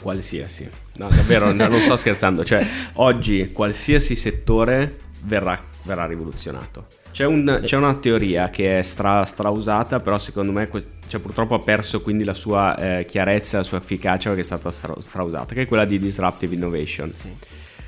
Qualsiasi, 0.00 0.68
no 0.94 1.08
davvero 1.08 1.52
non 1.52 1.78
sto 1.80 1.96
scherzando, 1.96 2.44
cioè 2.44 2.66
oggi 2.94 3.52
qualsiasi 3.52 4.16
settore 4.16 4.98
verrà, 5.24 5.64
verrà 5.84 6.06
rivoluzionato. 6.06 6.86
C'è, 7.10 7.24
un, 7.24 7.60
c'è, 7.64 7.76
una 7.76 7.94
teoria 7.96 8.50
che 8.50 8.78
è 8.78 8.82
stra, 8.82 9.24
strausata, 9.24 10.00
però 10.00 10.18
secondo 10.18 10.52
me 10.52 10.68
cioè, 11.06 11.20
purtroppo 11.20 11.54
ha 11.54 11.58
perso 11.58 12.00
quindi 12.02 12.24
la 12.24 12.34
sua 12.34 12.76
eh, 12.76 13.04
chiarezza, 13.04 13.58
la 13.58 13.62
sua 13.62 13.78
efficacia 13.78 14.28
perché 14.28 14.40
è 14.40 14.44
stata 14.44 14.70
stra, 14.70 14.94
strausata, 14.98 15.54
che 15.54 15.62
è 15.62 15.66
quella 15.66 15.84
di 15.84 15.98
disruptive 15.98 16.54
innovation. 16.54 17.12
Sì. 17.12 17.34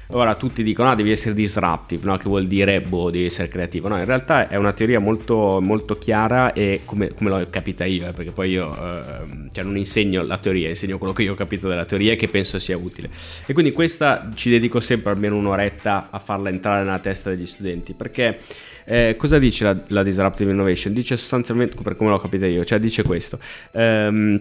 Ora 0.09 0.35
tutti 0.35 0.63
dicono 0.63 0.91
ah, 0.91 0.95
devi 0.95 1.11
essere 1.11 1.35
disruptive, 1.35 2.05
no? 2.05 2.17
che 2.17 2.29
vuol 2.29 2.47
dire 2.47 2.81
boh, 2.81 3.11
devi 3.11 3.25
essere 3.25 3.49
creativo. 3.49 3.89
No, 3.89 3.99
in 3.99 4.05
realtà 4.05 4.49
è 4.49 4.57
una 4.57 4.73
teoria 4.73 5.01
molto, 5.01 5.61
molto 5.63 5.97
chiara 5.97 6.53
e 6.53 6.83
come, 6.85 7.13
come 7.15 7.31
l'ho 7.31 7.47
capita 7.49 7.85
io, 7.85 8.09
eh, 8.09 8.13
perché 8.13 8.31
poi 8.31 8.51
io 8.51 8.73
eh, 8.75 9.49
cioè 9.53 9.65
non 9.65 9.77
insegno 9.77 10.25
la 10.25 10.39
teoria, 10.39 10.69
insegno 10.69 10.99
quello 10.99 11.13
che 11.13 11.23
io 11.23 11.33
ho 11.33 11.37
capito 11.37 11.69
della 11.69 11.85
teoria 11.85 12.13
e 12.13 12.17
che 12.17 12.29
penso 12.29 12.59
sia 12.59 12.77
utile. 12.77 13.09
E 13.47 13.53
quindi 13.53 13.73
questa 13.73 14.31
ci 14.35 14.51
dedico 14.51 14.81
sempre 14.81 15.13
almeno 15.13 15.37
un'oretta 15.37 16.09
a 16.11 16.19
farla 16.19 16.51
entrare 16.51 16.85
nella 16.85 16.99
testa 16.99 17.31
degli 17.31 17.47
studenti, 17.47 17.95
perché 17.95 18.41
eh, 18.85 19.15
cosa 19.17 19.39
dice 19.39 19.65
la, 19.65 19.77
la, 19.89 20.03
Disruptive 20.03 20.51
Innovation? 20.51 20.93
Dice 20.93 21.17
sostanzialmente, 21.17 21.77
per 21.83 21.95
come 21.95 22.11
l'ho 22.11 22.19
capita 22.19 22.47
io, 22.47 22.65
cioè 22.65 22.79
dice 22.79 23.03
questo. 23.03 23.39
Ehm, 23.73 24.41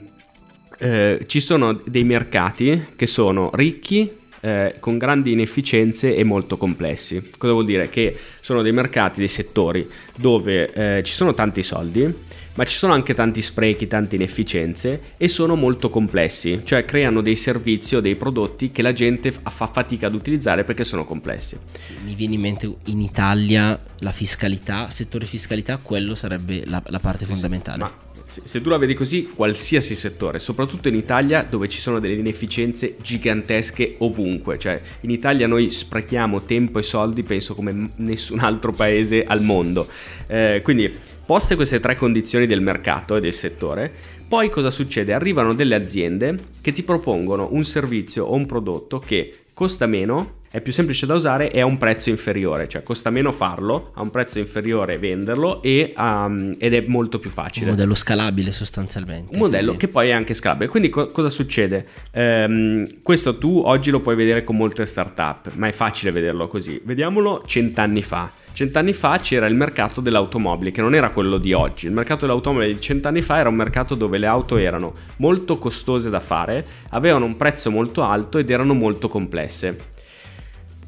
eh, 0.79 1.23
ci 1.27 1.39
sono 1.39 1.73
dei 1.85 2.03
mercati 2.03 2.87
che 2.95 3.05
sono 3.05 3.51
ricchi, 3.53 4.11
eh, 4.43 4.75
con 4.81 4.97
grandi 4.97 5.31
inefficienze 5.31 6.15
e 6.15 6.23
molto 6.25 6.57
complessi. 6.57 7.31
Cosa 7.37 7.53
vuol 7.53 7.63
dire? 7.63 7.89
Che 7.89 8.17
sono 8.41 8.61
dei 8.61 8.73
mercati, 8.73 9.19
dei 9.19 9.29
settori 9.29 9.89
dove 10.17 10.71
eh, 10.73 11.03
ci 11.03 11.13
sono 11.13 11.33
tanti 11.33 11.63
soldi, 11.63 12.13
ma 12.55 12.65
ci 12.65 12.75
sono 12.75 12.91
anche 12.91 13.13
tanti 13.13 13.41
sprechi, 13.41 13.87
tante 13.87 14.15
inefficienze 14.15 15.13
e 15.15 15.29
sono 15.29 15.55
molto 15.55 15.89
complessi, 15.89 16.61
cioè 16.65 16.83
creano 16.83 17.21
dei 17.21 17.37
servizi 17.37 17.95
o 17.95 18.01
dei 18.01 18.15
prodotti 18.15 18.69
che 18.69 18.81
la 18.81 18.91
gente 18.91 19.31
fa 19.31 19.65
fatica 19.65 20.07
ad 20.07 20.13
utilizzare 20.13 20.65
perché 20.65 20.83
sono 20.83 21.05
complessi. 21.05 21.57
Sì, 21.77 21.93
mi 22.03 22.13
viene 22.13 22.35
in 22.35 22.41
mente 22.41 22.71
in 22.85 23.01
Italia 23.01 23.81
la 23.99 24.11
fiscalità, 24.11 24.89
settore 24.89 25.25
fiscalità, 25.25 25.77
quello 25.77 26.15
sarebbe 26.15 26.63
la, 26.65 26.83
la 26.87 26.99
parte 26.99 27.25
fondamentale. 27.25 27.83
Sì, 27.85 27.89
ma 27.89 28.11
se 28.43 28.61
tu 28.61 28.69
la 28.69 28.77
vedi 28.77 28.93
così, 28.93 29.31
qualsiasi 29.33 29.95
settore, 29.95 30.39
soprattutto 30.39 30.87
in 30.87 30.95
Italia 30.95 31.45
dove 31.47 31.67
ci 31.67 31.79
sono 31.79 31.99
delle 31.99 32.15
inefficienze 32.15 32.95
gigantesche 33.01 33.95
ovunque, 33.99 34.57
cioè 34.57 34.81
in 35.01 35.09
Italia 35.09 35.47
noi 35.47 35.69
sprechiamo 35.69 36.43
tempo 36.43 36.79
e 36.79 36.83
soldi, 36.83 37.23
penso 37.23 37.53
come 37.53 37.91
nessun 37.97 38.39
altro 38.39 38.71
paese 38.71 39.23
al 39.23 39.41
mondo. 39.41 39.87
Eh, 40.27 40.61
quindi, 40.63 40.91
poste 41.25 41.55
queste 41.55 41.79
tre 41.79 41.95
condizioni 41.95 42.45
del 42.45 42.61
mercato 42.61 43.15
e 43.15 43.21
del 43.21 43.33
settore, 43.33 43.93
poi 44.33 44.49
cosa 44.49 44.71
succede? 44.71 45.13
Arrivano 45.13 45.53
delle 45.53 45.75
aziende 45.75 46.35
che 46.59 46.71
ti 46.71 46.81
propongono 46.81 47.49
un 47.51 47.63
servizio 47.63 48.25
o 48.25 48.33
un 48.33 48.47
prodotto 48.47 48.97
che 48.97 49.31
costa 49.53 49.85
meno, 49.85 50.37
è 50.49 50.59
più 50.59 50.71
semplice 50.71 51.05
da 51.05 51.13
usare 51.13 51.51
e 51.51 51.61
ha 51.61 51.67
un 51.67 51.77
prezzo 51.77 52.09
inferiore, 52.09 52.67
cioè 52.67 52.81
costa 52.81 53.11
meno 53.11 53.31
farlo, 53.31 53.91
ha 53.93 54.01
un 54.01 54.09
prezzo 54.09 54.39
inferiore 54.39 54.97
venderlo 54.97 55.61
e, 55.61 55.93
um, 55.95 56.55
ed 56.57 56.73
è 56.73 56.83
molto 56.87 57.19
più 57.19 57.29
facile. 57.29 57.65
Un 57.65 57.71
modello 57.73 57.93
scalabile 57.93 58.51
sostanzialmente. 58.51 59.33
Un 59.33 59.37
modello 59.37 59.75
quindi... 59.75 59.85
che 59.85 59.91
poi 59.91 60.09
è 60.09 60.13
anche 60.13 60.33
scalabile. 60.33 60.67
Quindi 60.67 60.89
co- 60.89 61.05
cosa 61.11 61.29
succede? 61.29 61.85
Um, 62.13 63.03
questo 63.03 63.37
tu 63.37 63.61
oggi 63.63 63.91
lo 63.91 63.99
puoi 63.99 64.15
vedere 64.15 64.43
con 64.43 64.55
molte 64.55 64.87
startup, 64.87 65.51
ma 65.57 65.67
è 65.67 65.73
facile 65.73 66.11
vederlo 66.11 66.47
così. 66.47 66.81
Vediamolo 66.83 67.43
cent'anni 67.45 68.01
fa 68.01 68.31
Cent'anni 68.53 68.93
fa 68.93 69.17
c'era 69.17 69.47
il 69.47 69.55
mercato 69.55 69.99
dell'automobile, 69.99 70.69
che 70.69 70.81
non 70.81 70.93
era 70.93 71.09
quello 71.09 71.39
di 71.39 71.53
oggi. 71.53 71.87
Il 71.87 71.91
mercato 71.91 72.27
dell'automobile 72.27 72.71
di 72.71 72.79
cent'anni 72.79 73.23
fa 73.23 73.39
era 73.39 73.49
un 73.49 73.55
mercato 73.55 73.95
dove 73.95 74.19
le 74.23 74.27
auto 74.27 74.55
erano 74.55 74.93
molto 75.17 75.57
costose 75.57 76.09
da 76.09 76.21
fare, 76.21 76.65
avevano 76.91 77.25
un 77.25 77.35
prezzo 77.35 77.69
molto 77.69 78.03
alto 78.03 78.37
ed 78.37 78.49
erano 78.49 78.73
molto 78.73 79.09
complesse. 79.09 79.91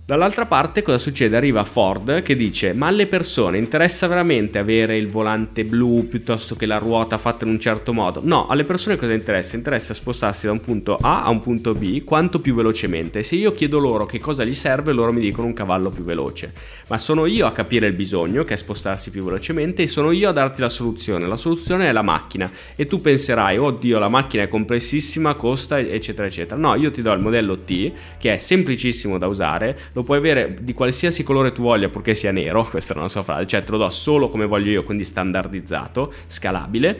Dall'altra 0.08 0.46
parte 0.46 0.84
cosa 0.84 1.00
succede? 1.00 1.36
Arriva 1.36 1.64
Ford 1.64 2.22
che 2.22 2.36
dice 2.36 2.74
ma 2.74 2.86
alle 2.86 3.08
persone 3.08 3.58
interessa 3.58 4.06
veramente 4.06 4.60
avere 4.60 4.98
il 4.98 5.10
volante 5.10 5.66
blu 5.66 6.08
piuttosto 6.08 6.56
che 6.56 6.68
la 6.68 6.78
ruota 6.78 7.18
fatta 7.18 7.44
in 7.44 7.50
un 7.50 7.60
certo 7.60 7.92
modo? 7.92 8.20
No, 8.24 8.46
alle 8.46 8.66
persone 8.66 8.98
cosa 8.98 9.14
interessa? 9.14 9.56
Interessa 9.56 9.96
spostarsi 9.96 10.46
da 10.46 10.52
un 10.52 10.60
punto 10.60 10.96
A 11.02 11.24
a 11.24 11.32
un 11.32 11.40
punto 11.40 11.74
B 11.74 12.04
quanto 12.04 12.40
più 12.40 12.54
velocemente. 12.54 13.24
Se 13.24 13.34
io 13.34 13.56
chiedo 13.56 13.80
loro 13.80 14.06
che 14.06 14.20
cosa 14.20 14.44
gli 14.44 14.54
serve 14.54 14.92
loro 14.92 15.12
mi 15.12 15.22
dicono 15.22 15.48
un 15.48 15.54
cavallo 15.54 15.90
più 15.90 16.04
veloce. 16.04 16.54
Ma 16.88 17.00
sono 17.00 17.26
io 17.26 17.48
a 17.48 17.52
capire 17.52 17.88
il 17.88 17.94
bisogno 17.94 18.44
che 18.44 18.54
è 18.54 18.58
spostarsi 18.58 19.10
più 19.10 19.24
velocemente 19.24 19.82
e 19.82 19.88
sono 19.88 20.12
io 20.12 20.30
a 20.30 20.34
darti 20.34 20.62
la 20.62 20.70
soluzione. 20.70 21.26
La 21.26 21.36
soluzione 21.36 21.90
è 21.90 21.92
la 21.92 22.04
macchina 22.04 22.48
e 22.76 22.86
tu 22.86 23.02
penserai 23.02 23.58
oddio 23.58 23.98
la 23.98 24.10
macchina 24.10 24.44
è 24.44 24.50
complessissima, 24.50 25.34
costa 25.34 25.80
eccetera 25.80 26.28
eccetera. 26.28 26.62
No, 26.62 26.76
io 26.76 26.92
ti 26.92 27.02
do 27.02 27.12
il 27.12 27.22
modello 27.22 27.58
T 27.62 27.92
che 28.20 28.36
è 28.36 28.38
semplicissimo 28.38 29.18
da 29.18 29.26
usare 29.26 29.94
lo 29.96 30.04
puoi 30.04 30.18
avere 30.18 30.54
di 30.62 30.74
qualsiasi 30.74 31.24
colore 31.24 31.54
tu 31.54 31.62
voglia 31.62 31.88
purché 31.88 32.14
sia 32.16 32.32
nero, 32.32 32.64
questa 32.70 32.94
è 32.94 32.98
una 32.98 33.08
sua 33.08 33.24
frase, 33.24 33.48
cioè 33.48 33.64
te 33.64 33.72
lo 33.72 33.78
do 33.78 33.90
solo 33.90 34.28
come 34.28 34.46
voglio 34.46 34.70
io, 34.70 34.84
quindi 34.84 35.06
standardizzato, 35.06 36.14
scalabile, 36.28 37.00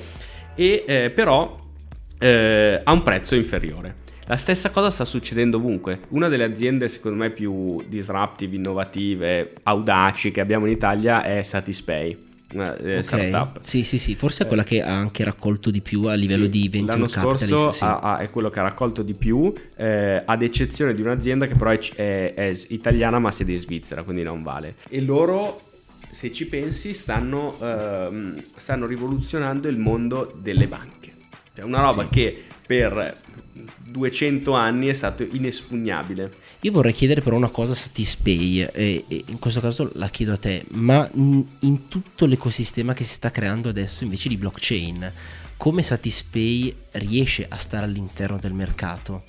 e 0.56 0.86
eh, 0.88 1.10
però 1.10 1.56
eh, 2.18 2.82
ha 2.82 2.92
un 2.92 3.04
prezzo 3.04 3.36
inferiore. 3.36 4.04
La 4.28 4.38
stessa 4.38 4.72
cosa 4.72 4.90
sta 4.90 5.06
succedendo 5.06 5.58
ovunque. 5.58 6.00
Una 6.10 6.30
delle 6.30 6.46
aziende, 6.46 6.88
secondo 6.88 7.18
me, 7.18 7.30
più 7.30 7.84
disruptive, 7.88 8.56
innovative, 8.56 9.54
audaci 9.62 10.32
che 10.32 10.42
abbiamo 10.42 10.66
in 10.66 10.72
Italia 10.72 11.22
è 11.22 11.44
Satispay 11.44 12.25
eh, 12.54 13.00
okay. 13.00 13.04
startup. 13.04 13.60
Sì, 13.64 13.84
sì, 13.84 13.98
sì, 13.98 14.16
forse 14.16 14.44
è 14.44 14.48
quella 14.48 14.64
che 14.64 14.82
ha 14.82 14.96
anche 14.96 15.24
raccolto 15.24 15.72
di 15.72 15.82
più 15.82 16.04
a 16.04 16.14
livello 16.14 16.46
sì, 16.46 16.52
di 16.52 16.70
venture 16.70 16.98
l'anno 16.98 17.08
scorso 17.08 17.72
sì. 17.72 17.84
ha, 17.84 18.00
ha, 18.00 18.18
è 18.20 18.30
quello 18.30 18.50
che 18.50 18.60
ha 18.60 18.64
raccolto 18.64 19.02
di 19.02 19.14
più, 19.14 19.54
eh, 19.76 20.22
ad 20.26 20.42
eccezione 20.42 20.94
di 20.94 21.02
un'azienda 21.02 21.48
che 21.48 21.56
però 21.56 21.72
è, 21.72 21.80
è, 21.96 22.34
è 22.34 22.54
italiana 22.70 23.20
ma 23.20 23.32
sede 23.32 23.54
in 23.54 23.58
Svizzera, 23.58 24.04
quindi 24.04 24.24
non 24.24 24.44
vale. 24.44 24.76
E 24.90 25.02
loro 25.02 25.62
se 26.12 26.32
ci 26.32 26.46
pensi, 26.46 26.94
stanno, 26.94 27.58
uh, 27.60 28.42
stanno, 28.56 28.86
rivoluzionando 28.86 29.68
il 29.68 29.78
mondo 29.78 30.34
delle 30.42 30.68
banche. 30.68 31.14
Cioè 31.54 31.66
una 31.66 31.82
roba 31.82 32.04
sì. 32.04 32.10
che 32.10 32.44
per 32.66 33.22
200 33.86 34.54
anni 34.54 34.88
è 34.88 34.94
stato 34.94 35.24
inespugnabile. 35.24 36.32
Io 36.62 36.72
vorrei 36.72 36.94
chiedere 36.94 37.22
però 37.22 37.36
una 37.36 37.50
cosa 37.50 37.74
a 37.74 37.76
Satispay, 37.76 38.62
e, 38.62 39.06
e 39.08 39.24
in 39.28 39.40
questo 39.40 39.62
caso 39.62 39.90
la 39.94 40.10
chiedo 40.10 40.34
a 40.34 40.38
te, 40.38 40.66
ma 40.72 41.10
in 41.14 41.88
tutto 41.88 42.26
l'ecosistema 42.26 42.94
che 42.94 43.04
si 43.04 43.14
sta 43.14 43.32
creando 43.32 43.70
adesso 43.70 44.04
invece 44.04 44.30
di 44.30 44.38
blockchain, 44.38 45.12
come 45.58 45.82
Satispay 45.82 46.76
riesce 46.94 47.46
a 47.48 47.58
stare 47.58 47.86
all'interno 47.86 48.38
del 48.38 48.54
mercato? 48.54 49.24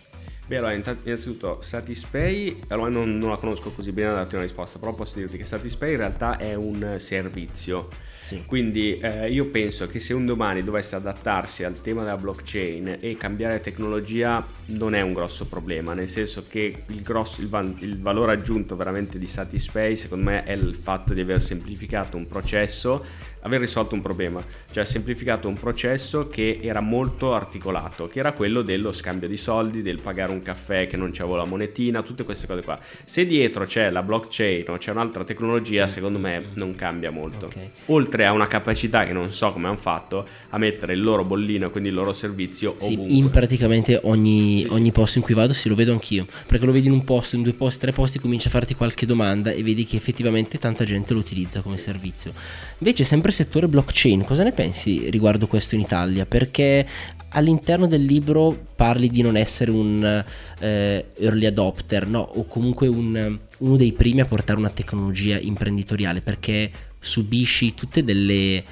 Beh, 0.46 0.58
allora, 0.58 0.74
innanzitutto 0.74 1.58
Satispay, 1.60 2.60
allora 2.68 2.88
non, 2.88 3.18
non 3.18 3.30
la 3.30 3.36
conosco 3.36 3.72
così 3.72 3.90
bene 3.90 4.10
da 4.10 4.14
darti 4.16 4.34
una 4.34 4.44
risposta, 4.44 4.78
però 4.78 4.94
posso 4.94 5.18
dirti 5.18 5.36
che 5.36 5.44
Satispay 5.44 5.90
in 5.90 5.96
realtà 5.96 6.36
è 6.38 6.54
un 6.54 6.94
servizio 6.98 7.88
sì. 8.26 8.42
Quindi 8.44 8.98
eh, 8.98 9.30
io 9.30 9.50
penso 9.50 9.86
che 9.86 10.00
se 10.00 10.12
un 10.12 10.26
domani 10.26 10.64
dovesse 10.64 10.96
adattarsi 10.96 11.62
al 11.62 11.80
tema 11.80 12.02
della 12.02 12.16
blockchain 12.16 12.98
e 13.00 13.16
cambiare 13.16 13.60
tecnologia 13.60 14.44
non 14.66 14.96
è 14.96 15.00
un 15.00 15.12
grosso 15.12 15.46
problema, 15.46 15.94
nel 15.94 16.08
senso 16.08 16.42
che 16.42 16.82
il, 16.88 17.02
grosso, 17.02 17.40
il, 17.40 17.48
van, 17.48 17.76
il 17.78 18.00
valore 18.00 18.32
aggiunto 18.32 18.74
veramente 18.74 19.16
di 19.16 19.28
Satispay 19.28 19.94
secondo 19.94 20.30
me 20.30 20.42
è 20.42 20.54
il 20.54 20.74
fatto 20.74 21.14
di 21.14 21.20
aver 21.20 21.40
semplificato 21.40 22.16
un 22.16 22.26
processo 22.26 23.04
aver 23.46 23.60
risolto 23.60 23.94
un 23.94 24.02
problema, 24.02 24.44
cioè 24.72 24.84
semplificato 24.84 25.46
un 25.46 25.54
processo 25.54 26.26
che 26.26 26.58
era 26.60 26.80
molto 26.80 27.32
articolato, 27.32 28.08
che 28.08 28.18
era 28.18 28.32
quello 28.32 28.62
dello 28.62 28.90
scambio 28.90 29.28
di 29.28 29.36
soldi, 29.36 29.82
del 29.82 30.00
pagare 30.00 30.32
un 30.32 30.42
caffè 30.42 30.88
che 30.88 30.96
non 30.96 31.12
c'avevo 31.12 31.36
la 31.36 31.44
monetina, 31.44 32.02
tutte 32.02 32.24
queste 32.24 32.48
cose 32.48 32.62
qua. 32.62 32.78
Se 33.04 33.24
dietro 33.24 33.64
c'è 33.64 33.88
la 33.90 34.02
blockchain 34.02 34.64
o 34.68 34.78
c'è 34.78 34.90
un'altra 34.90 35.22
tecnologia, 35.22 35.86
secondo 35.86 36.18
me 36.18 36.42
non 36.54 36.74
cambia 36.74 37.10
molto. 37.10 37.46
Okay. 37.46 37.68
Oltre 37.86 38.15
a 38.24 38.33
una 38.33 38.46
capacità 38.46 39.05
che 39.05 39.12
non 39.12 39.33
so 39.33 39.52
come 39.52 39.68
hanno 39.68 39.76
fatto 39.76 40.26
a 40.50 40.59
mettere 40.59 40.94
il 40.94 41.02
loro 41.02 41.24
bollino, 41.24 41.70
quindi 41.70 41.90
il 41.90 41.94
loro 41.94 42.12
servizio 42.12 42.74
sì, 42.79 42.94
ovunque. 42.94 43.14
in 43.14 43.31
praticamente 43.31 44.00
ogni, 44.05 44.61
sì, 44.61 44.68
ogni 44.70 44.92
posto 44.92 45.18
in 45.18 45.24
cui 45.24 45.35
vado, 45.35 45.52
sì, 45.52 45.68
lo 45.68 45.74
vedo 45.74 45.92
anch'io, 45.92 46.26
perché 46.46 46.64
lo 46.64 46.72
vedi 46.72 46.87
in 46.87 46.92
un 46.92 47.05
posto, 47.05 47.37
in 47.37 47.42
due 47.42 47.52
posti, 47.52 47.81
tre 47.81 47.92
posti, 47.92 48.18
cominci 48.18 48.48
a 48.48 48.50
farti 48.50 48.74
qualche 48.74 49.07
domanda 49.07 49.50
e 49.50 49.62
vedi 49.62 49.85
che 49.85 49.96
effettivamente 49.96 50.59
tanta 50.59 50.85
gente 50.85 51.12
lo 51.12 51.18
utilizza 51.18 51.61
come 51.61 51.79
servizio. 51.79 52.33
Invece 52.79 53.05
sempre 53.05 53.33
settore 53.33 53.68
blockchain, 53.68 54.24
cosa 54.24 54.42
ne 54.42 54.52
pensi 54.52 55.11
riguardo 55.11 55.46
questo 55.46 55.74
in 55.74 55.81
Italia? 55.83 56.26
Perché 56.26 56.87
all'interno 57.31 57.87
del 57.87 58.05
libro 58.05 58.57
parli 58.76 59.09
di 59.09 59.22
non 59.22 59.37
essere 59.37 59.70
un 59.70 60.24
eh, 60.61 61.07
early 61.18 61.46
adopter, 61.46 62.07
no? 62.07 62.20
O 62.20 62.46
comunque 62.46 62.87
un, 62.88 63.38
uno 63.59 63.76
dei 63.76 63.92
primi 63.92 64.20
a 64.20 64.24
portare 64.24 64.59
una 64.59 64.70
tecnologia 64.70 65.38
imprenditoriale, 65.38 66.20
perché 66.20 66.70
subisci 67.07 67.75
tutte 67.75 68.03
delle, 68.03 68.62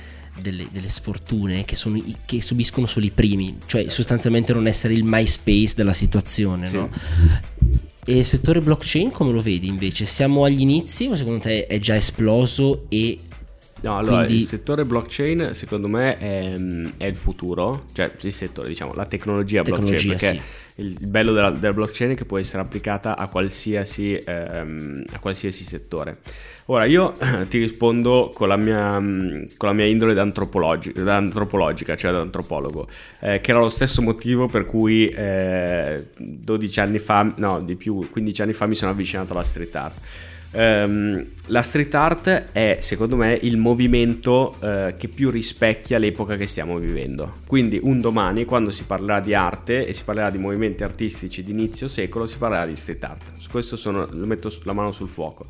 delle, 0.41 0.69
delle 0.71 0.89
sfortune 0.89 1.65
che, 1.65 1.77
sono, 1.77 2.03
che, 2.25 2.43
subiscono 2.43 2.87
solo 2.87 3.07
i 3.07 3.11
primi, 3.11 3.59
cioè 3.67 3.89
sostanzialmente 3.89 4.53
non 4.53 4.67
essere 4.67 4.95
il 4.95 5.05
MySpace 5.05 5.75
della 5.77 5.95
situazione, 5.95 6.69
sì. 6.69 6.77
no? 6.77 6.91
E 8.07 8.19
il 8.19 8.25
settore 8.25 8.61
blockchain 8.61 9.11
come 9.11 9.33
lo 9.33 9.41
vedi 9.41 9.67
invece? 9.67 10.05
Siamo 10.05 10.45
agli 10.45 10.61
inizi 10.61 11.07
o 11.07 11.17
secondo 11.17 11.41
te 11.41 11.67
è 11.67 11.79
già 11.79 11.97
esploso 11.97 12.85
e 12.91 13.19
No, 13.85 13.97
allora 13.97 14.25
Quindi... 14.25 14.37
il 14.37 14.47
settore 14.47 14.87
blockchain 14.87 15.51
secondo 15.53 15.89
me 15.89 16.17
è, 16.17 16.53
è, 16.97 17.05
il 17.05 17.17
futuro, 17.17 17.85
cioè 17.93 18.11
il 18.19 18.33
settore, 18.33 18.69
diciamo, 18.69 18.95
la 18.95 19.05
tecnologia, 19.05 19.63
tecnologia 19.63 19.93
blockchain, 19.93 20.17
perché 20.17 20.43
sì. 20.75 20.81
il, 20.81 21.07
bello 21.07 21.33
della, 21.33 21.51
della, 21.51 21.75
blockchain 21.75 22.13
è 22.13 22.15
che 22.15 22.25
può 22.25 22.39
essere 22.39 22.63
applicata 22.63 23.15
a 23.19 23.29
qualsiasi, 23.29 24.15
ehm, 24.15 25.05
a 25.13 25.19
qualsiasi 25.19 25.65
settore. 25.65 26.17
Ora 26.67 26.87
io 26.87 27.13
ti 27.49 27.59
rispondo 27.59 28.31
con 28.33 28.49
la 28.49 28.57
mia, 28.57 28.93
con 28.95 29.69
la 29.69 29.75
mia 29.75 29.85
indole 29.85 30.15
d'antropologi- 30.15 30.95
d'antropologica, 30.95 31.95
cioè 31.95 32.11
d'antropologo, 32.11 32.89
eh, 33.21 33.43
che 33.43 33.51
era 33.51 33.61
lo 33.61 33.69
stesso 33.69 34.01
motivo 34.01 34.47
per 34.47 34.65
cui 34.65 35.09
eh, 35.09 36.09
12 36.17 36.81
anni 36.81 36.99
fa, 36.99 37.31
no 37.37 37.61
di 37.61 37.77
più, 37.77 38.09
15 38.11 38.41
anni 38.41 38.53
fa 38.55 38.65
mi 38.65 38.75
sono 38.75 38.93
avvicinato 38.93 39.35
alla 39.35 39.43
street 39.43 39.77
art. 39.77 40.01
Um, 40.57 41.27
la 41.47 41.63
street 41.63 41.95
art 41.95 42.45
è 42.53 42.79
secondo 42.81 43.17
me 43.17 43.37
il 43.43 43.57
movimento 43.57 44.55
uh, 44.61 44.95
che 44.97 45.09
più 45.09 45.31
rispecchia 45.31 45.99
l'epoca 45.99 46.37
che 46.37 46.47
stiamo 46.47 46.79
vivendo. 46.79 47.39
Quindi 47.47 47.81
un 47.83 48.01
domani 48.01 48.45
quando 48.45 48.71
si 48.71 48.85
parlerà 48.85 49.21
di 49.21 49.35
arte 49.35 49.87
e 49.87 49.93
si 49.93 50.05
parlerà 50.05 50.31
di 50.31 50.39
movimenti 50.39 50.85
artistici 50.85 51.43
di 51.43 51.51
inizio 51.51 51.89
secolo 51.89 52.27
si 52.27 52.39
parlerà 52.39 52.67
di 52.67 52.77
street 52.77 53.05
art. 53.05 53.33
Su 53.37 53.51
questo 53.51 53.77
sono, 53.77 54.07
lo 54.09 54.27
metto 54.27 54.51
la 54.63 54.73
mano 54.73 54.93
sul 54.93 55.09
fuoco 55.09 55.47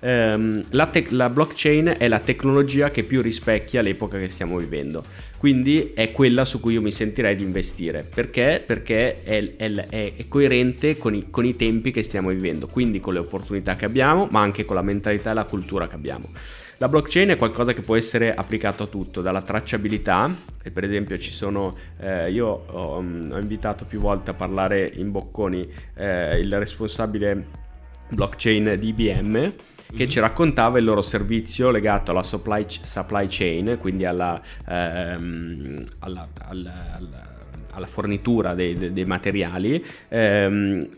ehm, 0.00 0.64
la, 0.70 0.86
te- 0.86 1.06
la, 1.10 1.28
blockchain 1.28 1.94
è 1.98 2.08
la 2.08 2.20
tecnologia 2.20 2.90
che 2.90 3.02
più 3.04 3.22
rispecchia 3.22 3.82
l'epoca 3.82 4.18
che 4.18 4.28
stiamo 4.28 4.58
vivendo. 4.58 5.02
Quindi 5.36 5.92
è 5.94 6.10
quella 6.12 6.44
su 6.44 6.60
cui 6.60 6.74
io 6.74 6.82
mi 6.82 6.92
sentirei 6.92 7.36
di 7.36 7.42
investire. 7.42 8.06
Perché? 8.12 8.62
Perché 8.64 9.22
è, 9.22 9.56
è, 9.56 9.86
è 9.88 10.28
coerente 10.28 10.98
con 10.98 11.14
i, 11.14 11.30
con 11.30 11.44
i 11.44 11.56
tempi 11.56 11.90
che 11.90 12.02
stiamo 12.02 12.30
vivendo, 12.30 12.66
quindi 12.66 13.00
con 13.00 13.12
le 13.12 13.20
opportunità 13.20 13.76
che 13.76 13.84
abbiamo, 13.84 14.28
ma 14.30 14.40
anche 14.40 14.64
con 14.64 14.76
la 14.76 14.82
mentalità 14.82 15.30
e 15.30 15.34
la 15.34 15.44
cultura 15.44 15.86
che 15.86 15.94
abbiamo. 15.94 16.28
La 16.80 16.88
blockchain 16.88 17.30
è 17.30 17.36
qualcosa 17.36 17.72
che 17.72 17.80
può 17.80 17.96
essere 17.96 18.32
applicato 18.32 18.84
a 18.84 18.86
tutto, 18.86 19.20
dalla 19.20 19.42
tracciabilità, 19.42 20.32
e 20.62 20.70
per 20.70 20.84
esempio 20.84 21.18
ci 21.18 21.32
sono, 21.32 21.76
eh, 21.98 22.30
io 22.30 22.46
ho, 22.46 23.02
mm, 23.02 23.32
ho, 23.32 23.38
invitato 23.38 23.84
più 23.84 23.98
volte 23.98 24.30
a 24.30 24.34
parlare 24.34 24.88
in 24.94 25.10
bocconi 25.10 25.68
eh, 25.96 26.38
il 26.38 26.56
responsabile 26.56 27.66
blockchain 28.10 28.76
di 28.78 28.88
IBM 28.88 29.52
che 29.94 30.08
ci 30.08 30.20
raccontava 30.20 30.78
il 30.78 30.84
loro 30.84 31.02
servizio 31.02 31.70
legato 31.70 32.10
alla 32.10 32.22
supply, 32.22 32.66
supply 32.68 33.26
chain, 33.28 33.78
quindi 33.80 34.04
alla, 34.04 34.40
ehm, 34.66 35.84
alla, 36.00 36.28
alla, 36.48 36.96
alla 36.96 37.36
alla 37.78 37.86
fornitura 37.86 38.54
dei, 38.54 38.92
dei 38.92 39.04
materiali 39.04 39.82
ehm, 40.08 40.88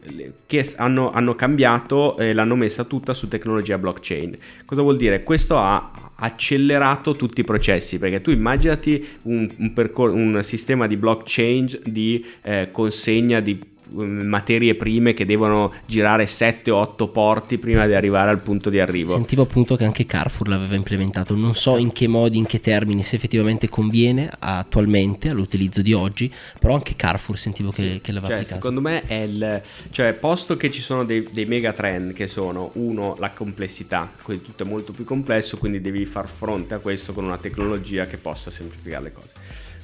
che 0.47 0.75
hanno, 0.77 1.11
hanno 1.11 1.35
cambiato 1.35 2.17
e 2.17 2.33
l'hanno 2.33 2.57
messa 2.57 2.85
tutta 2.85 3.13
su 3.13 3.29
tecnologia 3.29 3.79
blockchain. 3.79 4.37
Cosa 4.65 4.83
vuol 4.83 4.97
dire? 4.97 5.23
Questo 5.23 5.59
ha 5.59 6.11
accelerato 6.15 7.17
tutti 7.17 7.41
i 7.41 7.45
processi 7.45 7.99
perché 7.99 8.21
tu 8.21 8.31
immaginati 8.31 9.07
un, 9.23 9.49
un, 9.59 9.73
percor- 9.73 10.13
un 10.13 10.41
sistema 10.43 10.87
di 10.87 10.97
blockchain 10.97 11.81
di 11.85 12.25
eh, 12.43 12.69
consegna 12.71 13.41
di 13.41 13.59
materie 13.93 14.75
prime 14.75 15.15
che 15.15 15.25
devono 15.25 15.73
girare 15.87 16.25
7-8 16.25 17.11
porti 17.11 17.59
prima 17.59 17.87
di 17.87 17.95
arrivare 17.95 18.31
al 18.31 18.41
punto 18.41 18.71
di 18.71 18.81
arrivo. 18.81 19.15
Sentivo 19.15 19.43
appunto 19.43 19.77
che 19.77 19.85
anche 19.85 20.07
Carrefour 20.07 20.49
l'aveva 20.49 20.75
implementato, 20.75 21.35
non 21.35 21.55
so 21.55 21.77
in 21.77 21.93
che 21.93 22.07
modi, 22.07 22.39
in 22.39 22.47
che 22.47 22.61
termini, 22.61 23.03
se 23.03 23.17
effettivamente 23.17 23.69
conviene 23.69 24.31
attualmente 24.39 25.29
all'utilizzo 25.29 25.83
di 25.83 25.93
oggi, 25.93 26.33
però 26.59 26.75
anche 26.75 26.95
Carrefour 26.97 27.39
sentivo 27.39 27.71
che, 27.71 27.93
sì. 27.93 28.01
che 28.01 28.13
l'aveva 28.13 28.33
cioè, 28.33 28.37
applicato. 28.37 28.61
Secondo 28.61 28.81
me 28.81 29.05
è 29.07 29.23
il... 29.23 29.63
cioè 29.91 30.13
posto 30.15 30.57
che 30.57 30.71
ci 30.71 30.81
sono 30.81 31.05
dei, 31.05 31.29
dei 31.31 31.47
mega 31.47 31.73
trend 31.73 32.13
che 32.13 32.29
sono 32.29 32.71
uno 32.75 33.17
la 33.19 33.31
complessità, 33.31 34.11
quindi 34.23 34.45
tutto 34.45 34.65
è 34.65 34.67
molto 34.67 34.93
più 34.93 35.05
complesso, 35.05 35.57
quindi 35.59 35.81
devi 35.81 36.05
far 36.07 36.29
fronte 36.29 36.75
a 36.75 36.79
questo 36.79 37.13
con 37.13 37.25
una 37.25 37.39
tecnologia 37.39 38.07
che 38.07 38.17
possa 38.17 38.51
semplificare 38.51 39.03
le 39.05 39.13
cose. 39.13 39.33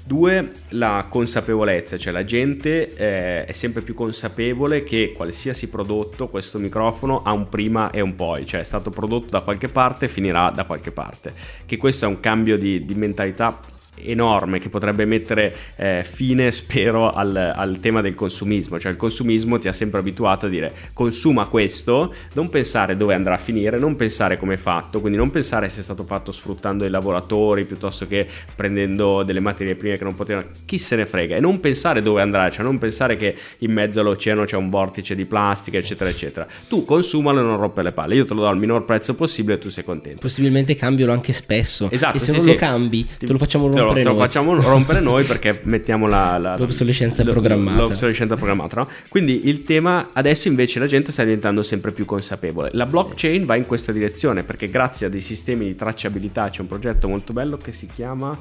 Due, 0.07 0.53
la 0.69 1.07
consapevolezza, 1.09 1.99
cioè 1.99 2.13
la 2.13 2.25
gente 2.25 2.87
eh, 2.95 3.45
è 3.45 3.53
sempre 3.53 3.83
più 3.83 3.93
consapevole 3.93 4.85
che 4.85 5.13
qualsiasi 5.13 5.69
prodotto, 5.69 6.29
questo 6.29 6.61
microfono, 6.61 7.25
ha 7.25 7.33
un 7.33 7.49
prima 7.49 7.91
e 7.91 8.01
un 8.01 8.15
poi, 8.15 8.47
cioè 8.47 8.61
è 8.61 8.65
stato 8.65 8.91
prodotto 8.91 9.31
da 9.31 9.41
qualche 9.41 9.67
parte 9.67 10.05
e 10.05 10.09
finirà 10.09 10.51
da 10.51 10.65
qualche 10.65 10.93
parte. 10.93 11.35
Che 11.67 11.77
questo 11.77 12.05
è 12.05 12.09
un 12.09 12.21
cambio 12.21 12.57
di, 12.57 12.85
di 12.85 12.95
mentalità 12.95 13.59
enorme 14.03 14.59
che 14.59 14.69
potrebbe 14.69 15.05
mettere 15.05 15.55
eh, 15.77 16.05
fine, 16.05 16.53
spero, 16.53 17.13
al, 17.13 17.37
al, 17.37 17.79
tema 17.81 18.01
del 18.01 18.15
consumismo. 18.15 18.79
Cioè 18.79 18.93
il 18.93 18.99
consumismo 18.99 19.59
ti 19.59 19.69
ha 19.69 19.73
sempre 19.73 20.01
abituato 20.01 20.47
a 20.47 20.49
dire 20.49 20.73
consuma 20.93 21.47
questo, 21.47 22.15
non 22.35 22.49
pensare 22.49 22.97
dove 22.97 23.15
andrà 23.15 23.35
a 23.35 23.39
finire, 23.39 23.79
non 23.79 23.97
pensare 23.97 24.39
come 24.39 24.55
è 24.55 24.57
fatto, 24.57 25.01
quindi 25.01 25.19
non 25.19 25.31
pensare 25.31 25.69
se 25.69 25.81
è 25.81 25.83
stato 25.83 26.05
fatto 26.05 26.33
sfruttando 26.33 26.85
i 26.85 26.91
lavoratori 26.91 27.65
piuttosto 27.65 28.07
che 28.07 28.27
prendendo 28.55 29.23
delle 29.23 29.41
materie 29.41 29.75
prime 29.75 29.97
che 29.97 30.05
non 30.05 30.15
potevano, 30.15 30.49
chi 30.65 30.79
se 30.79 30.97
ne 30.97 31.07
frega, 31.07 31.37
e 31.37 31.41
non 31.41 31.61
pensare 31.61 32.03
dove 32.03 32.21
andrà, 32.23 32.51
cioè 32.51 32.65
non 32.65 32.79
pensare 32.79 33.17
che 33.17 33.35
in 33.59 33.73
mezzo 33.73 34.01
all'oceano 34.01 34.45
c'è 34.45 34.57
un 34.57 34.71
vortice 34.71 35.15
di 35.15 35.25
plastica, 35.25 35.79
eccetera, 35.79 36.11
eccetera. 36.11 36.47
Tu 36.69 36.85
consumalo 36.85 37.41
e 37.41 37.43
non 37.43 37.59
rompe 37.59 37.83
le 37.83 37.93
palle, 37.93 38.15
io 38.15 38.25
te 38.25 38.35
lo 38.35 38.41
do 38.41 38.49
al 38.49 38.59
minor 38.59 38.85
prezzo 38.85 39.15
possibile 39.15 39.57
e 39.57 39.59
tu 39.59 39.69
sei 39.71 39.85
contento. 39.85 40.19
Possibilmente 40.21 40.75
cambialo 40.75 41.13
anche 41.13 41.33
spesso. 41.33 41.89
Esatto, 41.91 42.17
e 42.17 42.21
se 42.21 42.27
sì, 42.27 42.33
non 42.33 42.41
sì. 42.41 42.51
lo 42.51 42.55
cambi, 42.57 43.07
te 43.19 43.27
lo 43.27 43.39
facciamo 43.39 43.67
rompere 43.67 43.86
rompere 43.87 44.05
te 44.05 44.11
lo, 44.12 44.16
facciamo 44.16 44.61
rompere 44.61 45.01
noi 45.01 45.24
perché 45.24 45.61
mettiamo 45.64 46.07
la, 46.07 46.39
la, 46.39 46.57
l'obsolescenza 46.57 47.22
l- 47.22 47.30
programmata. 47.30 47.80
L'obsolescenza 47.80 48.37
programmata, 48.37 48.76
no? 48.76 48.89
Quindi 49.09 49.49
il 49.49 49.62
tema 49.64 50.11
adesso 50.12 50.49
invece 50.49 50.78
la 50.78 50.87
gente 50.87 51.12
sta 51.12 51.22
diventando 51.22 51.62
sempre 51.62 51.93
più 51.93 52.05
consapevole. 52.05 52.70
La 52.72 52.87
blockchain 52.87 53.45
va 53.45 53.57
in 53.57 53.66
questa 53.66 53.93
direzione 53.93 54.43
perché 54.43 54.68
grazie 54.68 55.07
a 55.07 55.09
dei 55.09 55.20
sistemi 55.20 55.64
di 55.66 55.74
tracciabilità 55.74 56.51
c'è 56.51 56.61
un 56.61 56.66
progetto 56.68 57.09
molto 57.09 57.32
bello 57.32 57.57
che 57.57 57.72
si 57.72 57.87
chiama 57.93 58.39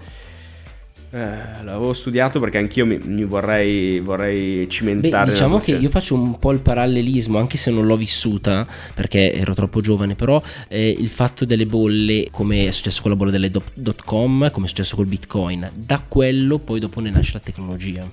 eh, 1.15 1.63
l'avevo 1.63 1.93
studiato 1.93 2.41
perché 2.41 2.57
anch'io 2.57 2.85
mi, 2.85 2.97
mi 2.97 3.23
vorrei, 3.23 4.01
vorrei, 4.01 4.69
cimentare. 4.69 5.23
Beh, 5.23 5.31
diciamo 5.31 5.59
che 5.59 5.71
io 5.71 5.87
faccio 5.87 6.13
un 6.13 6.37
po' 6.39 6.51
il 6.51 6.59
parallelismo, 6.59 7.37
anche 7.39 7.55
se 7.55 7.71
non 7.71 7.85
l'ho 7.85 7.95
vissuta 7.95 8.67
perché 8.93 9.31
ero 9.31 9.53
troppo 9.53 9.79
giovane, 9.79 10.15
però 10.15 10.41
eh, 10.67 10.89
il 10.89 11.07
fatto 11.07 11.45
delle 11.45 11.65
bolle, 11.65 12.27
come 12.31 12.67
è 12.67 12.71
successo 12.71 13.01
con 13.01 13.11
la 13.11 13.17
bolla 13.17 13.31
delle 13.31 13.49
dot 13.49 14.03
com, 14.03 14.51
come 14.51 14.65
è 14.65 14.67
successo 14.67 14.97
col 14.97 15.05
bitcoin, 15.05 15.71
da 15.73 16.03
quello 16.05 16.59
poi 16.59 16.81
dopo 16.81 16.99
ne 16.99 17.11
nasce 17.11 17.31
la 17.33 17.39
tecnologia. 17.39 18.05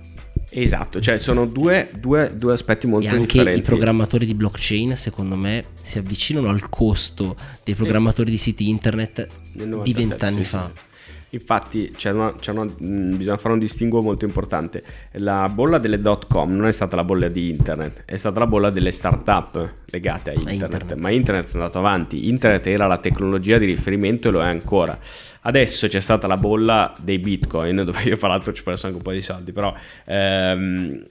Esatto, 0.55 1.01
cioè 1.01 1.19
sono 1.19 1.47
due, 1.47 1.91
due, 1.99 2.35
due 2.37 2.53
aspetti 2.53 2.87
molto 2.87 3.09
e 3.09 3.11
anche 3.11 3.39
differenti. 3.39 3.59
i 3.59 3.63
programmatori 3.63 4.27
di 4.27 4.35
blockchain, 4.35 4.97
secondo 4.97 5.35
me, 5.35 5.65
si 5.83 5.99
avvicinano 5.99 6.51
al 6.51 6.69
costo 6.69 7.37
dei 7.65 7.75
programmatori 7.75 8.31
di 8.31 8.37
siti 8.37 8.69
internet 8.69 9.27
di 9.51 9.93
vent'anni 9.93 10.45
sì, 10.45 10.51
fa. 10.51 10.71
Sì. 10.73 10.91
Infatti 11.35 11.91
una, 12.05 12.35
una, 12.49 12.65
mh, 12.65 13.17
bisogna 13.17 13.39
fare 13.39 13.55
un 13.55 13.59
distinguo 13.59 14.03
molto 14.03 14.27
importante. 14.27 14.83
La 15.13 15.51
bolla 15.53 15.79
delle 15.79 15.99
dot 15.99 16.27
com 16.27 16.55
non 16.55 16.67
è 16.67 16.73
stata 16.73 16.95
la 16.97 17.05
bolla 17.05 17.29
di 17.29 17.49
internet, 17.49 18.03
è 18.05 18.19
stata 18.19 18.39
la 18.41 18.47
bolla 18.47 18.69
delle 18.69 18.91
start-up 18.91 19.73
legate 19.87 20.31
a 20.31 20.33
internet. 20.35 20.63
internet. 20.63 20.95
Ma 20.99 21.11
internet 21.11 21.51
è 21.51 21.55
andato 21.55 21.79
avanti, 21.79 22.29
internet 22.29 22.67
era 22.67 22.87
la 22.87 22.99
tecnologia 22.99 23.57
di 23.57 23.65
riferimento 23.65 24.29
e 24.29 24.31
lo 24.31 24.43
è 24.43 24.47
ancora. 24.47 24.99
Adesso 25.45 25.89
c'è 25.89 26.01
stata 26.01 26.27
la 26.27 26.37
bolla 26.37 26.93
dei 27.01 27.19
bitcoin, 27.19 27.77
dove 27.85 28.03
io 28.03 28.17
fra 28.17 28.29
l'altro 28.29 28.53
ci 28.53 28.61
ho 28.61 28.65
perso 28.65 28.87
anche 28.87 28.99
un 28.99 29.03
po' 29.03 29.13
di 29.13 29.23
soldi, 29.23 29.53
però 29.53 29.75
ehm, 30.05 31.03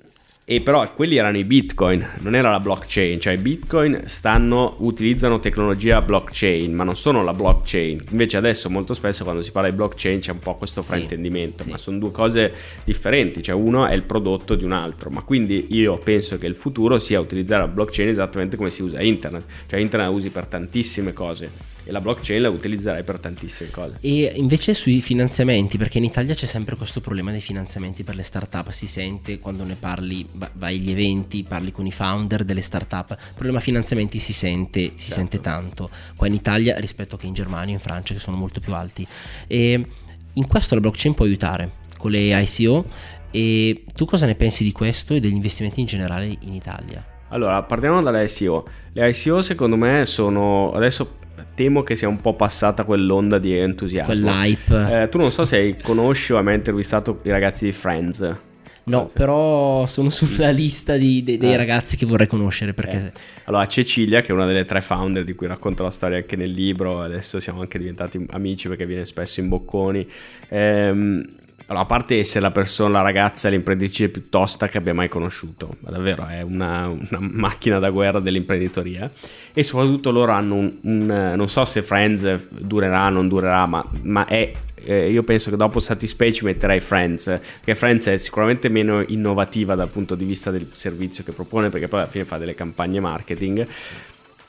e 0.44 0.60
però 0.62 0.92
quelli 0.94 1.18
erano 1.18 1.38
i 1.38 1.44
bitcoin, 1.44 2.06
non 2.20 2.36
era 2.36 2.50
la 2.50 2.60
blockchain, 2.60 3.20
cioè 3.20 3.34
i 3.34 3.38
bitcoin 3.38 4.02
stanno, 4.06 4.76
utilizzano 4.80 5.39
tecnologia 5.39 6.02
blockchain, 6.02 6.74
ma 6.74 6.84
non 6.84 6.96
sono 6.96 7.24
la 7.24 7.32
blockchain. 7.32 8.02
Invece 8.10 8.38
adesso 8.38 8.70
molto 8.70 8.94
spesso 8.96 9.24
quando 9.24 9.44
si 9.44 9.52
parla 9.52 9.70
di 9.70 9.76
blockchain 9.76 10.20
c'è 10.20 10.32
un 10.32 10.39
po' 10.39 10.56
questo 10.56 10.82
fraintendimento, 10.82 11.64
sì, 11.64 11.70
ma 11.70 11.78
sì. 11.78 11.84
sono 11.84 12.00
due 12.00 12.12
cose 12.12 12.54
differenti, 12.84 13.44
cioè 13.44 13.54
uno 13.56 13.86
è 13.86 13.94
il 13.94 14.04
prodotto 14.04 14.56
di 14.56 14.64
un 14.64 14.72
altro, 14.72 15.10
ma 15.12 15.22
quindi 15.22 15.68
io 15.70 15.98
penso 16.00 16.38
che 16.39 16.48
il 16.48 16.56
futuro 16.56 16.98
sia 16.98 17.20
utilizzare 17.20 17.62
la 17.62 17.68
blockchain 17.68 18.10
esattamente 18.10 18.58
come 18.58 18.72
si 18.72 18.82
usa 18.82 19.02
internet, 19.02 19.46
cioè 19.68 19.80
internet 19.80 20.10
la 20.10 20.16
usi 20.16 20.32
per 20.32 20.48
tantissime 20.48 21.14
cose 21.14 21.72
e 21.92 21.94
la 21.94 22.02
blockchain 22.02 22.42
la 22.42 22.50
utilizzerai 22.50 23.04
per 23.04 23.20
tantissime 23.20 23.70
cose. 23.70 23.98
E 24.00 24.32
invece 24.36 24.74
sui 24.74 25.02
finanziamenti, 25.02 25.78
perché 25.78 25.98
in 25.98 26.06
Italia 26.06 26.34
c'è 26.34 26.46
sempre 26.46 26.76
questo 26.76 27.02
problema 27.02 27.32
dei 27.32 27.42
finanziamenti 27.42 28.04
per 28.04 28.16
le 28.16 28.24
start-up, 28.24 28.70
si 28.70 28.88
sente 28.88 29.39
quando 29.39 29.64
ne 29.66 29.76
parli, 29.76 30.26
vai 30.54 30.78
agli 30.78 30.89
eventi, 30.89 31.44
parli 31.44 31.72
con 31.72 31.86
i 31.86 31.92
founder 31.92 32.44
delle 32.44 32.62
start-up, 32.62 33.12
il 33.12 33.34
problema 33.34 33.60
finanziamenti 33.60 34.20
si 34.20 34.34
sente, 34.34 34.80
si 34.80 34.98
certo. 34.98 35.14
sente 35.14 35.39
tanto 35.39 35.89
qua 36.16 36.28
in 36.28 36.34
Italia 36.34 36.80
rispetto 36.80 37.18
che 37.18 37.28
in 37.28 37.34
Germania 37.34 37.74
in 37.74 37.80
Francia 37.80 38.14
che 38.14 38.20
sono 38.20 38.38
molto 38.38 38.60
più 38.62 38.74
alti. 38.74 39.06
E 39.48 39.86
in 40.34 40.48
questo 40.48 40.76
la 40.76 40.82
blockchain 40.82 41.14
può 41.14 41.26
aiutare 41.26 41.80
con 41.98 42.12
le 42.12 42.42
ICO 42.42 42.86
e 43.30 43.84
tu 43.94 44.06
cosa 44.06 44.26
ne 44.26 44.36
pensi 44.36 44.64
di 44.64 44.72
questo 44.72 45.14
e 45.14 45.20
degli 45.20 45.36
investimenti 45.36 45.82
in 45.82 45.86
generale 45.86 46.26
in 46.39 46.54
Italia? 46.54 47.06
Allora, 47.30 47.64
partiamo 47.64 48.02
dalle 48.02 48.26
ICO. 48.26 48.68
Le 48.94 49.10
ICO 49.10 49.42
secondo 49.42 49.78
me 49.78 50.06
sono 50.06 50.72
adesso 50.74 51.20
temo 51.56 51.84
che 51.84 51.96
sia 51.96 52.08
un 52.08 52.22
po' 52.22 52.34
passata 52.36 52.84
quell'onda 52.84 53.38
di 53.39 53.58
entusiasmo. 53.58 54.14
Quell'hype. 54.14 55.04
Eh, 55.04 55.10
tu 55.10 55.18
non 55.18 55.32
so 55.32 55.46
se 55.46 55.78
conosci 55.82 56.34
o 56.34 56.38
hai 56.38 56.44
mai 56.44 56.56
intervistato 56.56 57.20
i 57.24 57.30
ragazzi 57.30 57.66
di 57.66 57.72
Friends. 57.72 58.36
No, 58.84 59.08
però 59.14 59.86
sono 59.86 60.10
sulla 60.10 60.50
lista 60.50 60.98
di, 60.98 61.22
de, 61.24 61.38
dei 61.38 61.54
eh. 61.54 61.58
ragazzi 61.58 61.96
che 61.98 62.06
vorrei 62.06 62.26
conoscere 62.26 62.74
perché... 62.74 62.98
Eh. 62.98 63.20
Allora, 63.46 63.68
Cecilia, 63.68 64.22
che 64.22 64.30
è 64.30 64.32
una 64.32 64.46
delle 64.46 64.66
tre 64.66 64.82
founder 64.82 65.24
di 65.24 65.34
cui 65.34 65.46
racconto 65.46 65.84
la 65.84 65.92
storia 65.92 66.18
anche 66.18 66.36
nel 66.36 66.50
libro, 66.50 67.02
adesso 67.02 67.39
siamo 67.39 67.62
anche 67.62 67.78
diventati 67.78 68.26
amici 68.32 68.68
perché 68.68 68.86
viene 68.86 69.06
spesso 69.06 69.39
in 69.39 69.50
bocconi. 69.50 70.08
Ehm, 70.50 71.26
allora, 71.72 71.86
a 71.86 71.88
parte 71.88 72.19
essere 72.19 72.41
la 72.41 72.51
persona, 72.51 72.89
la 72.89 73.01
ragazza, 73.01 73.47
l'imprenditrice 73.47 74.09
più 74.09 74.28
tosta 74.28 74.67
che 74.67 74.78
abbia 74.78 74.93
mai 74.93 75.07
conosciuto, 75.07 75.78
ma 75.80 75.89
davvero 75.89 76.28
è 76.28 76.41
una, 76.41 76.88
una 76.88 77.19
macchina 77.19 77.80
da 77.80 77.89
guerra 77.89 78.19
dell'imprenditoria. 78.19 79.09
E 79.53 79.63
soprattutto 79.63 80.11
loro 80.11 80.34
hanno 80.34 80.55
un, 80.55 80.78
un 80.82 81.34
non 81.36 81.47
so 81.47 81.63
se 81.63 81.82
Friends 81.82 82.47
durerà 82.49 83.07
non 83.09 83.30
durerà, 83.30 83.65
ma, 83.67 83.84
ma 84.01 84.26
è 84.26 84.51
eh, 84.84 85.11
io 85.11 85.24
penso 85.24 85.49
che 85.49 85.55
dopo 85.55 85.80
Satispay 85.80 86.34
ci 86.34 86.43
metterei 86.43 86.80
Friends, 86.80 87.26
perché 87.26 87.76
Friends 87.76 88.07
è 88.07 88.17
sicuramente 88.17 88.67
meno 88.67 89.03
innovativa 89.07 89.76
dal 89.76 89.89
punto 89.89 90.15
di 90.15 90.26
vista 90.26 90.51
del 90.51 90.67
servizio 90.72 91.24
che 91.24 91.32
propone, 91.32 91.69
perché 91.69 91.88
poi 91.88 92.01
alla 92.01 92.09
fine 92.09 92.26
fa 92.26 92.38
delle 92.38 92.55
campagne 92.55 92.99
marketing 92.99 93.65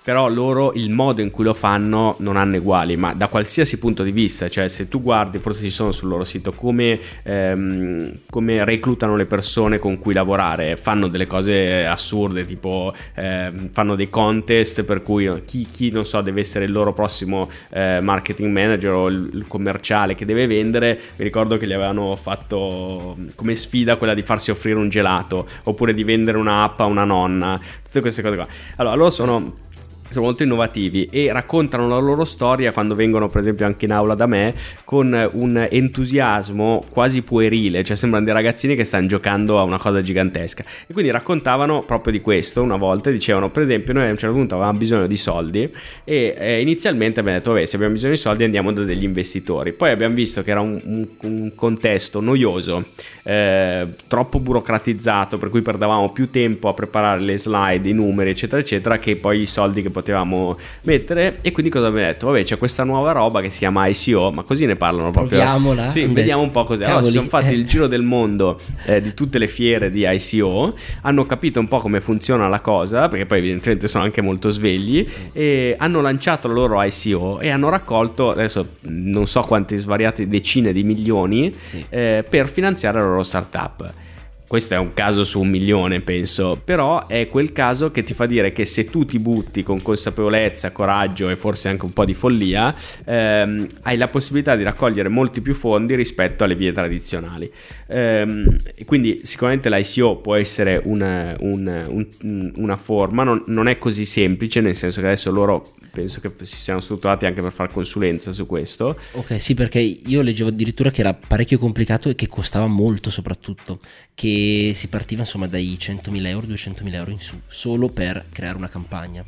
però 0.03 0.29
loro 0.29 0.73
il 0.75 0.91
modo 0.91 1.21
in 1.21 1.31
cui 1.31 1.45
lo 1.45 1.55
fanno 1.55 2.17
non 2.19 2.37
hanno 2.37 2.57
uguali, 2.57 2.97
ma 2.97 3.15
da 3.15 3.29
qualsiasi 3.29 3.79
punto 3.79 4.03
di 4.03 4.11
vista, 4.11 4.49
cioè 4.49 4.69
se 4.69 4.89
tu 4.89 5.01
guardi, 5.01 5.39
forse 5.39 5.63
ci 5.63 5.71
sono 5.71 5.93
sul 5.93 6.09
loro 6.09 6.25
sito, 6.25 6.53
come, 6.53 6.99
ehm, 7.23 8.13
come 8.29 8.65
reclutano 8.65 9.15
le 9.15 9.27
persone 9.27 9.79
con 9.79 9.99
cui 9.99 10.13
lavorare, 10.13 10.77
fanno 10.77 11.07
delle 11.07 11.27
cose 11.27 11.87
assurde, 11.87 12.45
tipo 12.45 12.93
ehm, 13.15 13.71
fanno 13.73 13.95
dei 13.95 14.11
contest 14.11 14.83
per 14.83 15.03
cui 15.03 15.31
chi, 15.45 15.67
chi, 15.71 15.91
non 15.91 16.05
so 16.05 16.21
deve 16.21 16.41
essere 16.41 16.65
il 16.65 16.73
loro 16.73 16.93
prossimo 16.93 17.49
eh, 17.71 18.01
marketing 18.01 18.51
manager 18.51 18.93
o 18.93 19.07
il, 19.09 19.31
il, 19.33 19.45
commerciale 19.47 20.15
che 20.15 20.25
deve 20.25 20.47
vendere, 20.47 20.99
mi 21.17 21.25
ricordo 21.25 21.59
che 21.59 21.67
gli 21.67 21.73
avevano 21.73 22.17
fatto 22.17 23.17
come 23.37 23.55
sfida 23.55 23.97
quella 23.97 24.15
di 24.15 24.23
farsi 24.23 24.51
offrire 24.51 24.79
un 24.79 24.89
gelato, 24.89 25.47
oppure 25.65 25.95
di 25.95 26.03
vendere 26.03 26.39
un'app 26.39 26.81
a 26.81 26.87
una 26.87 27.05
nonna, 27.05 27.61
tutte 27.85 28.01
queste 28.01 28.23
cose 28.23 28.35
qua. 28.35 28.47
Allora, 28.77 28.95
loro 28.97 29.11
sono 29.11 29.71
sono 30.13 30.27
molto 30.27 30.43
innovativi 30.43 31.09
e 31.11 31.33
raccontano 31.33 31.89
la 31.89 31.99
loro 31.99 32.25
storia 32.25 32.73
quando 32.73 32.95
vengono 32.95 33.29
per 33.29 33.41
esempio 33.41 33.67
anche 33.67 33.87
in 33.87 33.93
aula 33.93 34.15
da 34.15 34.27
me 34.27 34.55
con 34.85 35.31
un 35.33 35.67
entusiasmo 35.71 36.85
quasi 36.91 37.23
puerile, 37.23 37.83
cioè 37.83 37.97
sembrano 37.97 38.25
dei 38.25 38.35
ragazzini 38.35 38.75
che 38.75 38.85
stanno 38.85 39.07
giocando 39.07 39.59
a 39.59 39.63
una 39.63 39.79
cosa 39.79 40.03
gigantesca. 40.03 40.65
E 40.87 40.93
quindi 40.93 41.11
raccontavano 41.11 41.83
proprio 41.87 42.13
di 42.13 42.21
questo 42.21 42.63
una 42.63 42.77
volta, 42.77 43.11
dicevano 43.11 43.51
per 43.51 43.63
esempio 43.63 43.93
noi 43.93 44.07
a 44.07 44.11
un 44.11 44.19
certo 44.19 44.35
punto 44.35 44.55
avevamo 44.55 44.79
bisogno 44.79 45.07
di 45.07 45.17
soldi 45.17 45.71
e 46.05 46.35
eh, 46.39 46.61
inizialmente 46.61 47.21
abbiamo 47.21 47.39
detto 47.39 47.53
vabbè 47.53 47.67
se 47.67 47.77
abbiamo 47.77 47.95
bisogno 47.95 48.13
di 48.13 48.19
soldi 48.19 48.45
andiamo 48.45 48.73
da 48.73 48.83
degli 48.83 49.05
investitori, 49.05 49.73
poi 49.73 49.91
abbiamo 49.91 50.15
visto 50.15 50.43
che 50.43 50.51
era 50.51 50.61
un, 50.61 50.81
un, 50.85 51.07
un 51.21 51.53
contesto 51.55 52.21
noioso, 52.21 52.85
eh, 53.23 53.87
troppo 54.09 54.41
burocratizzato 54.41 55.39
per 55.39 55.49
cui 55.49 55.63
perdavamo 55.63 56.11
più 56.11 56.31
tempo 56.31 56.69
a 56.69 56.75
preparare 56.75 57.21
le 57.21 57.39
slide, 57.39 57.89
i 57.89 57.93
numeri 57.93 58.31
eccetera 58.31 58.61
eccetera 58.61 58.99
che 58.99 59.17
poi 59.17 59.43
i 59.43 59.47
soldi 59.47 59.83
che 59.83 59.91
potevamo 59.91 60.02
potevamo 60.03 60.59
mettere 60.83 61.39
e 61.41 61.53
quindi 61.53 61.71
cosa 61.71 61.87
abbiamo 61.87 62.07
detto? 62.07 62.27
Vabbè 62.27 62.45
c'è 62.45 62.59
questa 62.59 62.85
nuova 62.85 63.13
roba 63.13 63.41
che 63.41 63.51
si 63.51 63.59
chiama 63.59 63.87
ICO 63.87 64.31
ma 64.33 64.43
così 64.43 64.67
ne 64.67 64.77
parlano 64.77 65.11
proprio 65.11 65.39
Proviamola 65.39 65.91
sì, 65.91 66.05
vediamo 66.07 66.43
un 66.43 66.51
po' 66.51 66.65
cos'è 66.65 66.85
allora 66.85 67.03
si 67.03 67.13
sono 67.13 67.29
fatti 67.29 67.55
il 67.55 67.67
giro 67.67 67.87
del 67.87 68.03
mondo 68.03 68.61
eh, 68.85 69.01
di 69.01 69.15
tutte 69.15 69.39
le 69.39 69.49
fiere 69.49 69.91
di 69.91 70.05
ICO 70.07 70.75
hanno 71.03 71.25
capito 71.25 71.61
un 71.61 71.69
po' 71.69 71.79
come 71.79 72.01
funziona 72.01 72.49
la 72.49 72.61
cosa 72.61 73.09
perché 73.09 73.25
poi 73.25 73.39
evidentemente 73.39 73.87
sono 73.87 74.05
anche 74.05 74.21
molto 74.21 74.51
svegli 74.51 75.05
sì. 75.05 75.31
e 75.33 75.77
hanno 75.79 76.01
lanciato 76.01 76.49
la 76.49 76.55
loro 76.55 76.83
ICO 76.83 77.41
e 77.41 77.49
hanno 77.49 77.69
raccolto 77.69 78.31
adesso 78.31 78.75
non 78.83 79.27
so 79.27 79.43
quante 79.43 79.77
svariate 79.77 80.29
decine 80.29 80.73
di 80.73 80.83
milioni 80.83 81.53
sì. 81.63 81.85
eh, 81.89 82.25
per 82.29 82.49
finanziare 82.49 82.99
la 82.99 83.07
loro 83.07 83.23
startup 83.23 84.11
questo 84.53 84.75
è 84.75 84.77
un 84.77 84.93
caso 84.93 85.25
su 85.25 85.41
un 85.41 85.49
milione, 85.49 86.03
penso, 86.03 86.61
però 86.63 87.07
è 87.07 87.27
quel 87.27 87.53
caso 87.53 87.91
che 87.91 88.05
ti 88.05 88.13
fa 88.13 88.27
dire 88.27 88.53
che 88.53 88.67
se 88.67 88.85
tu 88.85 89.07
ti 89.07 89.19
butti 89.19 89.63
con 89.63 89.81
consapevolezza, 89.81 90.73
coraggio 90.73 91.31
e 91.31 91.37
forse 91.37 91.71
anche 91.71 91.87
un 91.87 91.95
po' 91.95 92.05
di 92.05 92.13
follia, 92.13 92.75
ehm, 93.07 93.67
hai 93.85 93.97
la 93.97 94.09
possibilità 94.09 94.55
di 94.55 94.63
raccogliere 94.63 95.09
molti 95.09 95.41
più 95.41 95.55
fondi 95.55 95.95
rispetto 95.95 96.45
alle 96.45 96.55
vie 96.55 96.71
tradizionali. 96.71 97.51
Ehm, 97.87 98.55
quindi 98.85 99.21
sicuramente 99.23 99.71
l'ICO 99.71 100.17
può 100.17 100.35
essere 100.35 100.83
una, 100.85 101.35
una, 101.41 101.87
un, 101.89 102.53
una 102.57 102.77
forma, 102.77 103.23
non, 103.23 103.43
non, 103.47 103.69
è 103.69 103.79
così 103.79 104.05
semplice, 104.05 104.61
nel 104.61 104.75
senso 104.75 105.01
che 105.01 105.07
adesso 105.07 105.31
loro 105.31 105.67
penso 105.91 106.21
che 106.21 106.31
si 106.43 106.57
siano 106.57 106.81
strutturati 106.81 107.25
anche 107.25 107.41
per 107.41 107.53
fare 107.53 107.73
consulenza 107.73 108.33
su 108.33 108.45
questo. 108.45 108.99
Ok, 109.13 109.41
sì, 109.41 109.55
perché 109.55 109.79
io 109.79 110.21
leggevo 110.21 110.51
addirittura 110.51 110.91
che 110.91 111.01
era 111.01 111.15
parecchio 111.15 111.59
complicato 111.59 112.11
e 112.11 112.15
che 112.15 112.27
costava 112.27 112.67
molto 112.67 113.09
soprattutto, 113.09 113.79
che 114.15 114.73
si 114.75 114.89
partiva 114.89 115.23
insomma 115.23 115.47
dai 115.47 115.77
100.000 115.79 116.27
euro, 116.27 116.47
200.000 116.47 116.95
euro 116.95 117.11
in 117.11 117.19
su, 117.19 117.41
solo 117.49 117.89
per 117.89 118.27
creare 118.31 118.57
una 118.57 118.69
campagna. 118.69 119.25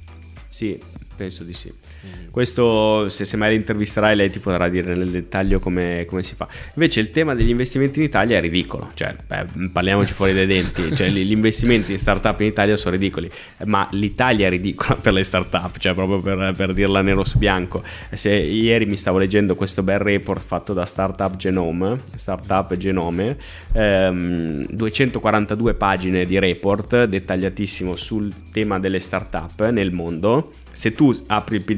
Sì, 0.49 0.79
Penso 1.17 1.45
di 1.45 1.53
sì. 1.53 1.73
Mm. 2.05 2.31
Questo, 2.31 3.09
se, 3.09 3.25
se 3.25 3.37
mai 3.37 3.53
l'intervisterai, 3.53 4.17
lei 4.17 4.31
ti 4.31 4.41
potrà 4.41 4.69
dire 4.69 4.95
nel 4.95 5.11
dettaglio 5.11 5.61
come, 5.61 6.05
come, 6.09 6.23
si 6.23 6.35
fa. 6.35 6.49
Invece, 6.75 7.01
il 7.01 7.11
tema 7.11 7.35
degli 7.35 7.51
investimenti 7.51 8.01
in 8.01 8.05
Italia 8.07 8.39
è 8.39 8.41
ridicolo. 8.41 8.91
Cioè, 8.95 9.15
beh, 9.27 9.69
parliamoci 9.73 10.13
fuori 10.13 10.33
dai 10.33 10.47
denti. 10.47 10.83
Cioè, 10.95 11.09
gli 11.09 11.33
investimenti 11.33 11.93
in 11.93 11.99
startup 11.99 12.39
in 12.41 12.49
Italia 12.49 12.77
sono 12.77 12.95
ridicoli. 12.95 13.31
Ma 13.67 13.89
l'Italia 13.93 14.47
è 14.47 14.51
ridicola 14.51 14.97
per 14.97 15.13
le 15.13 15.23
startup, 15.23 15.77
cioè, 15.79 15.95
proprio 15.95 16.21
per, 16.21 16.53
per 16.57 16.73
dirla 16.73 17.03
nero 17.03 17.25
su 17.25 17.39
bianco. 17.39 17.83
Se 18.13 18.33
ieri 18.33 18.85
mi 18.87 18.97
stavo 18.97 19.19
leggendo 19.19 19.55
questo 19.55 19.83
bel 19.83 19.99
report 19.99 20.43
fatto 20.45 20.73
da 20.73 20.85
Startup 20.85 21.35
Genome, 21.37 21.99
Startup 22.15 22.77
Genome, 22.77 23.37
ehm, 23.73 24.67
242 24.69 25.75
pagine 25.75 26.25
di 26.27 26.39
report 26.39 27.05
dettagliatissimo 27.05 27.97
sul 27.97 28.33
tema 28.53 28.79
delle 28.79 28.99
startup 28.99 29.69
nel 29.69 29.93
mondo. 29.93 30.53
Se 30.73 30.93
tu 30.93 31.17
apri 31.29 31.57
il 31.57 31.63
PDF 31.63 31.75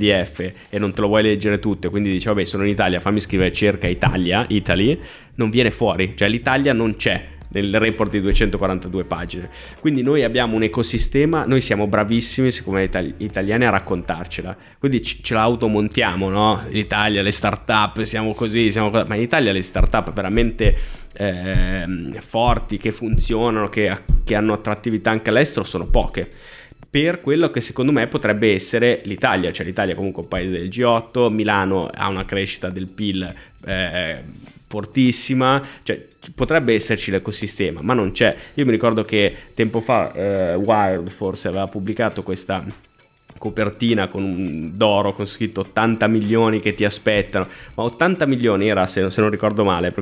e 0.68 0.78
non 0.78 0.92
te 0.92 1.00
lo 1.00 1.08
vuoi 1.08 1.22
leggere 1.22 1.58
tutto, 1.58 1.90
quindi 1.90 2.10
dici 2.10 2.26
vabbè 2.26 2.44
sono 2.44 2.64
in 2.64 2.70
Italia, 2.70 3.00
fammi 3.00 3.20
scrivere 3.20 3.52
cerca 3.52 3.86
Italia, 3.86 4.44
Italy, 4.48 4.98
non 5.34 5.50
viene 5.50 5.70
fuori, 5.70 6.14
cioè 6.16 6.28
l'Italia 6.28 6.72
non 6.72 6.96
c'è 6.96 7.34
nel 7.48 7.78
report 7.78 8.10
di 8.10 8.20
242 8.20 9.04
pagine. 9.04 9.48
Quindi 9.80 10.02
noi 10.02 10.24
abbiamo 10.24 10.56
un 10.56 10.62
ecosistema, 10.62 11.44
noi 11.44 11.60
siamo 11.60 11.86
bravissimi 11.86 12.50
siccome 12.50 12.84
itali- 12.84 13.14
italiani 13.18 13.64
a 13.64 13.70
raccontarcela, 13.70 14.56
quindi 14.78 15.00
c- 15.00 15.20
ce 15.22 15.34
la 15.34 15.42
automontiamo, 15.42 16.28
no? 16.28 16.62
L'Italia, 16.68 17.22
le 17.22 17.30
start-up, 17.30 18.02
siamo 18.02 18.34
così, 18.34 18.70
siamo 18.70 18.90
co- 18.90 19.04
ma 19.06 19.14
in 19.14 19.22
Italia 19.22 19.52
le 19.52 19.62
start-up 19.62 20.12
veramente 20.12 20.76
eh, 21.14 21.86
forti, 22.18 22.76
che 22.76 22.92
funzionano, 22.92 23.68
che, 23.68 23.96
che 24.24 24.34
hanno 24.34 24.52
attrattività 24.52 25.10
anche 25.10 25.30
all'estero 25.30 25.64
sono 25.64 25.86
poche 25.86 26.30
per 26.89 27.20
quello 27.20 27.51
che 27.51 27.61
secondo 27.61 27.93
me 27.93 28.07
potrebbe 28.07 28.53
essere 28.53 29.01
l'Italia, 29.05 29.53
cioè 29.53 29.66
l'Italia 29.66 29.93
è 29.93 29.97
comunque 29.97 30.22
un 30.22 30.28
paese 30.28 30.53
del 30.53 30.68
G8, 30.68 31.30
Milano 31.30 31.87
ha 31.93 32.09
una 32.09 32.24
crescita 32.24 32.70
del 32.70 32.87
PIL 32.87 33.34
eh, 33.64 34.22
fortissima, 34.66 35.62
cioè 35.82 36.07
potrebbe 36.34 36.74
esserci 36.74 37.11
l'ecosistema, 37.11 37.80
ma 37.82 37.95
non 37.95 38.12
c'è. 38.12 38.34
Io 38.55 38.64
mi 38.64 38.70
ricordo 38.70 39.03
che 39.05 39.34
tempo 39.55 39.80
fa 39.80 40.12
eh, 40.12 40.55
Wired 40.55 41.11
forse 41.11 41.49
aveva 41.49 41.66
pubblicato 41.66 42.22
questa 42.22 42.64
copertina 43.39 44.09
con 44.09 44.22
un 44.22 44.70
d'oro 44.74 45.12
con 45.12 45.26
scritto 45.26 45.61
80 45.61 46.07
milioni 46.07 46.61
che 46.61 46.74
ti 46.74 46.84
aspettano, 46.84 47.47
ma 47.74 47.84
80 47.84 48.26
milioni 48.26 48.68
era, 48.68 48.87
se, 48.87 49.11
se 49.11 49.20
non 49.20 49.30
ricordo 49.30 49.64
male, 49.64 49.95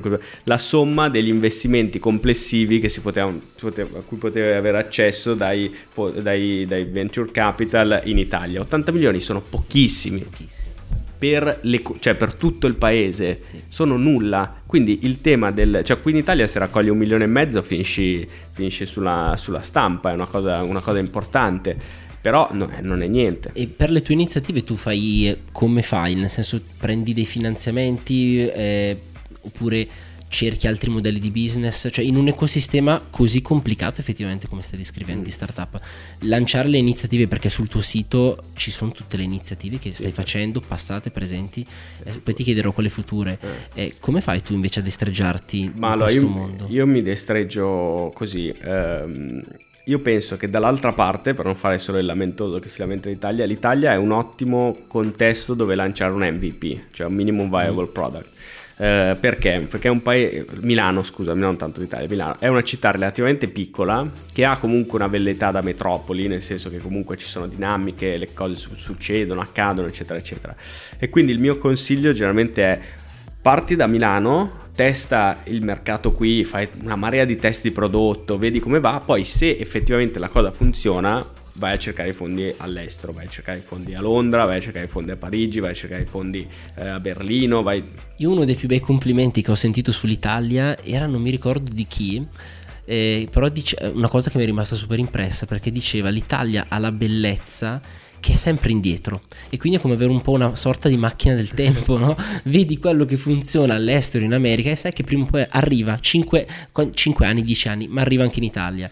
la 0.45 0.59
somma 0.59 1.09
degli 1.09 1.29
investimenti 1.29 1.99
complessivi 1.99 2.79
che 2.81 2.89
si 2.89 3.01
poteva, 3.01 3.33
poteva, 3.59 3.99
a 3.99 4.03
cui 4.03 4.17
potevi 4.17 4.57
avere 4.57 4.79
accesso 4.79 5.35
dai, 5.35 5.75
dai, 6.21 6.65
dai, 6.67 6.85
venture 6.85 7.31
capital 7.31 8.03
in 8.05 8.19
Italia. 8.19 8.61
80 8.61 8.93
milioni 8.93 9.21
sono 9.21 9.41
pochissimi. 9.41 10.21
pochissimi. 10.21 10.73
Per, 11.17 11.61
le, 11.63 11.81
cioè 12.01 12.15
per, 12.17 12.35
tutto 12.35 12.67
il 12.67 12.75
paese 12.75 13.41
sì. 13.45 13.59
sono 13.69 13.97
nulla 13.97 14.57
quindi 14.67 15.07
il 15.07 15.21
tema 15.23 15.53
del 15.53 15.83
cioè 15.85 16.03
qui 16.03 16.11
in 16.11 16.19
Italia 16.19 16.47
se 16.47 16.59
raccogli 16.59 16.91
un 16.91 16.99
milione 16.99 17.25
e 17.25 17.27
mezzo 17.29 17.63
finisci, 17.63 18.27
finisci 18.53 18.85
sulla, 18.85 19.35
sulla, 19.39 19.63
stampa 19.63 20.11
è 20.11 20.13
una 20.13 20.27
cosa, 20.27 20.63
una 20.65 20.81
cosa 20.81 20.99
importante 20.99 21.77
però 22.25 22.49
no, 22.53 22.71
eh, 22.71 22.81
non 22.81 23.03
è 23.03 23.07
niente. 23.07 23.51
E 23.53 23.67
per 23.67 23.91
le 23.91 24.01
tue 24.01 24.15
iniziative 24.15 24.65
tu 24.65 24.77
fai 24.77 25.29
eh, 25.29 25.43
come 25.53 25.83
fai? 25.83 26.15
Nel 26.15 26.31
senso 26.31 26.59
prendi 26.79 27.13
dei 27.13 27.27
finanziamenti 27.27 28.49
eh, 28.49 28.99
oppure 29.43 29.87
cerchi 30.29 30.67
altri 30.67 30.89
modelli 30.89 31.19
di 31.19 31.31
business? 31.31 31.87
Cioè 31.93 32.03
in 32.03 32.17
un 32.17 32.29
ecosistema 32.29 32.99
così 33.11 33.43
complicato 33.43 34.01
effettivamente 34.01 34.49
come 34.49 34.63
stai 34.63 34.79
descrivendo 34.79 35.21
mm. 35.21 35.25
di 35.25 35.31
startup, 35.31 35.79
lanciare 36.21 36.69
le 36.69 36.79
iniziative 36.79 37.29
perché 37.29 37.51
sul 37.51 37.69
tuo 37.69 37.83
sito 37.83 38.43
ci 38.55 38.71
sono 38.71 38.91
tutte 38.93 39.19
le 39.19 39.23
iniziative 39.25 39.79
che 39.79 39.93
stai 39.93 40.07
sì, 40.07 40.15
facendo, 40.15 40.63
passate, 40.67 41.11
presenti, 41.11 41.61
eh, 42.05 42.13
poi 42.21 42.33
ti 42.33 42.43
chiederò 42.43 42.73
quelle 42.73 42.89
future. 42.89 43.39
Eh. 43.75 43.97
come 44.01 44.23
fai 44.23 44.41
tu 44.41 44.55
invece 44.55 44.81
a 44.81 44.83
destreggiarti 44.83 45.73
Ma 45.75 45.89
in 45.89 45.93
allora, 45.93 46.05
questo 46.11 46.25
io, 46.25 46.29
mondo? 46.31 46.67
Io 46.71 46.87
mi 46.87 47.03
destreggio 47.03 48.11
così. 48.15 48.49
Ehm 48.63 49.43
io 49.87 49.99
penso 49.99 50.37
che 50.37 50.49
dall'altra 50.49 50.93
parte, 50.93 51.35
per 51.35 51.45
non 51.45 51.57
fare 51.57 51.77
solo 51.79 51.99
il 51.99 52.07
lamentoso 52.07 52.59
che 52.59 52.69
si 52.69 52.81
lamenta 52.81 53.11
l'Italia, 53.11 53.45
l'Italia 53.45 53.93
è 53.93 53.97
un 53.97 54.13
ottimo 54.13 54.75
contesto 54.89 55.53
dove 55.53 55.75
lanciare 55.75 56.13
un 56.13 56.23
MVP, 56.23 56.93
cioè 56.93 57.07
un 57.07 57.15
minimum 57.15 57.51
viable 57.51 57.89
mm. 57.89 57.93
product. 57.93 58.29
Eh, 58.77 59.17
perché? 59.21 59.67
Perché 59.69 59.89
è 59.89 59.91
un 59.91 60.01
paese, 60.01 60.47
Milano 60.61 61.03
scusami, 61.03 61.39
non 61.39 61.57
tanto 61.57 61.81
l'Italia, 61.81 62.09
Milano 62.09 62.37
è 62.39 62.49
una 62.49 62.63
città 62.63 62.91
relativamente 62.91 63.47
piccola 63.47 64.11
che 64.33 64.45
ha 64.45 64.57
comunque 64.57 64.97
una 64.99 65.07
velleità 65.07 65.51
da 65.51 65.61
metropoli, 65.61 66.29
nel 66.29 66.43
senso 66.43 66.71
che 66.71 66.79
comunque 66.79 67.17
ci 67.17 67.27
sono 67.27 67.47
dinamiche, 67.47 68.17
le 68.17 68.33
cose 68.33 68.69
succedono, 68.75 69.41
accadono, 69.41 69.87
eccetera, 69.87 70.19
eccetera. 70.19 70.57
E 70.99 71.11
quindi 71.11 71.33
il 71.33 71.39
mio 71.39 71.59
consiglio 71.59 72.13
generalmente 72.13 72.65
è 72.65 72.81
parti 73.41 73.77
da 73.77 73.87
Milano, 73.87 74.63
testa 74.75 75.41
il 75.45 75.63
mercato 75.63 76.13
qui, 76.13 76.45
fai 76.45 76.69
una 76.83 76.97
marea 76.97 77.25
di 77.25 77.37
test 77.37 77.63
di 77.63 77.71
prodotto, 77.71 78.39
vedi 78.39 78.61
come 78.61 78.81
va, 78.81 79.01
poi 79.05 79.25
se 79.25 79.57
effettivamente 79.57 80.19
la 80.19 80.29
cosa 80.29 80.51
funziona, 80.51 81.25
vai 81.55 81.75
a 81.75 81.77
cercare 81.77 82.11
i 82.11 82.13
fondi 82.13 82.53
all'estero, 82.57 83.13
vai 83.13 83.27
a 83.27 83.29
cercare 83.29 83.59
i 83.59 83.63
fondi 83.63 83.95
a 83.95 84.01
Londra, 84.01 84.45
vai 84.45 84.59
a 84.59 84.61
cercare 84.61 84.87
i 84.87 84.89
fondi 84.89 85.13
a 85.13 85.17
Parigi, 85.17 85.61
vai 85.61 85.71
a 85.71 85.75
cercare 85.75 86.03
i 86.03 86.07
fondi 86.07 86.47
eh, 86.77 86.89
a 86.89 87.01
Berlino. 87.01 87.63
Vai... 87.63 87.83
Io 88.17 88.31
uno 88.31 88.45
dei 88.45 88.57
più 88.57 88.69
bei 88.69 88.81
complimenti 88.81 89.43
che 89.43 89.51
ho 89.51 89.57
sentito 89.57 89.93
sull'Italia 89.93 90.77
era, 90.83 91.07
non 91.07 91.21
mi 91.21 91.31
ricordo 91.31 91.71
di 91.73 91.87
chi, 91.87 92.27
eh, 92.85 93.29
però 93.31 93.49
dice, 93.49 93.77
una 93.95 94.09
cosa 94.09 94.31
che 94.31 94.37
mi 94.37 94.43
è 94.43 94.47
rimasta 94.47 94.75
super 94.75 94.99
impressa 94.99 95.47
perché 95.47 95.71
diceva 95.71 96.09
l'Italia 96.09 96.67
ha 96.69 96.79
la 96.79 96.93
bellezza 96.93 97.81
che 98.25 98.33
è 98.33 98.37
sempre 98.37 98.73
indietro 98.73 99.21
e 99.51 99.59
quindi 99.59 99.79
è 99.79 99.83
come 99.83 99.93
avere 99.93 100.11
un 100.11 100.23
po' 100.23 100.33
una 100.33 100.57
sorta 100.57 100.89
di 100.89 100.97
macchina 100.97 101.35
del 101.35 101.51
tempo, 101.51 101.99
no? 101.99 102.17
Vedi 102.45 102.79
quello 102.79 103.05
che 103.05 103.19
funziona 103.19 103.75
all'estero 103.75 104.25
in 104.25 104.33
America 104.33 104.71
e 104.71 104.77
sai 104.77 104.95
che 104.95 105.05
prima 105.05 105.25
o 105.25 105.27
poi 105.27 105.45
arriva 105.47 105.99
5, 106.01 106.47
5 106.95 107.27
anni, 107.27 107.43
10 107.43 107.69
anni, 107.69 107.87
ma 107.87 108.01
arriva 108.01 108.23
anche 108.23 108.39
in 108.39 108.45
Italia. 108.45 108.91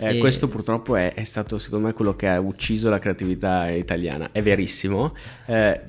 Eh. 0.00 0.18
Questo 0.18 0.46
purtroppo 0.46 0.94
è, 0.94 1.12
è, 1.12 1.24
stato 1.24 1.58
secondo 1.58 1.88
me 1.88 1.92
quello 1.92 2.14
che 2.14 2.28
ha 2.28 2.38
ucciso 2.38 2.88
la 2.88 3.00
creatività 3.00 3.68
italiana, 3.68 4.28
è 4.30 4.40
verissimo. 4.42 5.12
Eh, 5.46 5.80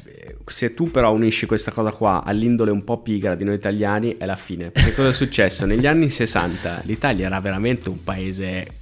se 0.48 0.74
tu 0.74 0.90
però 0.90 1.14
unisci 1.14 1.46
questa 1.46 1.70
cosa 1.70 1.92
qua 1.92 2.24
all'indole 2.24 2.72
un 2.72 2.84
po' 2.84 2.98
pigra 3.04 3.36
di 3.36 3.44
noi 3.44 3.54
italiani 3.54 4.18
è 4.18 4.26
la 4.26 4.36
fine. 4.36 4.72
Perché 4.72 4.96
cosa 4.96 5.10
è 5.10 5.14
successo? 5.14 5.64
Negli 5.68 5.86
anni 5.86 6.10
60 6.10 6.82
l'Italia 6.86 7.28
era 7.28 7.40
veramente 7.40 7.90
un 7.90 8.04
paese 8.04 8.79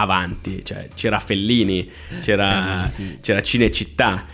avanti, 0.00 0.64
cioè 0.64 0.88
c'era 0.94 1.18
Fellini, 1.18 1.90
c'era, 2.20 2.82
eh, 2.82 2.86
sì. 2.86 3.18
c'era 3.20 3.40
Cinecittà 3.42 4.26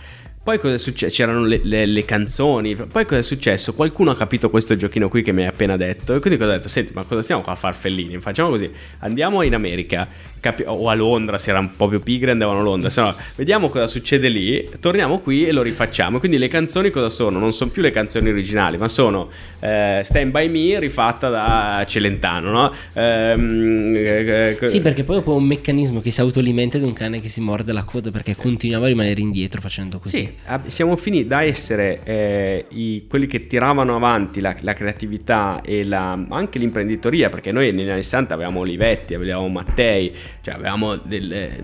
poi 0.47 0.59
cosa 0.59 0.75
è 0.75 0.77
successo? 0.77 1.13
C'erano 1.13 1.43
le, 1.43 1.59
le, 1.61 1.85
le, 1.85 2.05
canzoni. 2.05 2.73
Poi 2.73 3.03
cosa 3.03 3.17
è 3.17 3.21
successo? 3.21 3.73
Qualcuno 3.73 4.11
ha 4.11 4.15
capito 4.15 4.49
questo 4.49 4.77
giochino 4.77 5.09
qui 5.09 5.21
che 5.21 5.33
mi 5.33 5.41
hai 5.41 5.49
appena 5.49 5.75
detto. 5.75 6.15
E 6.15 6.19
quindi 6.21 6.39
cosa 6.39 6.53
ha 6.53 6.55
detto? 6.55 6.69
Senti, 6.69 6.93
ma 6.93 7.03
cosa 7.03 7.21
stiamo 7.21 7.41
qua 7.41 7.51
a 7.51 7.57
far 7.57 7.75
fellini? 7.75 8.17
Facciamo 8.19 8.47
così. 8.47 8.73
Andiamo 8.99 9.41
in 9.41 9.53
America. 9.53 10.07
Capi- 10.39 10.63
o 10.65 10.89
a 10.89 10.93
Londra, 10.93 11.37
se 11.37 11.49
erano 11.49 11.69
un 11.71 11.75
po' 11.75 11.87
più 11.87 12.01
pigre 12.01 12.31
andavano 12.31 12.59
a 12.59 12.63
Londra. 12.63 12.89
Se 12.89 13.01
no, 13.01 13.15
vediamo 13.35 13.69
cosa 13.69 13.87
succede 13.87 14.29
lì. 14.29 14.67
Torniamo 14.79 15.19
qui 15.19 15.45
e 15.45 15.51
lo 15.51 15.61
rifacciamo. 15.61 16.19
Quindi 16.19 16.37
le 16.37 16.47
canzoni 16.47 16.89
cosa 16.89 17.09
sono? 17.09 17.39
Non 17.39 17.53
sono 17.53 17.71
più 17.71 17.81
le 17.81 17.91
canzoni 17.91 18.29
originali, 18.29 18.77
ma 18.77 18.87
sono 18.87 19.29
eh, 19.59 20.01
Stand 20.03 20.31
By 20.31 20.47
Me 20.49 20.79
rifatta 20.79 21.29
da 21.29 21.83
Celentano, 21.85 22.51
no? 22.51 22.73
Ehm, 22.93 23.93
eh, 23.95 24.57
sì, 24.65 24.81
perché 24.81 25.03
poi 25.03 25.19
è 25.19 25.23
un 25.25 25.43
meccanismo 25.43 26.01
che 26.01 26.11
si 26.11 26.21
autoalimenta 26.21 26.77
di 26.77 26.83
un 26.83 26.93
cane 26.93 27.19
che 27.19 27.29
si 27.29 27.41
morde 27.41 27.73
la 27.73 27.83
coda 27.83 28.11
perché 28.11 28.35
continuava 28.35 28.85
a 28.85 28.89
rimanere 28.89 29.19
indietro 29.21 29.61
facendo 29.61 29.99
così. 29.99 30.17
Sì, 30.17 30.29
siamo 30.67 30.95
finiti 30.95 31.27
da 31.27 31.43
essere 31.43 32.01
eh, 32.03 32.65
i, 32.69 33.05
quelli 33.09 33.27
che 33.27 33.47
tiravano 33.47 33.95
avanti 33.95 34.39
la, 34.39 34.55
la 34.61 34.73
creatività 34.73 35.61
e 35.63 35.83
la, 35.83 36.11
anche 36.29 36.59
l'imprenditoria, 36.59 37.29
perché 37.29 37.51
noi 37.51 37.71
negli 37.71 37.89
anni 37.89 38.03
60 38.03 38.33
avevamo 38.33 38.59
Olivetti, 38.59 39.13
avevamo 39.13 39.47
Mattei, 39.47 40.13
cioè 40.41 40.55
avevamo 40.55 40.95
delle 40.95 41.63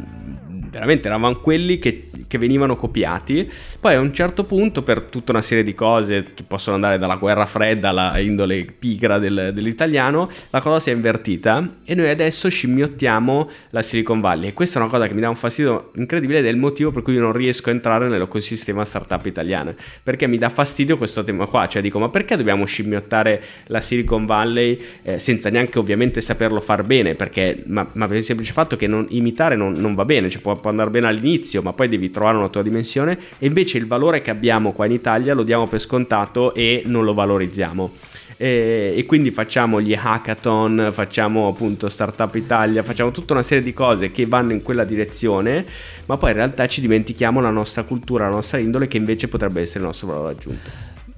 veramente 0.74 1.08
eravamo 1.08 1.36
quelli 1.36 1.80
che, 1.80 2.10
che, 2.28 2.38
venivano 2.38 2.76
copiati. 2.76 3.50
Poi 3.80 3.94
a 3.94 4.00
un 4.00 4.12
certo 4.12 4.44
punto, 4.44 4.82
per 4.82 5.02
tutta 5.04 5.32
una 5.32 5.42
serie 5.42 5.64
di 5.64 5.74
cose 5.74 6.24
che 6.34 6.44
possono 6.44 6.76
andare 6.76 6.98
dalla 6.98 7.16
guerra 7.16 7.46
fredda 7.46 7.90
alla 7.90 8.20
indole 8.20 8.66
pigra 8.66 9.20
del, 9.20 9.52
dell'italiano, 9.54 10.30
la 10.50 10.62
cosa 10.62 10.80
si 10.80 10.90
è 10.90 10.94
invertita 10.94 11.76
e 11.86 11.96
noi 11.96 12.10
adesso 12.10 12.50
scimmiottiamo 12.50 13.50
la 13.70 13.82
Silicon 13.82 14.20
Valley. 14.20 14.50
E 14.50 14.54
questa 14.54 14.80
è 14.80 14.82
una 14.82 14.92
cosa 14.92 15.08
che 15.08 15.14
mi 15.14 15.22
dà 15.22 15.30
un 15.30 15.36
fastidio 15.36 15.92
incredibile 15.96 16.40
ed 16.40 16.46
è 16.46 16.50
il 16.50 16.58
motivo 16.58 16.92
per 16.92 17.04
cui 17.04 17.14
io 17.14 17.22
non 17.22 17.34
riesco 17.34 17.70
a 17.70 17.72
entrare 17.72 18.08
nell'ecosistema 18.08 18.84
startup 18.84 19.26
italiana. 19.26 19.74
Perché 20.02 20.28
mi 20.28 20.38
dà 20.38 20.50
fastidio 20.50 20.98
questo 20.98 21.24
tema 21.24 21.46
qua. 21.46 21.68
Cioè 21.68 21.82
dico, 21.82 22.00
ma 22.00 22.10
perché 22.10 22.36
dobbiamo 22.36 22.66
scimmiottare 22.66 23.42
la 23.68 23.82
Silicon 23.82 24.26
Valley 24.26 24.80
eh, 25.04 25.20
senza 25.20 25.50
neanche 25.50 25.78
ovviamente 25.78 26.20
saperlo 26.20 26.60
far 26.60 26.84
bene? 26.84 27.14
Perché, 27.14 27.64
ma, 27.68 27.88
ma 27.94 28.08
per 28.08 28.18
il 28.18 28.24
semplice 28.24 28.54
fatto 28.54 28.76
che 28.76 28.88
non, 28.88 29.06
imitare 29.10 29.56
non, 29.56 29.74
non 29.74 29.94
va 29.94 30.06
bene. 30.06 30.30
Cioè 30.30 30.42
può 30.42 30.52
può 30.64 30.72
andare 30.72 30.90
bene 30.90 31.08
all'inizio, 31.08 31.62
ma 31.62 31.74
poi 31.74 31.90
devi 31.90 32.10
trovare 32.10 32.38
una 32.38 32.48
tua 32.48 32.64
dimensione 32.64 33.20
e 33.38 33.46
invece 33.46 33.78
il 33.78 33.86
valore 33.86 34.22
che 34.22 34.30
abbiamo 34.30 34.72
qua 34.72 34.86
in 34.86 34.94
Italia 34.94 35.34
lo 35.34 35.44
diamo 35.44 35.68
per 35.68 35.80
scontato 35.80 36.54
e 36.54 36.84
non 36.86 37.04
lo 37.04 37.14
valorizziamo. 37.14 37.92
E, 38.38 38.94
e, 38.96 39.06
quindi 39.06 39.30
facciamo 39.30 39.82
gli 39.82 39.94
hackathon, 39.94 40.90
facciamo 40.92 41.50
appunto 41.50 41.90
Startup 41.90 42.34
Italia, 42.34 42.82
sì. 42.82 42.88
facciamo 42.88 43.12
tutta 43.12 43.34
una 43.34 43.44
serie 43.44 43.64
di 43.64 43.74
cose 43.74 44.12
che 44.12 44.26
vanno 44.26 44.54
in 44.54 44.62
quella 44.62 44.86
direzione, 44.86 45.66
ma 46.06 46.18
poi 46.18 46.32
in 46.32 46.38
realtà 46.38 46.66
ci 46.66 46.82
dimentichiamo 46.82 47.42
la 47.42 47.52
nostra 47.52 47.84
cultura, 47.84 48.30
la 48.30 48.36
nostra 48.36 48.58
indole 48.58 48.88
che 48.88 48.98
invece 48.98 49.28
potrebbe 49.28 49.62
essere 49.62 49.80
il 49.80 49.86
nostro 49.86 50.08
valore 50.08 50.32
aggiunto. 50.32 50.70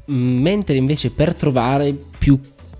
Mentre 0.07 0.75
invece 0.75 1.11
per 1.11 1.35
trovare 1.35 1.95
più 2.17 2.39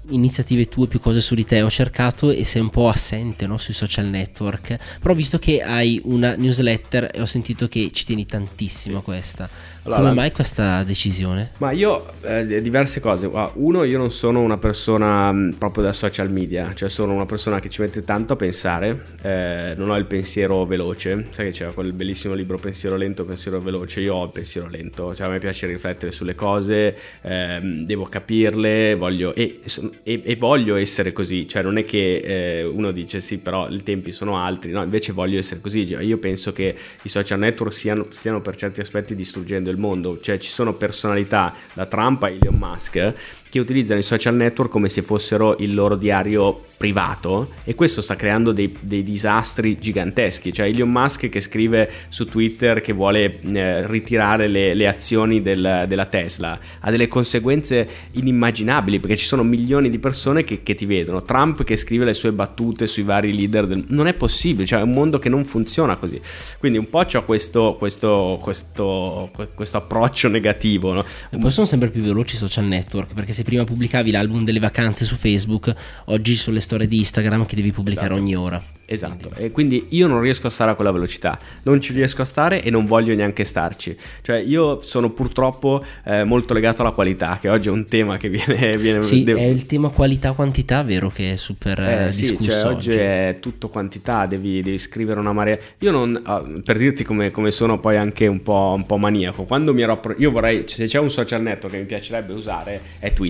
iniziative 0.10 0.68
tue, 0.68 0.88
più 0.88 1.00
cose 1.00 1.22
su 1.22 1.36
di 1.36 1.46
te. 1.46 1.62
Ho 1.62 1.70
cercato 1.70 2.30
e 2.30 2.44
sei 2.44 2.62
un 2.62 2.70
po' 2.70 2.90
assente 2.90 3.48
no? 3.48 3.58
sui 3.58 3.74
social 3.74 4.06
network. 4.08 4.78
Però 5.00 5.14
ho 5.14 5.18
visto 5.18 5.40
che 5.40 5.62
hai 5.62 6.02
una 6.06 6.36
newsletter 6.36 7.12
e 7.14 7.22
ho 7.22 7.26
sentito 7.26 7.68
che 7.68 7.90
ci 7.92 8.06
tieni 8.06 8.26
tantissimo 8.26 9.00
a 9.00 9.02
questa. 9.02 9.50
Allora, 9.84 10.02
Come 10.02 10.14
mai 10.14 10.32
questa 10.32 10.84
decisione? 10.84 11.52
Ma 11.58 11.72
io, 11.72 12.04
eh, 12.22 12.62
diverse 12.62 13.00
cose. 13.00 13.30
Uno, 13.54 13.84
io 13.84 13.98
non 13.98 14.12
sono 14.12 14.42
una 14.42 14.58
persona 14.58 15.32
mm, 15.32 15.52
proprio 15.52 15.84
da 15.84 15.94
social 15.94 16.32
media, 16.32 16.74
cioè 16.74 16.90
sono 16.90 17.14
una 17.14 17.26
persona 17.26 17.60
che 17.60 17.70
ci 17.70 17.82
mette 17.82 18.04
tanto 18.04 18.34
a 18.34 18.36
pensare, 18.36 19.04
eh, 19.22 19.74
non 19.78 19.92
ho 19.92 19.96
il 19.96 20.06
pensiero 20.06 20.66
veloce. 20.66 21.28
Sai 21.32 21.46
che 21.46 21.52
c'era 21.52 21.72
quel 21.72 21.94
bellissimo 21.94 22.34
libro 22.34 22.58
Pensiero 22.58 22.96
lento, 22.96 23.26
pensiero 23.26 23.60
veloce. 23.60 24.02
Io 24.02 24.16
ho 24.16 24.24
il 24.24 24.32
pensiero 24.32 24.68
lento, 24.68 25.14
cioè 25.14 25.28
a 25.28 25.30
me 25.30 25.38
piace 25.38 25.68
riflettere 25.68 26.12
sulle 26.12 26.34
cose, 26.34 26.98
eh, 27.22 27.60
devo 27.62 28.06
capirle, 28.06 28.96
voglio... 28.96 29.36
E, 29.36 29.60
e, 30.04 30.22
e, 30.24 30.36
voglio 30.36 30.76
essere 30.76 31.12
così, 31.12 31.48
cioè 31.48 31.64
non 31.64 31.78
è 31.78 31.84
che 31.84 32.16
eh, 32.18 32.64
uno 32.64 32.92
dice 32.92 33.22
sì, 33.22 33.40
però 33.40 33.70
i 33.70 33.84
tempi 33.84 34.12
sono 34.12 34.38
altri, 34.38 34.72
no, 34.72 34.84
invece 34.84 35.12
voglio 35.12 35.40
essere 35.40 35.62
così. 35.62 35.84
Io 35.86 36.18
penso 36.18 36.52
che 36.54 36.76
i 37.02 37.10
social 37.10 37.40
network 37.40 37.74
siano, 37.74 38.06
stiano 38.12 38.42
per 38.42 38.56
certi 38.56 38.82
aspetti 38.82 39.16
distruggendo 39.16 39.70
il 39.70 39.78
mondo, 39.78 40.20
cioè 40.20 40.38
ci 40.38 40.50
sono 40.50 40.74
personalità 40.74 41.54
da 41.74 41.86
Trump 41.86 42.24
a 42.24 42.30
Elon 42.30 42.56
Musk 42.56 43.14
che 43.50 43.60
utilizzano 43.60 44.00
i 44.00 44.04
social 44.04 44.36
network 44.36 44.70
come 44.70 44.90
se 44.90 45.02
fossero 45.02 45.56
il 45.60 45.74
loro 45.74 45.96
diario 45.96 46.64
privato 46.78 47.52
e 47.64 47.74
questo 47.74 48.02
sta 48.02 48.16
creando 48.16 48.52
dei, 48.52 48.76
dei 48.82 49.02
disastri 49.02 49.78
giganteschi. 49.80 50.52
Cioè 50.52 50.68
Elon 50.68 50.92
Musk 50.92 51.30
che 51.30 51.40
scrive 51.40 51.90
su 52.10 52.26
Twitter 52.26 52.82
che 52.82 52.92
vuole 52.92 53.40
eh, 53.40 53.88
ritirare 53.88 54.48
le, 54.48 54.74
le 54.74 54.88
azioni 54.88 55.42
del, 55.42 55.86
della 55.88 56.06
Tesla 56.06 56.60
ha 56.80 56.92
delle 56.92 57.08
conseguenze 57.08 57.88
inimmaginabili 58.12 59.00
perché 59.00 59.16
ci 59.16 59.26
sono 59.26 59.44
milioni 59.44 59.90
di 59.90 60.00
persone 60.00 60.44
che, 60.44 60.62
che, 60.62 60.76
ti 60.76 60.86
vedono. 60.86 61.24
Trump 61.24 61.64
che 61.64 61.78
scrive 61.78 62.06
le 62.06 62.14
sue 62.14 62.32
battute 62.32 62.88
sui 62.88 63.04
vari 63.04 63.34
leader 63.34 63.68
del... 63.68 63.86
non 63.88 64.08
è 64.08 64.14
possibile, 64.14 64.66
cioè 64.66 64.80
è 64.80 64.84
un 64.84 64.92
mondo 64.92 65.18
che 65.18 65.30
non 65.30 65.46
funziona 65.46 65.96
così. 65.96 66.20
Quindi 66.60 66.78
un 66.78 66.90
po' 66.90 67.06
c'ho 67.06 67.24
questo, 67.24 67.76
questo, 67.78 68.38
questo, 68.42 69.32
questo 69.54 69.78
approccio 69.78 70.28
negativo. 70.28 70.94
No? 70.94 71.06
Poi 71.40 71.52
sono 71.52 71.66
sempre 71.66 71.90
più 71.90 72.02
veloci 72.02 72.36
i 72.36 72.38
social 72.38 72.66
network 72.66 73.14
perché 73.14 73.32
se 73.32 73.44
prima 73.46 73.64
pubblicavi 73.64 74.12
l'album 74.12 74.44
delle 74.44 74.60
vacanze 74.60 75.06
su 75.06 75.16
Facebook, 75.16 75.74
oggi 76.06 76.36
sulle 76.36 76.60
storie 76.60 76.88
di 76.88 76.98
Instagram 76.98 77.46
che 77.46 77.56
devi 77.56 77.72
pubblicare 77.72 78.08
esatto. 78.08 78.20
ogni 78.20 78.36
ora. 78.36 78.64
Esatto, 78.88 79.32
e 79.36 79.50
quindi 79.50 79.88
io 79.90 80.06
non 80.06 80.22
riesco 80.22 80.46
a 80.46 80.50
stare 80.52 80.72
a 80.72 80.76
quella 80.76 80.92
velocità, 80.92 81.40
non 81.64 81.82
ci 81.82 81.92
riesco 81.92 82.22
a 82.22 82.26
stare 82.26 82.62
e 82.62 82.70
non 82.70 82.86
voglio 82.86 83.16
neanche 83.16 83.44
starci. 83.44 83.98
Cioè 84.22 84.38
io 84.38 84.80
sono 84.82 85.12
purtroppo 85.12 85.84
eh, 86.04 86.24
molto 86.24 86.54
legato 86.54 86.84
alla 86.84 86.92
qualità, 86.92 87.40
che 87.42 87.50
oggi 87.50 87.70
è 87.70 87.72
un 87.72 87.86
tema 87.86 88.18
che 88.18 88.30
viene... 88.30 88.70
viene 88.78 89.02
sì, 89.02 89.24
devo... 89.24 89.40
è 89.40 89.46
il 89.46 89.66
tema 89.66 89.90
qualità-quantità, 89.90 90.84
vero, 90.84 91.10
che 91.10 91.34
è 91.34 91.36
super 91.36 91.80
eh, 91.80 92.12
sì, 92.12 92.38
cioè, 92.40 92.66
oggi. 92.66 92.92
oggi. 92.92 93.00
è 93.00 93.38
tutto 93.40 93.70
quantità, 93.70 94.28
devi, 94.28 94.62
devi 94.62 94.78
scrivere 94.78 95.20
una 95.20 95.34
marea... 95.34 95.58
Io 95.80 95.92
non... 95.92 96.22
Uh, 96.24 96.62
per 96.62 96.78
dirti 96.78 97.04
come, 97.04 97.32
come, 97.32 97.50
sono 97.50 97.80
poi 97.80 97.98
anche 97.98 98.28
un 98.28 98.44
po', 98.44 98.74
un 98.76 98.86
po' 98.86 98.98
maniaco, 98.98 99.46
quando 99.46 99.74
mi 99.74 99.82
ero... 99.82 100.00
Io 100.18 100.30
vorrei... 100.30 100.66
Se 100.68 100.86
c'è 100.86 101.00
un 101.00 101.10
social 101.10 101.42
network 101.42 101.74
che 101.74 101.80
mi 101.80 101.88
piacerebbe 101.88 102.34
usare 102.34 102.80
è 103.00 103.12
Twitter 103.14 103.25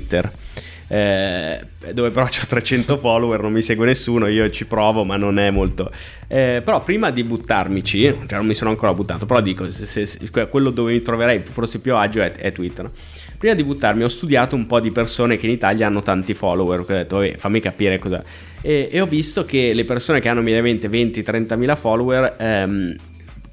eh, 0.87 1.65
dove 1.93 2.11
però 2.11 2.25
ho 2.25 2.45
300 2.47 2.97
follower, 2.99 3.41
non 3.41 3.51
mi 3.51 3.61
segue 3.61 3.85
nessuno, 3.85 4.27
io 4.27 4.49
ci 4.49 4.65
provo 4.65 5.03
ma 5.03 5.17
non 5.17 5.39
è 5.39 5.49
molto... 5.49 5.91
Eh, 6.27 6.61
però 6.63 6.83
prima 6.83 7.11
di 7.11 7.23
buttarmici, 7.23 8.01
cioè 8.01 8.37
non 8.37 8.45
mi 8.45 8.53
sono 8.53 8.69
ancora 8.69 8.93
buttato, 8.93 9.25
però 9.25 9.41
dico, 9.41 9.69
se, 9.69 9.85
se, 9.85 10.05
se, 10.05 10.29
quello 10.49 10.69
dove 10.69 10.93
mi 10.93 11.01
troverei 11.01 11.39
forse 11.39 11.79
più 11.79 11.95
agio 11.95 12.21
è, 12.21 12.31
è 12.33 12.51
Twitter. 12.51 12.89
Prima 13.37 13.53
di 13.53 13.63
buttarmi 13.63 14.03
ho 14.03 14.07
studiato 14.07 14.55
un 14.55 14.65
po' 14.65 14.79
di 14.79 14.91
persone 14.91 15.37
che 15.37 15.45
in 15.45 15.51
Italia 15.51 15.87
hanno 15.87 16.01
tanti 16.01 16.33
follower, 16.33 16.79
ho 16.79 16.85
detto 16.85 17.23
fammi 17.37 17.59
capire 17.59 17.99
cosa... 17.99 18.23
E, 18.61 18.89
e, 18.91 18.99
ho 18.99 19.05
visto 19.05 19.43
che 19.43 19.73
le 19.73 19.85
persone 19.85 20.19
che 20.19 20.29
hanno 20.29 20.41
mediamente 20.41 20.89
20-30 20.89 21.57
mila 21.57 21.75
follower... 21.75 22.35
Ehm, 22.39 22.95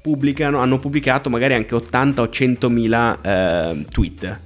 pubblicano, 0.03 0.57
hanno 0.57 0.79
pubblicato 0.79 1.29
magari 1.29 1.53
anche 1.53 1.75
80 1.75 2.21
o 2.23 2.29
100 2.29 2.69
mila 2.69 3.21
eh, 3.21 3.85
tweet 3.89 4.39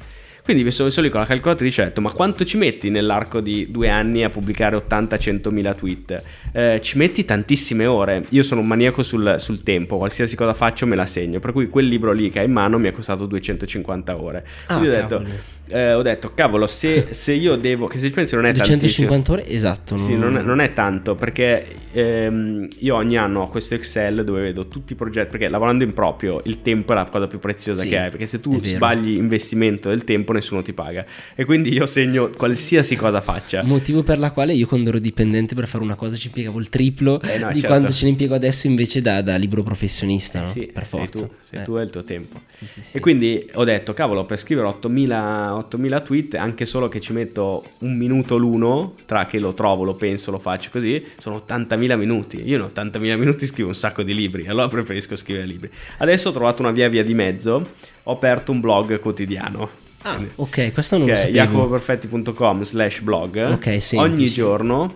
Quindi 0.47 0.63
mi 0.63 0.71
sono 0.71 0.87
messo 0.87 1.01
lì 1.01 1.09
con 1.09 1.19
la 1.19 1.25
calcolatrice 1.25 1.81
e 1.81 1.83
ho 1.83 1.87
detto 1.89 1.99
ma 1.99 2.09
quanto 2.09 2.45
ci 2.45 2.55
metti 2.55 2.89
nell'arco 2.89 3.41
di 3.41 3.69
due 3.69 3.89
anni 3.89 4.23
a 4.23 4.29
pubblicare 4.29 4.77
80-100 4.77 5.49
mila 5.51 5.73
tweet? 5.73 6.23
Eh, 6.53 6.79
ci 6.81 6.97
metti 6.97 7.25
tantissime 7.25 7.85
ore, 7.85 8.23
io 8.29 8.43
sono 8.43 8.61
un 8.61 8.67
maniaco 8.67 9.03
sul, 9.03 9.35
sul, 9.39 9.61
tempo, 9.61 9.97
qualsiasi 9.97 10.37
cosa 10.37 10.53
faccio 10.53 10.85
me 10.85 10.95
la 10.95 11.05
segno, 11.05 11.41
per 11.41 11.51
cui 11.51 11.67
quel 11.67 11.87
libro 11.87 12.13
lì 12.13 12.29
che 12.29 12.39
hai 12.39 12.45
in 12.45 12.53
mano 12.53 12.77
mi 12.77 12.87
è 12.87 12.93
costato 12.93 13.25
250 13.25 14.21
ore. 14.21 14.47
Ah, 14.67 14.77
Quindi 14.77 14.95
ho 14.95 14.99
detto, 15.01 15.25
eh, 15.70 15.93
ho 15.93 16.01
detto, 16.01 16.34
cavolo, 16.34 16.68
se, 16.68 17.07
se, 17.13 17.34
io 17.34 17.55
devo, 17.55 17.88
che 17.88 17.99
se 17.99 18.07
ci 18.07 18.13
pensi 18.13 18.36
non 18.36 18.45
è 18.45 18.53
250 18.53 19.32
ore? 19.32 19.47
Esatto. 19.47 19.95
Non... 19.95 20.03
Sì, 20.03 20.15
non 20.15 20.38
è, 20.38 20.41
non 20.41 20.59
è, 20.59 20.74
tanto, 20.74 21.15
perché 21.15 21.65
ehm, 21.91 22.68
io 22.80 22.95
ogni 22.95 23.18
anno 23.18 23.41
ho 23.41 23.49
questo 23.49 23.76
Excel 23.76 24.24
dove 24.24 24.41
vedo 24.41 24.68
tutti 24.68 24.93
i 24.93 24.95
progetti, 24.95 25.30
perché 25.30 25.47
lavorando 25.49 25.84
in 25.84 25.93
proprio 25.93 26.41
il 26.45 26.61
tempo 26.61 26.93
è 26.93 26.95
la 26.95 27.05
cosa 27.05 27.28
più 27.28 27.39
preziosa 27.39 27.82
sì, 27.82 27.89
che 27.89 27.97
hai, 27.97 28.09
perché 28.09 28.28
se 28.28 28.39
tu 28.39 28.61
sbagli 28.63 29.15
investimento 29.15 29.89
del 29.89 30.03
tempo 30.03 30.34
nessuno 30.34 30.61
ti 30.61 30.74
paga. 30.74 31.05
E 31.36 31.45
quindi 31.45 31.74
io 31.74 31.86
segno 31.86 32.30
qualsiasi 32.30 32.95
cosa 32.95 33.22
faccia. 33.22 33.63
Motivo 33.63 34.03
per 34.03 34.20
la 34.20 34.32
quale 34.32 34.53
io 34.53 34.68
quando 34.68 34.89
ero 34.89 34.99
dipendente 34.99 35.55
per 35.55 35.68
fare 35.68 35.84
una 35.84 35.95
cosa 35.95 36.15
ci 36.15 36.28
impiegavo 36.28 36.59
il 36.59 36.70
triplo 36.70 37.22
eh 37.22 37.38
no, 37.38 37.47
di 37.47 37.59
certo. 37.59 37.68
quanto 37.68 37.91
ce 37.91 38.05
ne 38.05 38.11
impiego 38.11 38.36
adesso 38.36 38.68
invece 38.68 39.01
da, 39.01 39.22
da 39.22 39.36
libro 39.36 39.63
professionista. 39.63 40.41
No? 40.41 40.47
Sì, 40.47 40.70
per 40.72 40.86
forza. 40.86 41.20
Sei 41.20 41.28
tu, 41.28 41.34
sei 41.43 41.59
eh. 41.59 41.63
tu 41.63 41.78
e 41.78 41.84
il 41.84 41.89
tuo 41.89 42.03
tempo. 42.03 42.41
Sì, 42.51 42.65
sì, 42.65 42.97
e 42.97 42.99
quindi 42.99 43.49
ho 43.53 43.63
detto, 43.63 43.93
cavolo, 43.93 44.26
per 44.26 44.38
scrivere 44.38 44.68
8000, 44.68 45.55
8000 45.57 45.99
tweet, 46.01 46.33
anche 46.35 46.65
solo 46.65 46.87
che 46.87 46.99
ci 46.99 47.13
metto 47.13 47.63
un 47.79 47.95
minuto 47.95 48.37
l'uno, 48.37 48.95
tra 49.05 49.25
che 49.25 49.39
lo 49.39 49.53
trovo, 49.53 49.83
lo 49.83 49.95
penso, 49.95 50.31
lo 50.31 50.39
faccio 50.39 50.69
così, 50.71 51.03
sono 51.17 51.43
80.000 51.47 51.97
minuti. 51.97 52.41
Io 52.45 52.57
in 52.57 52.69
80.000 52.73 53.17
minuti 53.17 53.45
scrivo 53.45 53.69
un 53.69 53.75
sacco 53.75 54.03
di 54.03 54.13
libri, 54.13 54.47
allora 54.47 54.67
preferisco 54.67 55.15
scrivere 55.15 55.45
libri. 55.45 55.69
Adesso 55.97 56.29
ho 56.29 56.31
trovato 56.31 56.61
una 56.61 56.71
via 56.71 56.89
via 56.89 57.03
di 57.03 57.13
mezzo, 57.13 57.63
ho 58.03 58.11
aperto 58.11 58.51
un 58.51 58.59
blog 58.59 58.99
quotidiano. 58.99 59.85
Ah, 60.03 60.23
ok, 60.35 60.71
questo 60.73 60.97
non 60.97 61.07
lo 61.07 61.15
sapevo. 61.15 61.35
jacopoperfetti.com 61.35 62.61
slash 62.63 63.01
blog. 63.01 63.51
Ok, 63.51 63.81
semplice. 63.81 63.97
Ogni 63.97 64.27
giorno 64.27 64.95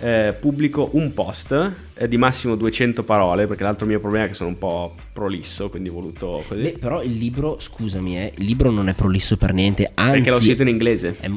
eh, 0.00 0.34
pubblico 0.38 0.90
un 0.92 1.12
post 1.12 1.72
eh, 1.94 2.08
di 2.08 2.16
massimo 2.16 2.54
200 2.54 3.04
parole, 3.04 3.46
perché 3.46 3.62
l'altro 3.62 3.86
mio 3.86 4.00
problema 4.00 4.26
è 4.26 4.28
che 4.28 4.34
sono 4.34 4.50
un 4.50 4.58
po' 4.58 4.94
prolisso, 5.12 5.68
quindi 5.68 5.88
ho 5.88 5.92
voluto 5.92 6.44
così. 6.46 6.62
Beh, 6.62 6.76
però 6.78 7.02
il 7.02 7.16
libro, 7.16 7.58
scusami, 7.58 8.18
eh, 8.18 8.32
il 8.36 8.44
libro 8.44 8.70
non 8.70 8.88
è 8.88 8.94
prolisso 8.94 9.36
per 9.36 9.52
niente, 9.52 9.90
anzi... 9.94 10.12
Perché 10.12 10.30
l'ho 10.30 10.40
scritto 10.40 10.62
in 10.62 10.68
inglese. 10.68 11.16
È... 11.18 11.30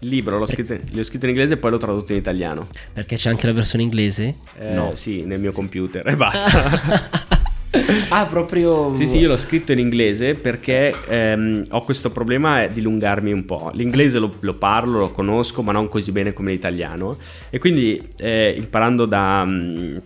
Il 0.00 0.10
libro 0.10 0.38
l'ho 0.38 0.46
scritto, 0.46 0.78
l'ho 0.92 1.02
scritto, 1.02 1.24
in 1.24 1.32
inglese 1.32 1.54
e 1.54 1.56
poi 1.56 1.72
l'ho 1.72 1.78
tradotto 1.78 2.12
in 2.12 2.18
italiano. 2.18 2.68
Perché 2.92 3.16
c'è 3.16 3.30
anche 3.30 3.46
la 3.46 3.52
versione 3.52 3.82
inglese? 3.82 4.36
Eh, 4.58 4.72
no. 4.72 4.92
Sì, 4.94 5.24
nel 5.24 5.40
mio 5.40 5.52
computer 5.52 6.06
e 6.06 6.14
basta. 6.14 7.36
ah, 8.10 8.26
proprio. 8.26 8.94
Sì, 8.94 9.06
sì, 9.06 9.18
io 9.18 9.28
l'ho 9.28 9.36
scritto 9.36 9.72
in 9.72 9.78
inglese 9.78 10.34
perché 10.34 10.94
ehm, 11.06 11.66
ho 11.70 11.80
questo 11.80 12.10
problema 12.10 12.66
di 12.66 12.80
allungarmi 12.80 13.32
un 13.32 13.44
po'. 13.44 13.70
L'inglese 13.74 14.18
lo, 14.18 14.34
lo, 14.40 14.54
parlo, 14.54 14.98
lo 14.98 15.10
conosco, 15.10 15.62
ma 15.62 15.72
non 15.72 15.88
così 15.88 16.12
bene 16.12 16.32
come 16.32 16.52
l'italiano. 16.52 17.16
E 17.50 17.58
quindi 17.58 18.02
eh, 18.18 18.54
imparando 18.56 19.04
da. 19.04 19.44
Um, 19.46 20.00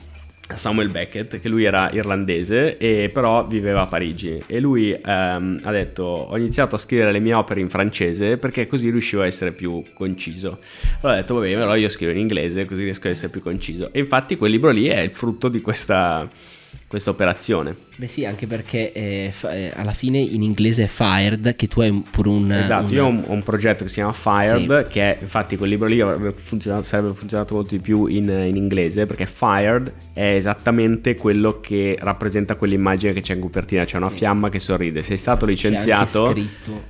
Samuel 0.55 0.91
Beckett, 0.91 1.41
che 1.41 1.49
lui 1.49 1.65
era 1.65 1.91
irlandese 1.93 2.77
e 2.77 3.09
però 3.11 3.47
viveva 3.47 3.83
a 3.83 3.87
Parigi 3.87 4.43
e 4.47 4.61
lui 4.61 4.93
ehm, 4.93 5.61
ha 5.63 5.71
detto 5.71 6.03
ho 6.03 6.37
iniziato 6.37 6.75
a 6.75 6.79
scrivere 6.79 7.11
le 7.11 7.21
mie 7.21 7.33
opere 7.33 7.61
in 7.61 7.71
francese 7.71 8.37
perché 8.37 8.67
così 8.67 8.91
riuscivo 8.91 9.23
a 9.23 9.27
essere 9.27 9.53
più 9.53 9.83
conciso. 9.95 10.59
Allora 11.01 11.19
ho 11.19 11.21
detto 11.21 11.35
va 11.35 11.41
bene, 11.41 11.57
però 11.57 11.75
io 11.75 11.89
scrivo 11.89 12.13
in 12.13 12.19
inglese 12.19 12.67
così 12.67 12.83
riesco 12.83 13.07
a 13.07 13.11
essere 13.11 13.31
più 13.31 13.41
conciso. 13.41 13.91
E 13.93 14.01
infatti 14.01 14.37
quel 14.37 14.51
libro 14.51 14.71
lì 14.71 14.89
è 14.89 15.01
il 15.01 15.11
frutto 15.11 15.49
di 15.49 15.61
questa 15.63 16.29
questa 16.93 17.09
operazione. 17.09 17.75
Beh 17.97 18.07
sì, 18.07 18.27
anche 18.27 18.47
perché 18.47 18.93
eh, 18.93 19.33
eh, 19.51 19.73
alla 19.75 19.95
fine 19.95 20.19
in 20.19 20.43
inglese 20.43 20.85
è 20.85 20.87
Fired, 20.89 21.57
che 21.57 21.67
tu 21.67 21.81
hai 21.81 21.91
pure 22.11 22.29
un... 22.29 22.53
Esatto, 22.53 22.89
un... 22.89 22.93
io 22.93 23.05
ho 23.07 23.09
un, 23.09 23.25
ho 23.29 23.33
un, 23.33 23.43
progetto 23.43 23.85
che 23.85 23.89
si 23.89 23.95
chiama 23.95 24.13
Fired, 24.13 24.85
sì. 24.85 24.93
che 24.93 25.01
è, 25.01 25.19
infatti 25.23 25.57
quel 25.57 25.71
libro 25.71 25.87
lì 25.87 26.05
funzionato, 26.35 26.83
sarebbe 26.83 27.15
funzionato 27.15 27.55
molto 27.55 27.71
di 27.71 27.81
più 27.81 28.05
in, 28.05 28.29
in, 28.29 28.57
inglese, 28.57 29.07
perché 29.07 29.25
Fired 29.25 29.91
è 30.13 30.35
esattamente 30.35 31.15
quello 31.15 31.61
che 31.61 31.97
rappresenta 31.99 32.57
quell'immagine 32.57 33.15
che 33.15 33.23
c'è 33.23 33.37
in 33.37 33.41
copertina, 33.41 33.87
c'è 33.87 33.97
una 33.97 34.11
fiamma 34.11 34.51
che 34.51 34.59
sorride. 34.59 35.03
Sei 35.03 35.17
stato 35.17 35.47
licenziato... 35.47 36.35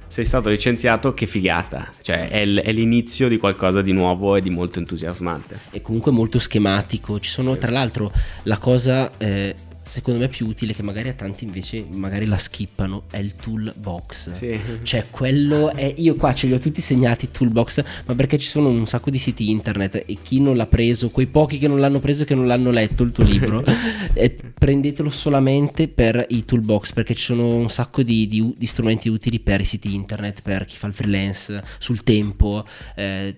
Sei 0.08 0.24
stato 0.24 0.48
licenziato, 0.48 1.14
che 1.14 1.26
figata. 1.26 1.88
Cioè 2.02 2.28
è, 2.28 2.44
l- 2.44 2.58
è, 2.58 2.72
l'inizio 2.72 3.28
di 3.28 3.38
qualcosa 3.38 3.82
di 3.82 3.92
nuovo 3.92 4.34
e 4.34 4.40
di 4.40 4.50
molto 4.50 4.80
entusiasmante. 4.80 5.60
E 5.70 5.80
comunque 5.80 6.10
molto 6.10 6.40
schematico. 6.40 7.20
Ci 7.20 7.30
sono, 7.30 7.52
sì. 7.54 7.60
tra 7.60 7.70
l'altro, 7.70 8.12
la 8.42 8.58
cosa... 8.58 9.10
Eh, 9.16 9.54
secondo 9.82 10.20
me 10.20 10.28
più 10.28 10.46
utile 10.46 10.72
che 10.72 10.82
magari 10.82 11.08
a 11.08 11.12
tanti 11.12 11.44
invece 11.44 11.84
magari 11.92 12.26
la 12.26 12.36
skippano 12.36 13.04
è 13.10 13.18
il 13.18 13.34
toolbox 13.34 14.32
sì. 14.32 14.58
cioè 14.82 15.06
quello 15.10 15.72
è 15.72 15.92
io 15.96 16.14
qua 16.14 16.34
ce 16.34 16.46
li 16.46 16.52
ho 16.52 16.58
tutti 16.58 16.80
segnati 16.80 17.30
toolbox 17.30 17.84
ma 18.06 18.14
perché 18.14 18.38
ci 18.38 18.46
sono 18.46 18.68
un 18.68 18.86
sacco 18.86 19.10
di 19.10 19.18
siti 19.18 19.50
internet 19.50 20.04
e 20.06 20.16
chi 20.22 20.40
non 20.40 20.56
l'ha 20.56 20.66
preso 20.66 21.10
quei 21.10 21.26
pochi 21.26 21.58
che 21.58 21.68
non 21.68 21.80
l'hanno 21.80 22.00
preso 22.00 22.22
e 22.22 22.26
che 22.26 22.34
non 22.34 22.46
l'hanno 22.46 22.70
letto 22.70 23.02
il 23.02 23.12
tuo 23.12 23.24
libro 23.24 23.64
prendetelo 24.54 25.10
solamente 25.10 25.88
per 25.88 26.24
i 26.30 26.44
toolbox 26.44 26.92
perché 26.92 27.14
ci 27.14 27.24
sono 27.24 27.54
un 27.54 27.70
sacco 27.70 28.02
di, 28.02 28.26
di, 28.28 28.54
di, 28.56 28.66
strumenti 28.66 29.08
utili 29.08 29.40
per 29.40 29.60
i 29.60 29.64
siti 29.64 29.94
internet 29.94 30.42
per 30.42 30.64
chi 30.64 30.76
fa 30.76 30.86
il 30.86 30.92
freelance 30.92 31.62
sul 31.78 32.02
tempo 32.04 32.64
eh, 32.94 33.34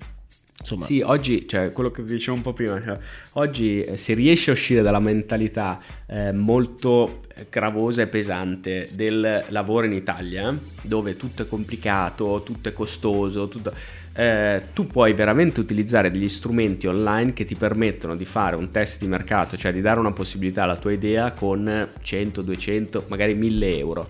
Insomma. 0.64 0.86
Sì, 0.86 1.02
oggi, 1.02 1.46
cioè 1.46 1.72
quello 1.72 1.90
che 1.90 2.02
dicevo 2.02 2.38
un 2.38 2.42
po' 2.42 2.54
prima, 2.54 2.82
cioè, 2.82 2.98
oggi 3.34 3.82
eh, 3.82 3.98
si 3.98 4.14
riesce 4.14 4.48
a 4.48 4.54
uscire 4.54 4.80
dalla 4.80 4.98
mentalità 4.98 5.78
eh, 6.06 6.32
molto 6.32 7.20
gravosa 7.50 8.00
e 8.00 8.06
pesante 8.06 8.88
del 8.92 9.44
lavoro 9.48 9.84
in 9.84 9.92
Italia, 9.92 10.56
dove 10.80 11.16
tutto 11.16 11.42
è 11.42 11.46
complicato, 11.46 12.40
tutto 12.42 12.70
è 12.70 12.72
costoso, 12.72 13.46
tutto, 13.48 13.74
eh, 14.14 14.68
tu 14.72 14.86
puoi 14.86 15.12
veramente 15.12 15.60
utilizzare 15.60 16.10
degli 16.10 16.28
strumenti 16.28 16.86
online 16.86 17.34
che 17.34 17.44
ti 17.44 17.56
permettono 17.56 18.16
di 18.16 18.24
fare 18.24 18.56
un 18.56 18.70
test 18.70 19.00
di 19.00 19.06
mercato, 19.06 19.58
cioè 19.58 19.70
di 19.70 19.82
dare 19.82 20.00
una 20.00 20.12
possibilità 20.12 20.62
alla 20.62 20.76
tua 20.76 20.92
idea 20.92 21.32
con 21.32 21.90
100, 22.00 22.40
200, 22.40 23.04
magari 23.08 23.34
1000 23.34 23.76
euro. 23.76 24.08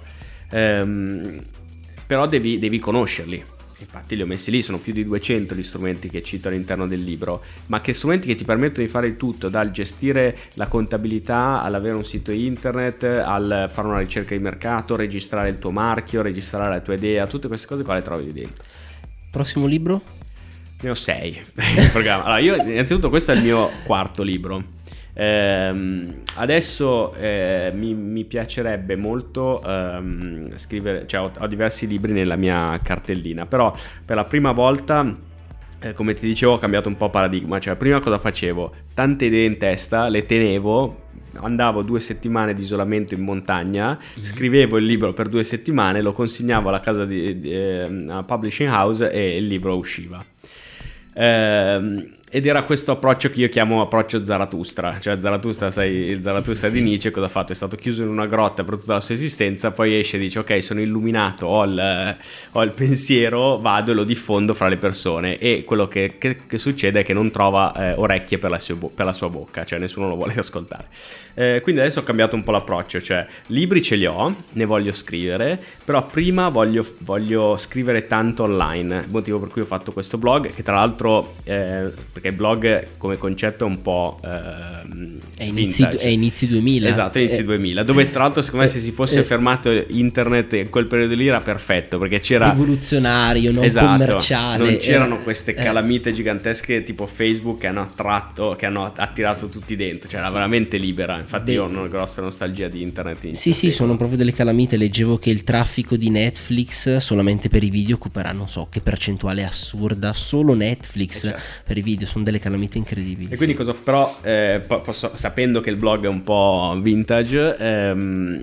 Ehm, 0.51 1.43
però 2.07 2.29
devi, 2.29 2.61
devi 2.61 2.79
conoscerli 2.79 3.43
infatti 3.85 4.17
li 4.17 4.23
ho 4.23 4.27
messi 4.27 4.51
lì, 4.51 4.63
sono 4.63 4.79
più 4.79 4.93
di 4.93 5.05
200 5.05 5.55
gli 5.55 5.63
strumenti 5.63 6.09
che 6.09 6.23
cito 6.23 6.49
all'interno 6.49 6.87
del 6.87 7.03
libro, 7.03 7.45
ma 7.67 7.81
che 7.81 7.93
strumenti 7.93 8.27
che 8.27 8.35
ti 8.35 8.45
permettono 8.45 8.85
di 8.85 8.91
fare 8.91 9.07
il 9.07 9.17
tutto, 9.17 9.49
dal 9.49 9.71
gestire 9.71 10.37
la 10.55 10.67
contabilità, 10.67 11.63
all'avere 11.63 11.95
un 11.95 12.05
sito 12.05 12.33
internet, 12.33 13.05
al 13.05 13.71
fare 13.73 13.89
una 13.89 13.99
ricerca 13.99 14.35
di 14.35 14.43
mercato, 14.43 14.97
registrare 14.97 15.49
il 15.49 15.59
tuo 15.59 15.71
marchio, 15.71 16.23
registrare 16.23 16.71
la 16.71 16.81
tua 16.81 16.95
idea, 16.95 17.27
tutte 17.27 17.49
queste 17.49 17.67
cose 17.67 17.85
qua 17.85 17.95
le 17.95 18.03
trovi 18.03 18.33
dentro. 18.33 18.65
Prossimo 19.31 19.67
libro? 19.67 20.03
Ne 20.81 20.91
ho 20.91 20.95
sei. 20.95 21.41
Allora, 21.95 22.39
io 22.39 22.57
innanzitutto 22.57 23.09
questo 23.09 23.33
è 23.33 23.37
il 23.37 23.43
mio 23.43 23.71
quarto 23.85 24.23
libro. 24.23 24.74
Eh, 25.17 26.15
adesso 26.35 27.15
eh, 27.15 27.71
mi, 27.73 27.95
mi, 27.95 28.25
piacerebbe 28.25 28.97
molto 28.97 29.63
ehm, 29.63 30.57
scrivere, 30.57 31.07
cioè 31.07 31.21
ho, 31.21 31.31
ho, 31.39 31.47
diversi 31.47 31.87
libri 31.87 32.13
nella 32.13 32.35
mia 32.35 32.79
cartellina, 32.83 33.47
però 33.47 33.73
per 34.05 34.17
la 34.17 34.25
prima 34.25 34.51
volta, 34.51 35.17
eh, 35.79 35.93
come 35.93 36.15
ti 36.15 36.27
dicevo, 36.27 36.55
ho 36.55 36.59
cambiato 36.59 36.89
un 36.89 36.97
po' 36.97 37.11
paradigma, 37.11 37.61
cioè 37.61 37.77
prima 37.77 38.01
cosa 38.01 38.19
facevo? 38.19 38.75
Tante 38.93 39.27
idee 39.27 39.47
in 39.47 39.57
testa, 39.57 40.09
le 40.09 40.27
tenevo, 40.27 41.03
andavo 41.35 41.83
due 41.83 42.01
settimane 42.01 42.53
di 42.53 42.63
isolamento 42.63 43.15
in 43.15 43.21
montagna, 43.21 43.91
mm-hmm. 43.91 44.23
scrivevo 44.23 44.79
il 44.79 44.85
libro 44.85 45.13
per 45.13 45.29
due 45.29 45.45
settimane, 45.45 46.03
lo 46.03 46.11
consegnavo 46.11 46.71
alla 46.71 46.81
casa 46.81 47.05
di, 47.05 47.39
di 47.39 47.53
eh, 47.53 48.25
publishing 48.27 48.69
house 48.69 49.09
e 49.13 49.37
il 49.37 49.47
libro 49.47 49.77
usciva. 49.77 50.25
Eh, 51.17 52.13
ed 52.35 52.47
era 52.47 52.65
questo 52.65 52.91
approccio 52.91 53.31
che 53.31 53.43
io 53.43 53.49
chiamo 53.49 53.81
approccio 53.81 54.25
Zaratustra, 54.25 54.99
cioè 54.99 55.21
Zaratustra, 55.21 55.71
sai, 55.71 55.93
il 55.93 56.21
Zaratustra 56.21 56.69
sì, 56.69 56.75
sì, 56.75 56.83
di 56.83 56.89
Nietzsche 56.89 57.13
cosa 57.13 57.27
ha 57.27 57.29
fatto? 57.29 57.53
È 57.53 57.55
stato 57.55 57.77
chiuso 57.77 58.03
in 58.03 58.09
una 58.09 58.27
grotta 58.27 58.65
per 58.65 58.77
tutta 58.77 58.95
la 58.95 59.01
sua 59.01 59.15
esistenza, 59.15 59.71
poi 59.71 59.95
esce 59.95 60.17
e 60.17 60.19
dice 60.19 60.41
ok 60.41 60.61
sono 60.61 60.81
illuminato, 60.81 61.47
ho 61.47 61.63
il, 61.63 62.17
ho 62.51 62.63
il 62.65 62.73
pensiero, 62.73 63.59
vado 63.59 63.93
e 63.93 63.95
lo 63.95 64.03
diffondo 64.03 64.53
fra 64.53 64.67
le 64.67 64.75
persone 64.75 65.39
e 65.39 65.63
quello 65.63 65.87
che, 65.87 66.17
che, 66.19 66.37
che 66.45 66.59
succede 66.59 67.03
è 67.03 67.05
che 67.05 67.13
non 67.13 67.31
trova 67.31 67.73
eh, 67.73 67.93
orecchie 67.93 68.39
per 68.39 68.51
la, 68.51 68.59
sua, 68.59 68.75
per 68.93 69.05
la, 69.05 69.13
sua, 69.13 69.29
bocca, 69.29 69.65
cioè 69.65 69.79
nessuno 69.79 70.09
lo 70.09 70.17
vuole 70.17 70.35
ascoltare. 70.37 70.87
Eh, 71.35 71.61
quindi 71.63 71.83
adesso 71.83 72.01
ho 72.01 72.03
cambiato 72.03 72.35
un 72.35 72.43
po' 72.43 72.51
l'approccio, 72.51 73.01
cioè 73.01 73.25
libri 73.47 73.81
ce 73.81 73.95
li 73.95 74.07
ho, 74.07 74.35
ne 74.55 74.65
voglio 74.65 74.91
scrivere, 74.91 75.63
però 75.85 76.05
prima 76.05 76.49
voglio, 76.49 76.85
voglio 76.99 77.57
scrivere 77.59 78.09
tanto 78.09 78.43
online, 78.43 79.07
motivo 79.09 79.39
per 79.39 79.51
cui 79.51 79.63
ho 79.63 79.67
fatto 79.67 79.93
questo 79.93 80.19
blog, 80.19 80.53
che 80.53 80.65
tra 80.65 80.75
l'altro... 80.75 81.37
Eh, 81.45 81.93
perché 82.25 82.33
blog 82.33 82.87
come 82.97 83.19
concetto 83.19 83.67
è 83.67 83.69
un 83.69 83.83
po'... 83.83 84.19
Ehm, 84.25 85.19
è, 85.37 85.45
inizi, 85.45 85.83
è, 85.83 86.07
inizi, 86.07 86.47
2000. 86.47 86.89
Esatto, 86.89 87.19
inizi 87.19 87.41
è, 87.43 87.45
2000, 87.45 87.83
dove 87.83 88.11
tra 88.11 88.23
l'altro 88.23 88.41
secondo 88.41 88.65
me 88.65 88.71
se 88.71 88.79
si 88.79 88.93
fosse 88.93 89.23
fermato 89.25 89.71
internet 89.71 90.55
in 90.55 90.71
quel 90.71 90.87
periodo 90.87 91.15
lì 91.15 91.27
era 91.27 91.41
perfetto, 91.41 91.99
perché 91.99 92.21
c'era... 92.21 92.51
Rivoluzionario, 92.51 93.53
non 93.53 93.65
esatto, 93.65 94.05
commerciale. 94.05 94.65
Non 94.65 94.79
c'erano 94.79 95.15
era, 95.17 95.23
queste 95.23 95.53
calamite 95.53 96.13
gigantesche 96.13 96.83
tipo 96.83 97.07
Facebook 97.07 97.61
che 97.61 97.67
hanno 97.67 97.83
attratto, 97.83 98.57
che 98.57 98.65
hanno 98.65 98.91
attirato 98.97 99.49
tutti 99.49 99.77
dentro, 99.77 100.09
cioè 100.09 100.21
era 100.21 100.29
sì. 100.29 100.35
veramente 100.35 100.79
libera, 100.79 101.19
infatti 101.19 101.45
Beh, 101.45 101.53
io 101.53 101.65
ho 101.65 101.69
una 101.69 101.89
grossa 101.89 102.23
nostalgia 102.23 102.69
di 102.69 102.81
internet. 102.81 103.25
In 103.25 103.35
sì, 103.35 103.53
sì, 103.53 103.71
sono 103.71 103.97
proprio 103.97 104.17
delle 104.17 104.33
calamite, 104.33 104.79
leggevo 104.79 105.19
che 105.19 105.29
il 105.29 105.45
traffico 105.45 105.97
di 105.97 106.09
Netflix 106.09 106.97
solamente 106.97 107.51
per 107.51 107.63
i 107.63 107.71
video 107.71 107.97
occuperà 107.97 108.33
non 108.33 108.49
so 108.49 108.69
che 108.71 108.81
percentuale 108.81 109.45
assurda, 109.45 110.15
solo 110.15 110.55
Netflix 110.55 111.25
eh 111.25 111.29
certo. 111.29 111.43
per 111.67 111.77
i 111.77 111.83
video, 111.83 112.07
sono 112.15 112.25
delle 112.25 112.39
calamite 112.39 112.79
incredibili. 112.79 113.33
E 113.33 113.37
quindi 113.37 113.55
cosa 113.55 113.75
però, 113.75 114.17
eh, 114.23 114.61
posso, 114.67 115.11
sapendo 115.15 115.61
che 115.61 115.71
il 115.71 115.77
blog 115.77 116.05
è 116.05 116.09
un 116.09 116.23
po' 116.23 116.79
vintage, 116.81 117.57
ehm, 117.59 118.43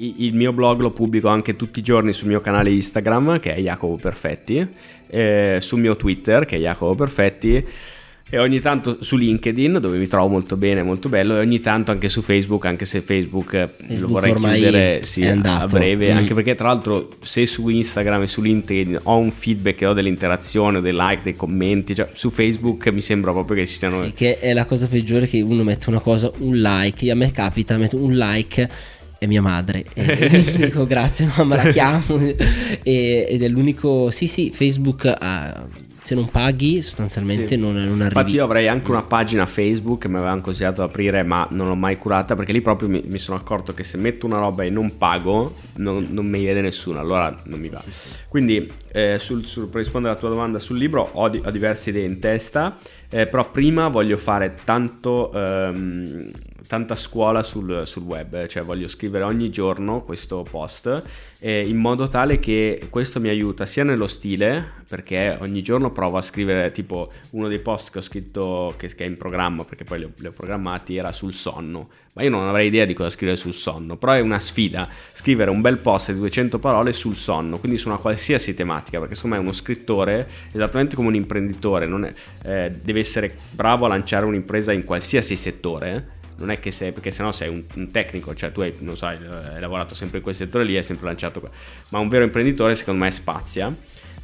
il 0.00 0.34
mio 0.34 0.52
blog 0.52 0.80
lo 0.80 0.90
pubblico 0.90 1.28
anche 1.28 1.56
tutti 1.56 1.80
i 1.80 1.82
giorni 1.82 2.12
sul 2.12 2.28
mio 2.28 2.40
canale 2.40 2.70
Instagram 2.70 3.40
che 3.40 3.54
è 3.54 3.60
Jacopo 3.60 3.96
Perfetti, 3.96 4.68
eh, 5.08 5.58
sul 5.60 5.80
mio 5.80 5.96
Twitter 5.96 6.44
che 6.44 6.56
è 6.56 6.60
Jacopo 6.60 6.94
Perfetti 6.94 7.66
e 8.30 8.38
ogni 8.38 8.60
tanto 8.60 8.98
su 9.02 9.16
LinkedIn 9.16 9.78
dove 9.80 9.98
mi 9.98 10.06
trovo 10.06 10.28
molto 10.28 10.56
bene, 10.56 10.82
molto 10.82 11.08
bello 11.08 11.36
e 11.36 11.40
ogni 11.40 11.60
tanto 11.60 11.90
anche 11.90 12.08
su 12.08 12.22
Facebook 12.22 12.66
anche 12.66 12.84
se 12.84 13.00
Facebook, 13.00 13.50
Facebook 13.50 14.00
lo 14.00 14.08
vorrei 14.08 14.34
chiudere 14.34 15.00
sì, 15.02 15.26
a 15.26 15.66
breve 15.66 16.12
mm. 16.12 16.16
anche 16.16 16.34
perché 16.34 16.54
tra 16.54 16.68
l'altro 16.68 17.08
se 17.22 17.46
su 17.46 17.68
Instagram 17.68 18.22
e 18.22 18.26
su 18.26 18.42
LinkedIn 18.42 19.00
ho 19.04 19.16
un 19.18 19.30
feedback 19.30 19.82
ho 19.82 19.92
delle 19.92 20.08
interazioni, 20.08 20.80
dei 20.80 20.92
like, 20.92 21.22
dei 21.22 21.34
commenti 21.34 21.94
cioè 21.94 22.08
su 22.12 22.30
Facebook 22.30 22.88
mi 22.88 23.00
sembra 23.00 23.32
proprio 23.32 23.56
che 23.56 23.66
ci 23.66 23.74
siano 23.74 24.02
sì, 24.04 24.12
che 24.12 24.38
è 24.38 24.52
la 24.52 24.66
cosa 24.66 24.86
peggiore 24.86 25.26
che 25.26 25.40
uno 25.40 25.62
mette 25.62 25.88
una 25.88 26.00
cosa, 26.00 26.30
un 26.38 26.60
like. 26.60 27.10
A 27.10 27.14
me 27.14 27.30
capita, 27.30 27.76
metto 27.76 27.96
un 27.96 28.16
like 28.16 28.68
è 29.18 29.26
mia 29.26 29.42
madre 29.42 29.84
e, 29.94 30.04
e 30.54 30.66
dico 30.66 30.86
grazie 30.86 31.28
mamma 31.36 31.56
la 31.56 31.70
chiamo. 31.70 32.18
E, 32.82 33.26
ed 33.28 33.42
è 33.42 33.48
l'unico 33.48 34.10
sì 34.10 34.28
sì 34.28 34.50
Facebook 34.52 35.12
ha 35.18 35.66
se 36.00 36.14
non 36.14 36.30
paghi 36.30 36.80
sostanzialmente 36.82 37.48
sì. 37.48 37.56
non, 37.56 37.74
non 37.74 38.00
arrivi. 38.00 38.04
Infatti 38.04 38.34
io 38.34 38.44
avrei 38.44 38.68
anche 38.68 38.90
una 38.90 39.02
pagina 39.02 39.46
Facebook 39.46 40.02
che 40.02 40.08
mi 40.08 40.16
avevano 40.16 40.40
consigliato 40.40 40.82
di 40.82 40.88
aprire 40.88 41.22
ma 41.22 41.46
non 41.50 41.66
l'ho 41.66 41.74
mai 41.74 41.96
curata 41.96 42.34
perché 42.34 42.52
lì 42.52 42.60
proprio 42.60 42.88
mi, 42.88 43.02
mi 43.06 43.18
sono 43.18 43.36
accorto 43.36 43.72
che 43.72 43.84
se 43.84 43.96
metto 43.96 44.26
una 44.26 44.38
roba 44.38 44.64
e 44.64 44.70
non 44.70 44.96
pago 44.96 45.54
non, 45.76 46.06
non 46.10 46.26
mi 46.26 46.44
vede 46.44 46.60
nessuno, 46.60 47.00
allora 47.00 47.36
non 47.44 47.58
mi 47.58 47.68
va. 47.68 47.80
Sì, 47.80 47.90
sì, 47.90 48.08
Quindi 48.28 48.70
eh, 48.92 49.18
sul, 49.18 49.44
sul, 49.44 49.68
per 49.68 49.80
rispondere 49.80 50.12
alla 50.12 50.20
tua 50.20 50.30
domanda 50.30 50.58
sul 50.58 50.78
libro 50.78 51.08
ho, 51.12 51.28
di, 51.28 51.40
ho 51.44 51.50
diverse 51.50 51.90
idee 51.90 52.04
in 52.04 52.18
testa, 52.18 52.78
eh, 53.10 53.26
però 53.26 53.50
prima 53.50 53.88
voglio 53.88 54.16
fare 54.16 54.54
tanto... 54.64 55.32
Ehm, 55.32 56.30
tanta 56.66 56.96
scuola 56.96 57.42
sul, 57.42 57.86
sul, 57.86 58.02
web, 58.02 58.46
cioè 58.46 58.62
voglio 58.62 58.88
scrivere 58.88 59.24
ogni 59.24 59.48
giorno 59.48 60.02
questo 60.02 60.42
post 60.42 61.02
eh, 61.40 61.66
in 61.66 61.76
modo 61.76 62.08
tale 62.08 62.38
che 62.38 62.88
questo 62.90 63.20
mi 63.20 63.28
aiuta 63.28 63.64
sia 63.64 63.84
nello 63.84 64.06
stile, 64.06 64.72
perché 64.88 65.36
ogni 65.40 65.62
giorno 65.62 65.90
provo 65.90 66.16
a 66.16 66.22
scrivere 66.22 66.72
tipo 66.72 67.10
uno 67.30 67.48
dei 67.48 67.60
post 67.60 67.90
che 67.90 67.98
ho 67.98 68.02
scritto 68.02 68.74
che, 68.76 68.88
che 68.94 69.04
è 69.04 69.06
in 69.06 69.16
programma, 69.16 69.64
perché 69.64 69.84
poi 69.84 69.98
li 69.98 70.04
ho, 70.04 70.10
li 70.16 70.26
ho, 70.26 70.32
programmati, 70.32 70.96
era 70.96 71.12
sul 71.12 71.32
sonno, 71.32 71.88
ma 72.14 72.22
io 72.22 72.30
non 72.30 72.48
avrei 72.48 72.66
idea 72.66 72.84
di 72.84 72.94
cosa 72.94 73.10
scrivere 73.10 73.38
sul 73.38 73.54
sonno, 73.54 73.96
però 73.96 74.12
è 74.12 74.20
una 74.20 74.40
sfida 74.40 74.88
scrivere 75.12 75.50
un 75.50 75.60
bel 75.60 75.78
post 75.78 76.12
di 76.12 76.18
200 76.18 76.58
parole 76.58 76.92
sul 76.92 77.14
sonno, 77.14 77.58
quindi 77.58 77.78
su 77.78 77.88
una 77.88 77.98
qualsiasi 77.98 78.54
tematica, 78.54 78.98
perché 78.98 79.14
secondo 79.14 79.36
me 79.36 79.42
uno 79.42 79.52
scrittore, 79.52 80.28
esattamente 80.52 80.96
come 80.96 81.08
un 81.08 81.14
imprenditore, 81.14 81.86
è, 81.86 82.48
eh, 82.48 82.78
deve 82.82 82.97
essere 82.98 83.36
bravo 83.50 83.84
a 83.84 83.88
lanciare 83.88 84.26
un'impresa 84.26 84.72
in 84.72 84.84
qualsiasi 84.84 85.36
settore 85.36 86.16
non 86.38 86.50
è 86.50 86.60
che 86.60 86.70
sei, 86.70 86.92
perché 86.92 87.10
sennò 87.10 87.32
sei 87.32 87.48
un, 87.48 87.64
un 87.76 87.90
tecnico, 87.90 88.34
cioè 88.34 88.52
tu 88.52 88.60
hai, 88.60 88.72
non 88.80 88.96
so, 88.96 89.06
hai 89.06 89.18
lavorato 89.58 89.94
sempre 89.94 90.18
in 90.18 90.22
quel 90.22 90.34
settore 90.34 90.64
lì, 90.64 90.76
hai 90.76 90.82
sempre 90.82 91.06
lanciato, 91.06 91.40
qua. 91.40 91.50
ma 91.90 91.98
un 91.98 92.08
vero 92.08 92.24
imprenditore 92.24 92.74
secondo 92.74 93.04
me 93.04 93.10
spazia. 93.10 93.74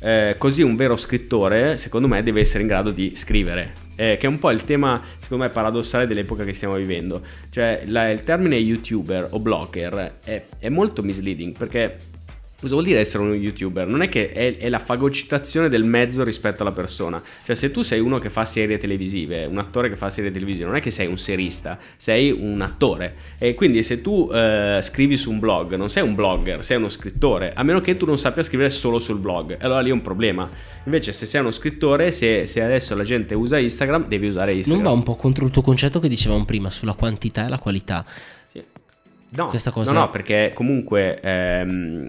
Eh, 0.00 0.34
così 0.36 0.60
un 0.60 0.76
vero 0.76 0.96
scrittore, 0.96 1.78
secondo 1.78 2.06
me, 2.06 2.22
deve 2.22 2.40
essere 2.40 2.60
in 2.60 2.68
grado 2.68 2.90
di 2.90 3.12
scrivere, 3.16 3.72
eh, 3.96 4.18
che 4.18 4.26
è 4.26 4.28
un 4.28 4.38
po' 4.38 4.50
il 4.50 4.62
tema, 4.64 5.02
secondo 5.18 5.44
me, 5.44 5.50
paradossale 5.50 6.06
dell'epoca 6.06 6.44
che 6.44 6.52
stiamo 6.52 6.74
vivendo. 6.74 7.22
Cioè, 7.48 7.84
la, 7.86 8.10
il 8.10 8.22
termine 8.22 8.56
youtuber 8.56 9.28
o 9.30 9.40
blogger 9.40 10.18
è, 10.22 10.44
è 10.58 10.68
molto 10.68 11.02
misleading 11.02 11.56
perché 11.56 11.96
Cosa 12.64 12.76
vuol 12.76 12.86
dire 12.86 13.00
essere 13.00 13.22
uno 13.22 13.34
youtuber? 13.34 13.86
Non 13.86 14.00
è 14.00 14.08
che 14.08 14.32
è, 14.32 14.56
è, 14.56 14.70
la 14.70 14.78
fagocitazione 14.78 15.68
del 15.68 15.84
mezzo 15.84 16.24
rispetto 16.24 16.62
alla 16.62 16.72
persona. 16.72 17.22
Cioè, 17.44 17.54
se 17.54 17.70
tu 17.70 17.82
sei 17.82 18.00
uno 18.00 18.18
che 18.18 18.30
fa 18.30 18.46
serie 18.46 18.78
televisive, 18.78 19.44
un 19.44 19.58
attore 19.58 19.90
che 19.90 19.96
fa 19.96 20.08
serie 20.08 20.30
televisive, 20.30 20.64
non 20.64 20.74
è 20.74 20.80
che 20.80 20.90
sei 20.90 21.06
un 21.06 21.18
serista, 21.18 21.78
sei 21.98 22.30
un 22.30 22.62
attore. 22.62 23.16
E 23.36 23.52
quindi 23.52 23.82
se 23.82 24.00
tu 24.00 24.30
eh, 24.32 24.78
scrivi 24.80 25.18
su 25.18 25.30
un 25.30 25.40
blog, 25.40 25.74
non 25.74 25.90
sei 25.90 26.04
un 26.04 26.14
blogger, 26.14 26.64
sei 26.64 26.78
uno 26.78 26.88
scrittore, 26.88 27.52
a 27.54 27.62
meno 27.64 27.82
che 27.82 27.98
tu 27.98 28.06
non 28.06 28.16
sappia 28.16 28.42
scrivere 28.42 28.70
solo 28.70 28.98
sul 28.98 29.18
blog. 29.18 29.58
Allora 29.60 29.80
lì 29.80 29.90
è 29.90 29.92
un 29.92 30.00
problema. 30.00 30.48
Invece, 30.84 31.12
se 31.12 31.26
sei 31.26 31.42
uno 31.42 31.50
scrittore, 31.50 32.12
se, 32.12 32.46
se 32.46 32.62
adesso 32.62 32.96
la 32.96 33.04
gente 33.04 33.34
usa 33.34 33.58
Instagram, 33.58 34.08
devi 34.08 34.28
usare 34.28 34.54
Instagram. 34.54 34.82
Non 34.82 34.90
va 34.90 34.98
un 34.98 35.04
po' 35.04 35.16
contro 35.16 35.44
il 35.44 35.50
tuo 35.50 35.60
concetto 35.60 36.00
che 36.00 36.08
dicevamo 36.08 36.46
prima 36.46 36.70
sulla 36.70 36.94
quantità 36.94 37.44
e 37.44 37.50
la 37.50 37.58
qualità. 37.58 38.06
Sì. 38.50 38.64
No, 39.32 39.48
Questa 39.48 39.70
cosa... 39.70 39.92
no, 39.92 39.98
no, 39.98 40.08
perché 40.08 40.52
comunque 40.54 41.20
ehm, 41.20 42.08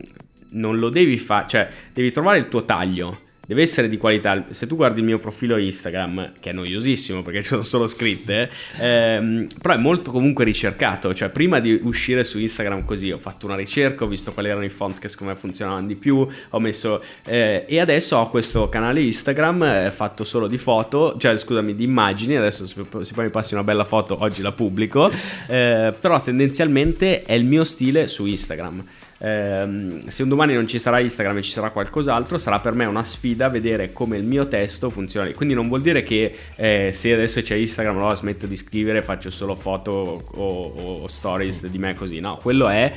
non 0.49 0.77
lo 0.77 0.89
devi 0.89 1.17
fare, 1.17 1.47
cioè 1.47 1.69
devi 1.93 2.11
trovare 2.11 2.37
il 2.37 2.47
tuo 2.47 2.65
taglio 2.65 3.23
deve 3.45 3.61
essere 3.61 3.87
di 3.87 3.97
qualità. 3.97 4.45
Se 4.49 4.67
tu 4.67 4.75
guardi 4.75 4.99
il 4.99 5.05
mio 5.05 5.19
profilo 5.19 5.57
Instagram, 5.57 6.33
che 6.39 6.49
è 6.49 6.53
noiosissimo 6.53 7.21
perché 7.21 7.41
ci 7.43 7.49
sono 7.49 7.61
solo 7.61 7.87
scritte, 7.87 8.49
ehm, 8.79 9.47
però 9.61 9.75
è 9.75 9.77
molto 9.77 10.11
comunque 10.11 10.43
ricercato. 10.43 11.13
Cioè, 11.13 11.29
prima 11.29 11.59
di 11.59 11.79
uscire 11.83 12.23
su 12.23 12.39
Instagram 12.39 12.85
così, 12.85 13.11
ho 13.11 13.17
fatto 13.17 13.45
una 13.45 13.55
ricerca, 13.55 14.03
ho 14.03 14.07
visto 14.07 14.31
quali 14.31 14.49
erano 14.49 14.65
i 14.65 14.69
font 14.69 14.99
che 14.99 15.07
secondo 15.07 15.33
me 15.33 15.39
funzionavano 15.39 15.87
di 15.87 15.95
più, 15.95 16.27
ho 16.49 16.59
messo... 16.59 17.03
Eh, 17.25 17.65
e 17.67 17.79
adesso 17.79 18.17
ho 18.17 18.27
questo 18.29 18.69
canale 18.69 19.01
Instagram 19.01 19.63
eh, 19.63 19.91
fatto 19.91 20.23
solo 20.23 20.47
di 20.47 20.57
foto, 20.57 21.15
cioè 21.17 21.37
scusami, 21.37 21.75
di 21.75 21.83
immagini. 21.83 22.35
Adesso 22.35 22.65
se, 22.65 22.83
se 23.01 23.13
poi 23.13 23.25
mi 23.25 23.31
passi 23.31 23.53
una 23.53 23.63
bella 23.63 23.83
foto, 23.83 24.17
oggi 24.21 24.41
la 24.41 24.51
pubblico. 24.51 25.11
Eh, 25.47 25.93
però 25.99 26.21
tendenzialmente 26.21 27.23
è 27.23 27.33
il 27.33 27.45
mio 27.45 27.63
stile 27.63 28.07
su 28.07 28.25
Instagram. 28.25 28.83
Eh, 29.25 29.97
se 30.05 30.21
un 30.21 30.29
domani 30.29 30.53
non 30.53 30.67
ci 30.67 30.77
sarà 30.77 30.99
Instagram 30.99 31.37
e 31.37 31.41
ci 31.41 31.49
sarà 31.49 31.71
qualcos'altro, 31.71 32.37
sarà 32.37 32.59
per 32.59 32.73
me 32.73 32.85
una 32.85 33.03
sfida 33.03 33.49
vedere 33.49 33.91
come 33.91 34.17
il 34.17 34.23
mio 34.23 34.47
testo 34.47 34.91
funziona. 34.91 35.31
Quindi 35.31 35.55
non 35.55 35.67
vuol 35.67 35.81
dire 35.81 36.03
che 36.03 36.31
eh, 36.55 36.91
se 36.93 37.11
adesso 37.11 37.41
c'è 37.41 37.55
Instagram, 37.55 37.97
allora 37.97 38.13
smetto 38.13 38.45
di 38.45 38.55
scrivere, 38.55 39.01
faccio 39.01 39.31
solo 39.31 39.55
foto 39.55 40.25
o, 40.31 41.01
o 41.01 41.07
stories 41.07 41.65
di 41.65 41.77
me 41.79 41.95
così. 41.95 42.19
No, 42.19 42.37
quello 42.39 42.69
è 42.69 42.93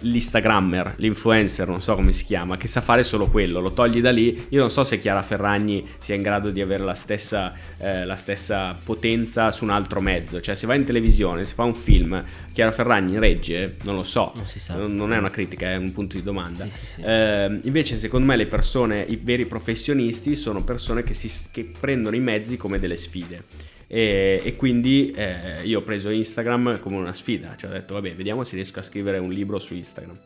l'Instagrammer, 0.00 0.94
l'influencer, 0.96 1.68
non 1.68 1.80
so 1.80 1.94
come 1.94 2.12
si 2.12 2.24
chiama, 2.24 2.56
che 2.56 2.68
sa 2.68 2.80
fare 2.80 3.02
solo 3.02 3.28
quello, 3.28 3.60
lo 3.60 3.72
togli 3.72 4.00
da 4.00 4.10
lì. 4.10 4.46
Io 4.50 4.60
non 4.60 4.70
so 4.70 4.82
se 4.82 4.98
Chiara 4.98 5.22
Ferragni 5.22 5.84
sia 5.98 6.14
in 6.14 6.22
grado 6.22 6.50
di 6.50 6.60
avere 6.60 6.84
la 6.84 6.94
stessa, 6.94 7.52
eh, 7.78 8.04
la 8.04 8.16
stessa 8.16 8.76
potenza 8.82 9.50
su 9.50 9.64
un 9.64 9.70
altro 9.70 10.00
mezzo. 10.00 10.40
Cioè, 10.40 10.54
se 10.54 10.66
va 10.66 10.74
in 10.74 10.84
televisione, 10.84 11.44
se 11.44 11.54
fa 11.54 11.64
un 11.64 11.74
film, 11.74 12.22
Chiara 12.52 12.72
Ferragni 12.72 13.18
regge, 13.18 13.76
non 13.82 13.94
lo 13.94 14.04
so. 14.04 14.32
Non, 14.34 14.46
si 14.46 14.60
sa. 14.60 14.76
non 14.76 15.12
è 15.12 15.18
una 15.18 15.30
critica, 15.30 15.70
è 15.70 15.76
un 15.76 15.92
punto 15.92 16.16
di 16.16 16.22
domanda. 16.22 16.64
Sì, 16.64 16.70
sì, 16.70 16.86
sì. 16.86 17.00
Eh, 17.02 17.58
invece, 17.62 17.98
secondo 17.98 18.26
me, 18.26 18.36
le 18.36 18.46
persone, 18.46 19.04
i 19.06 19.18
veri 19.20 19.46
professionisti, 19.46 20.34
sono 20.34 20.64
persone 20.64 21.02
che, 21.02 21.14
si, 21.14 21.30
che 21.50 21.70
prendono 21.78 22.16
i 22.16 22.20
mezzi 22.20 22.56
come 22.56 22.78
delle 22.78 22.96
sfide. 22.96 23.44
E, 23.92 24.40
e 24.44 24.54
quindi 24.54 25.10
eh, 25.10 25.62
io 25.64 25.80
ho 25.80 25.82
preso 25.82 26.10
Instagram 26.10 26.78
come 26.78 26.96
una 26.96 27.12
sfida, 27.12 27.56
cioè 27.56 27.70
ho 27.70 27.72
detto 27.72 27.94
vabbè 27.94 28.14
vediamo 28.14 28.44
se 28.44 28.54
riesco 28.54 28.78
a 28.78 28.82
scrivere 28.82 29.18
un 29.18 29.32
libro 29.32 29.58
su 29.58 29.74
Instagram. 29.74 30.16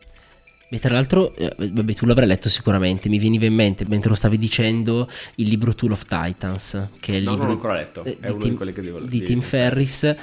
Beh, 0.67 0.79
tra 0.79 0.93
l'altro, 0.93 1.33
eh, 1.35 1.51
vabbè, 1.57 1.93
tu 1.93 2.05
l'avrai 2.05 2.27
letto 2.27 2.47
sicuramente. 2.47 3.09
Mi 3.09 3.17
veniva 3.17 3.45
in 3.45 3.55
mente 3.55 3.85
mentre 3.87 4.09
lo 4.09 4.15
stavi 4.15 4.37
dicendo 4.37 5.07
il 5.35 5.47
libro 5.47 5.73
Tool 5.73 5.93
of 5.93 6.05
Titans, 6.05 6.89
che 6.99 7.13
è 7.13 7.15
il 7.17 7.23
no, 7.23 7.31
libro 7.31 7.45
non 7.45 7.55
l'ho 7.55 7.61
ancora 7.61 7.73
letto, 7.73 8.03
eh, 8.03 8.17
è 8.19 8.29
uno 8.29 8.39
Tim, 8.39 8.49
di 8.51 8.55
quelli 8.55 8.73
che 8.73 8.81
devo 8.81 8.99
leggere. 8.99 9.17
Di 9.17 9.23
Tim 9.23 9.41
Ferris 9.41 10.15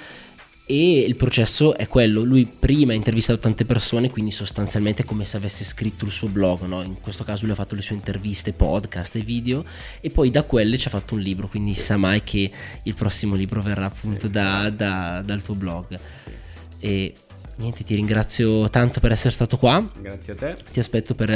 e 0.64 1.00
il 1.00 1.16
processo 1.16 1.76
è 1.76 1.88
quello, 1.88 2.22
lui 2.22 2.46
prima 2.46 2.92
ha 2.92 2.94
intervistato 2.94 3.40
tante 3.40 3.64
persone, 3.64 4.10
quindi 4.10 4.30
sostanzialmente 4.30 5.02
è 5.02 5.04
come 5.04 5.24
se 5.24 5.36
avesse 5.36 5.64
scritto 5.64 6.04
il 6.04 6.12
suo 6.12 6.28
blog, 6.28 6.62
no? 6.62 6.82
in 6.82 7.00
questo 7.00 7.24
caso 7.24 7.42
lui 7.42 7.52
ha 7.52 7.56
fatto 7.56 7.74
le 7.74 7.82
sue 7.82 7.96
interviste, 7.96 8.52
podcast 8.52 9.16
e 9.16 9.20
video 9.20 9.64
e 10.00 10.10
poi 10.10 10.30
da 10.30 10.44
quelle 10.44 10.78
ci 10.78 10.86
ha 10.86 10.90
fatto 10.90 11.14
un 11.14 11.20
libro, 11.20 11.48
quindi 11.48 11.74
sa 11.74 11.96
mai 11.96 12.22
che 12.22 12.50
il 12.82 12.94
prossimo 12.94 13.34
libro 13.34 13.60
verrà 13.60 13.86
appunto 13.86 14.26
sì, 14.26 14.30
da, 14.30 14.66
sì. 14.68 14.76
Da, 14.76 15.22
dal 15.24 15.42
tuo 15.42 15.54
blog. 15.54 15.96
Sì. 15.96 16.30
E 16.78 17.14
Niente, 17.56 17.84
ti 17.84 17.94
ringrazio 17.94 18.68
tanto 18.70 18.98
per 18.98 19.12
essere 19.12 19.30
stato 19.30 19.56
qua. 19.56 19.86
Grazie 20.00 20.32
a 20.32 20.36
te. 20.36 20.56
Ti 20.72 20.80
aspetto 20.80 21.14
per 21.14 21.28
uh, 21.28 21.32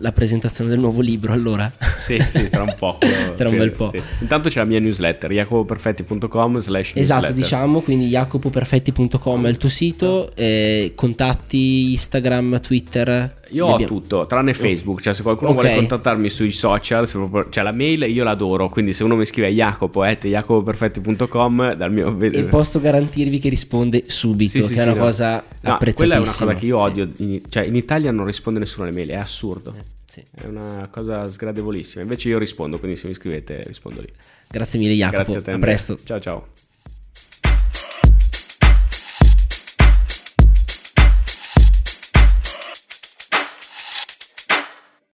la 0.00 0.12
presentazione 0.12 0.70
del 0.70 0.78
nuovo 0.78 1.00
libro 1.00 1.32
allora. 1.32 1.72
Sì, 2.00 2.22
sì, 2.28 2.48
tra 2.48 2.62
un 2.62 2.74
po'. 2.78 2.98
tra 3.36 3.48
un 3.48 3.56
bel 3.56 3.72
po'. 3.72 3.90
Sì. 3.90 4.00
Intanto 4.20 4.48
c'è 4.48 4.60
la 4.60 4.66
mia 4.66 4.78
newsletter, 4.78 5.32
jacopoperfetti.com 5.32 6.58
slash 6.58 6.92
Esatto, 6.94 7.32
diciamo, 7.32 7.80
quindi 7.80 8.08
jacopoperfetti.com 8.08 9.46
è 9.46 9.48
il 9.48 9.56
tuo 9.56 9.68
sito, 9.68 10.32
eh, 10.34 10.92
contatti 10.94 11.90
Instagram, 11.92 12.60
Twitter. 12.60 13.38
Io 13.50 13.66
ho 13.66 13.84
tutto, 13.84 14.26
tranne 14.26 14.54
Facebook, 14.54 15.00
cioè 15.00 15.14
se 15.14 15.22
qualcuno 15.22 15.50
okay. 15.50 15.62
vuole 15.62 15.76
contattarmi 15.78 16.28
sui 16.28 16.52
social, 16.52 17.08
proprio, 17.08 17.48
cioè 17.50 17.64
la 17.64 17.72
mail 17.72 18.02
io 18.02 18.24
l'adoro, 18.24 18.68
quindi 18.68 18.92
se 18.92 19.04
uno 19.04 19.16
mi 19.16 19.24
scrive 19.24 19.48
a 19.48 19.50
jacopo, 19.50 20.02
at 20.02 20.26
jacopoperfetti.com 20.26 21.74
dal 21.74 21.92
mio... 21.92 22.18
E 22.20 22.44
posso 22.44 22.80
garantirvi 22.80 23.38
che 23.38 23.48
risponde 23.48 24.04
subito, 24.06 24.50
sì, 24.50 24.62
sì, 24.62 24.68
che 24.68 24.74
sì, 24.74 24.80
è 24.80 24.82
una 24.84 24.94
no. 24.94 25.00
cosa 25.00 25.44
no, 25.60 25.78
Quella 25.94 26.14
è 26.14 26.18
una 26.18 26.26
cosa 26.26 26.54
che 26.54 26.66
io 26.66 26.80
odio, 26.80 27.10
in, 27.18 27.42
cioè 27.48 27.64
in 27.64 27.74
Italia 27.74 28.10
non 28.10 28.26
risponde 28.26 28.58
nessuno 28.58 28.86
alle 28.86 28.94
mail, 28.94 29.10
è 29.10 29.16
assurdo. 29.16 29.74
Eh, 29.76 29.84
sì. 30.06 30.22
È 30.34 30.46
una 30.46 30.88
cosa 30.90 31.28
sgradevolissima. 31.28 32.02
Invece 32.02 32.28
io 32.28 32.38
rispondo, 32.38 32.78
quindi 32.78 32.96
se 32.96 33.06
mi 33.06 33.14
scrivete 33.14 33.62
rispondo 33.66 34.00
lì. 34.00 34.08
Grazie 34.48 34.78
mille 34.78 34.94
Jacopo. 34.94 35.22
Grazie 35.22 35.38
a 35.38 35.42
te. 35.42 35.50
A 35.52 35.58
presto. 35.58 35.98
Ciao 36.02 36.20
ciao. 36.20 36.68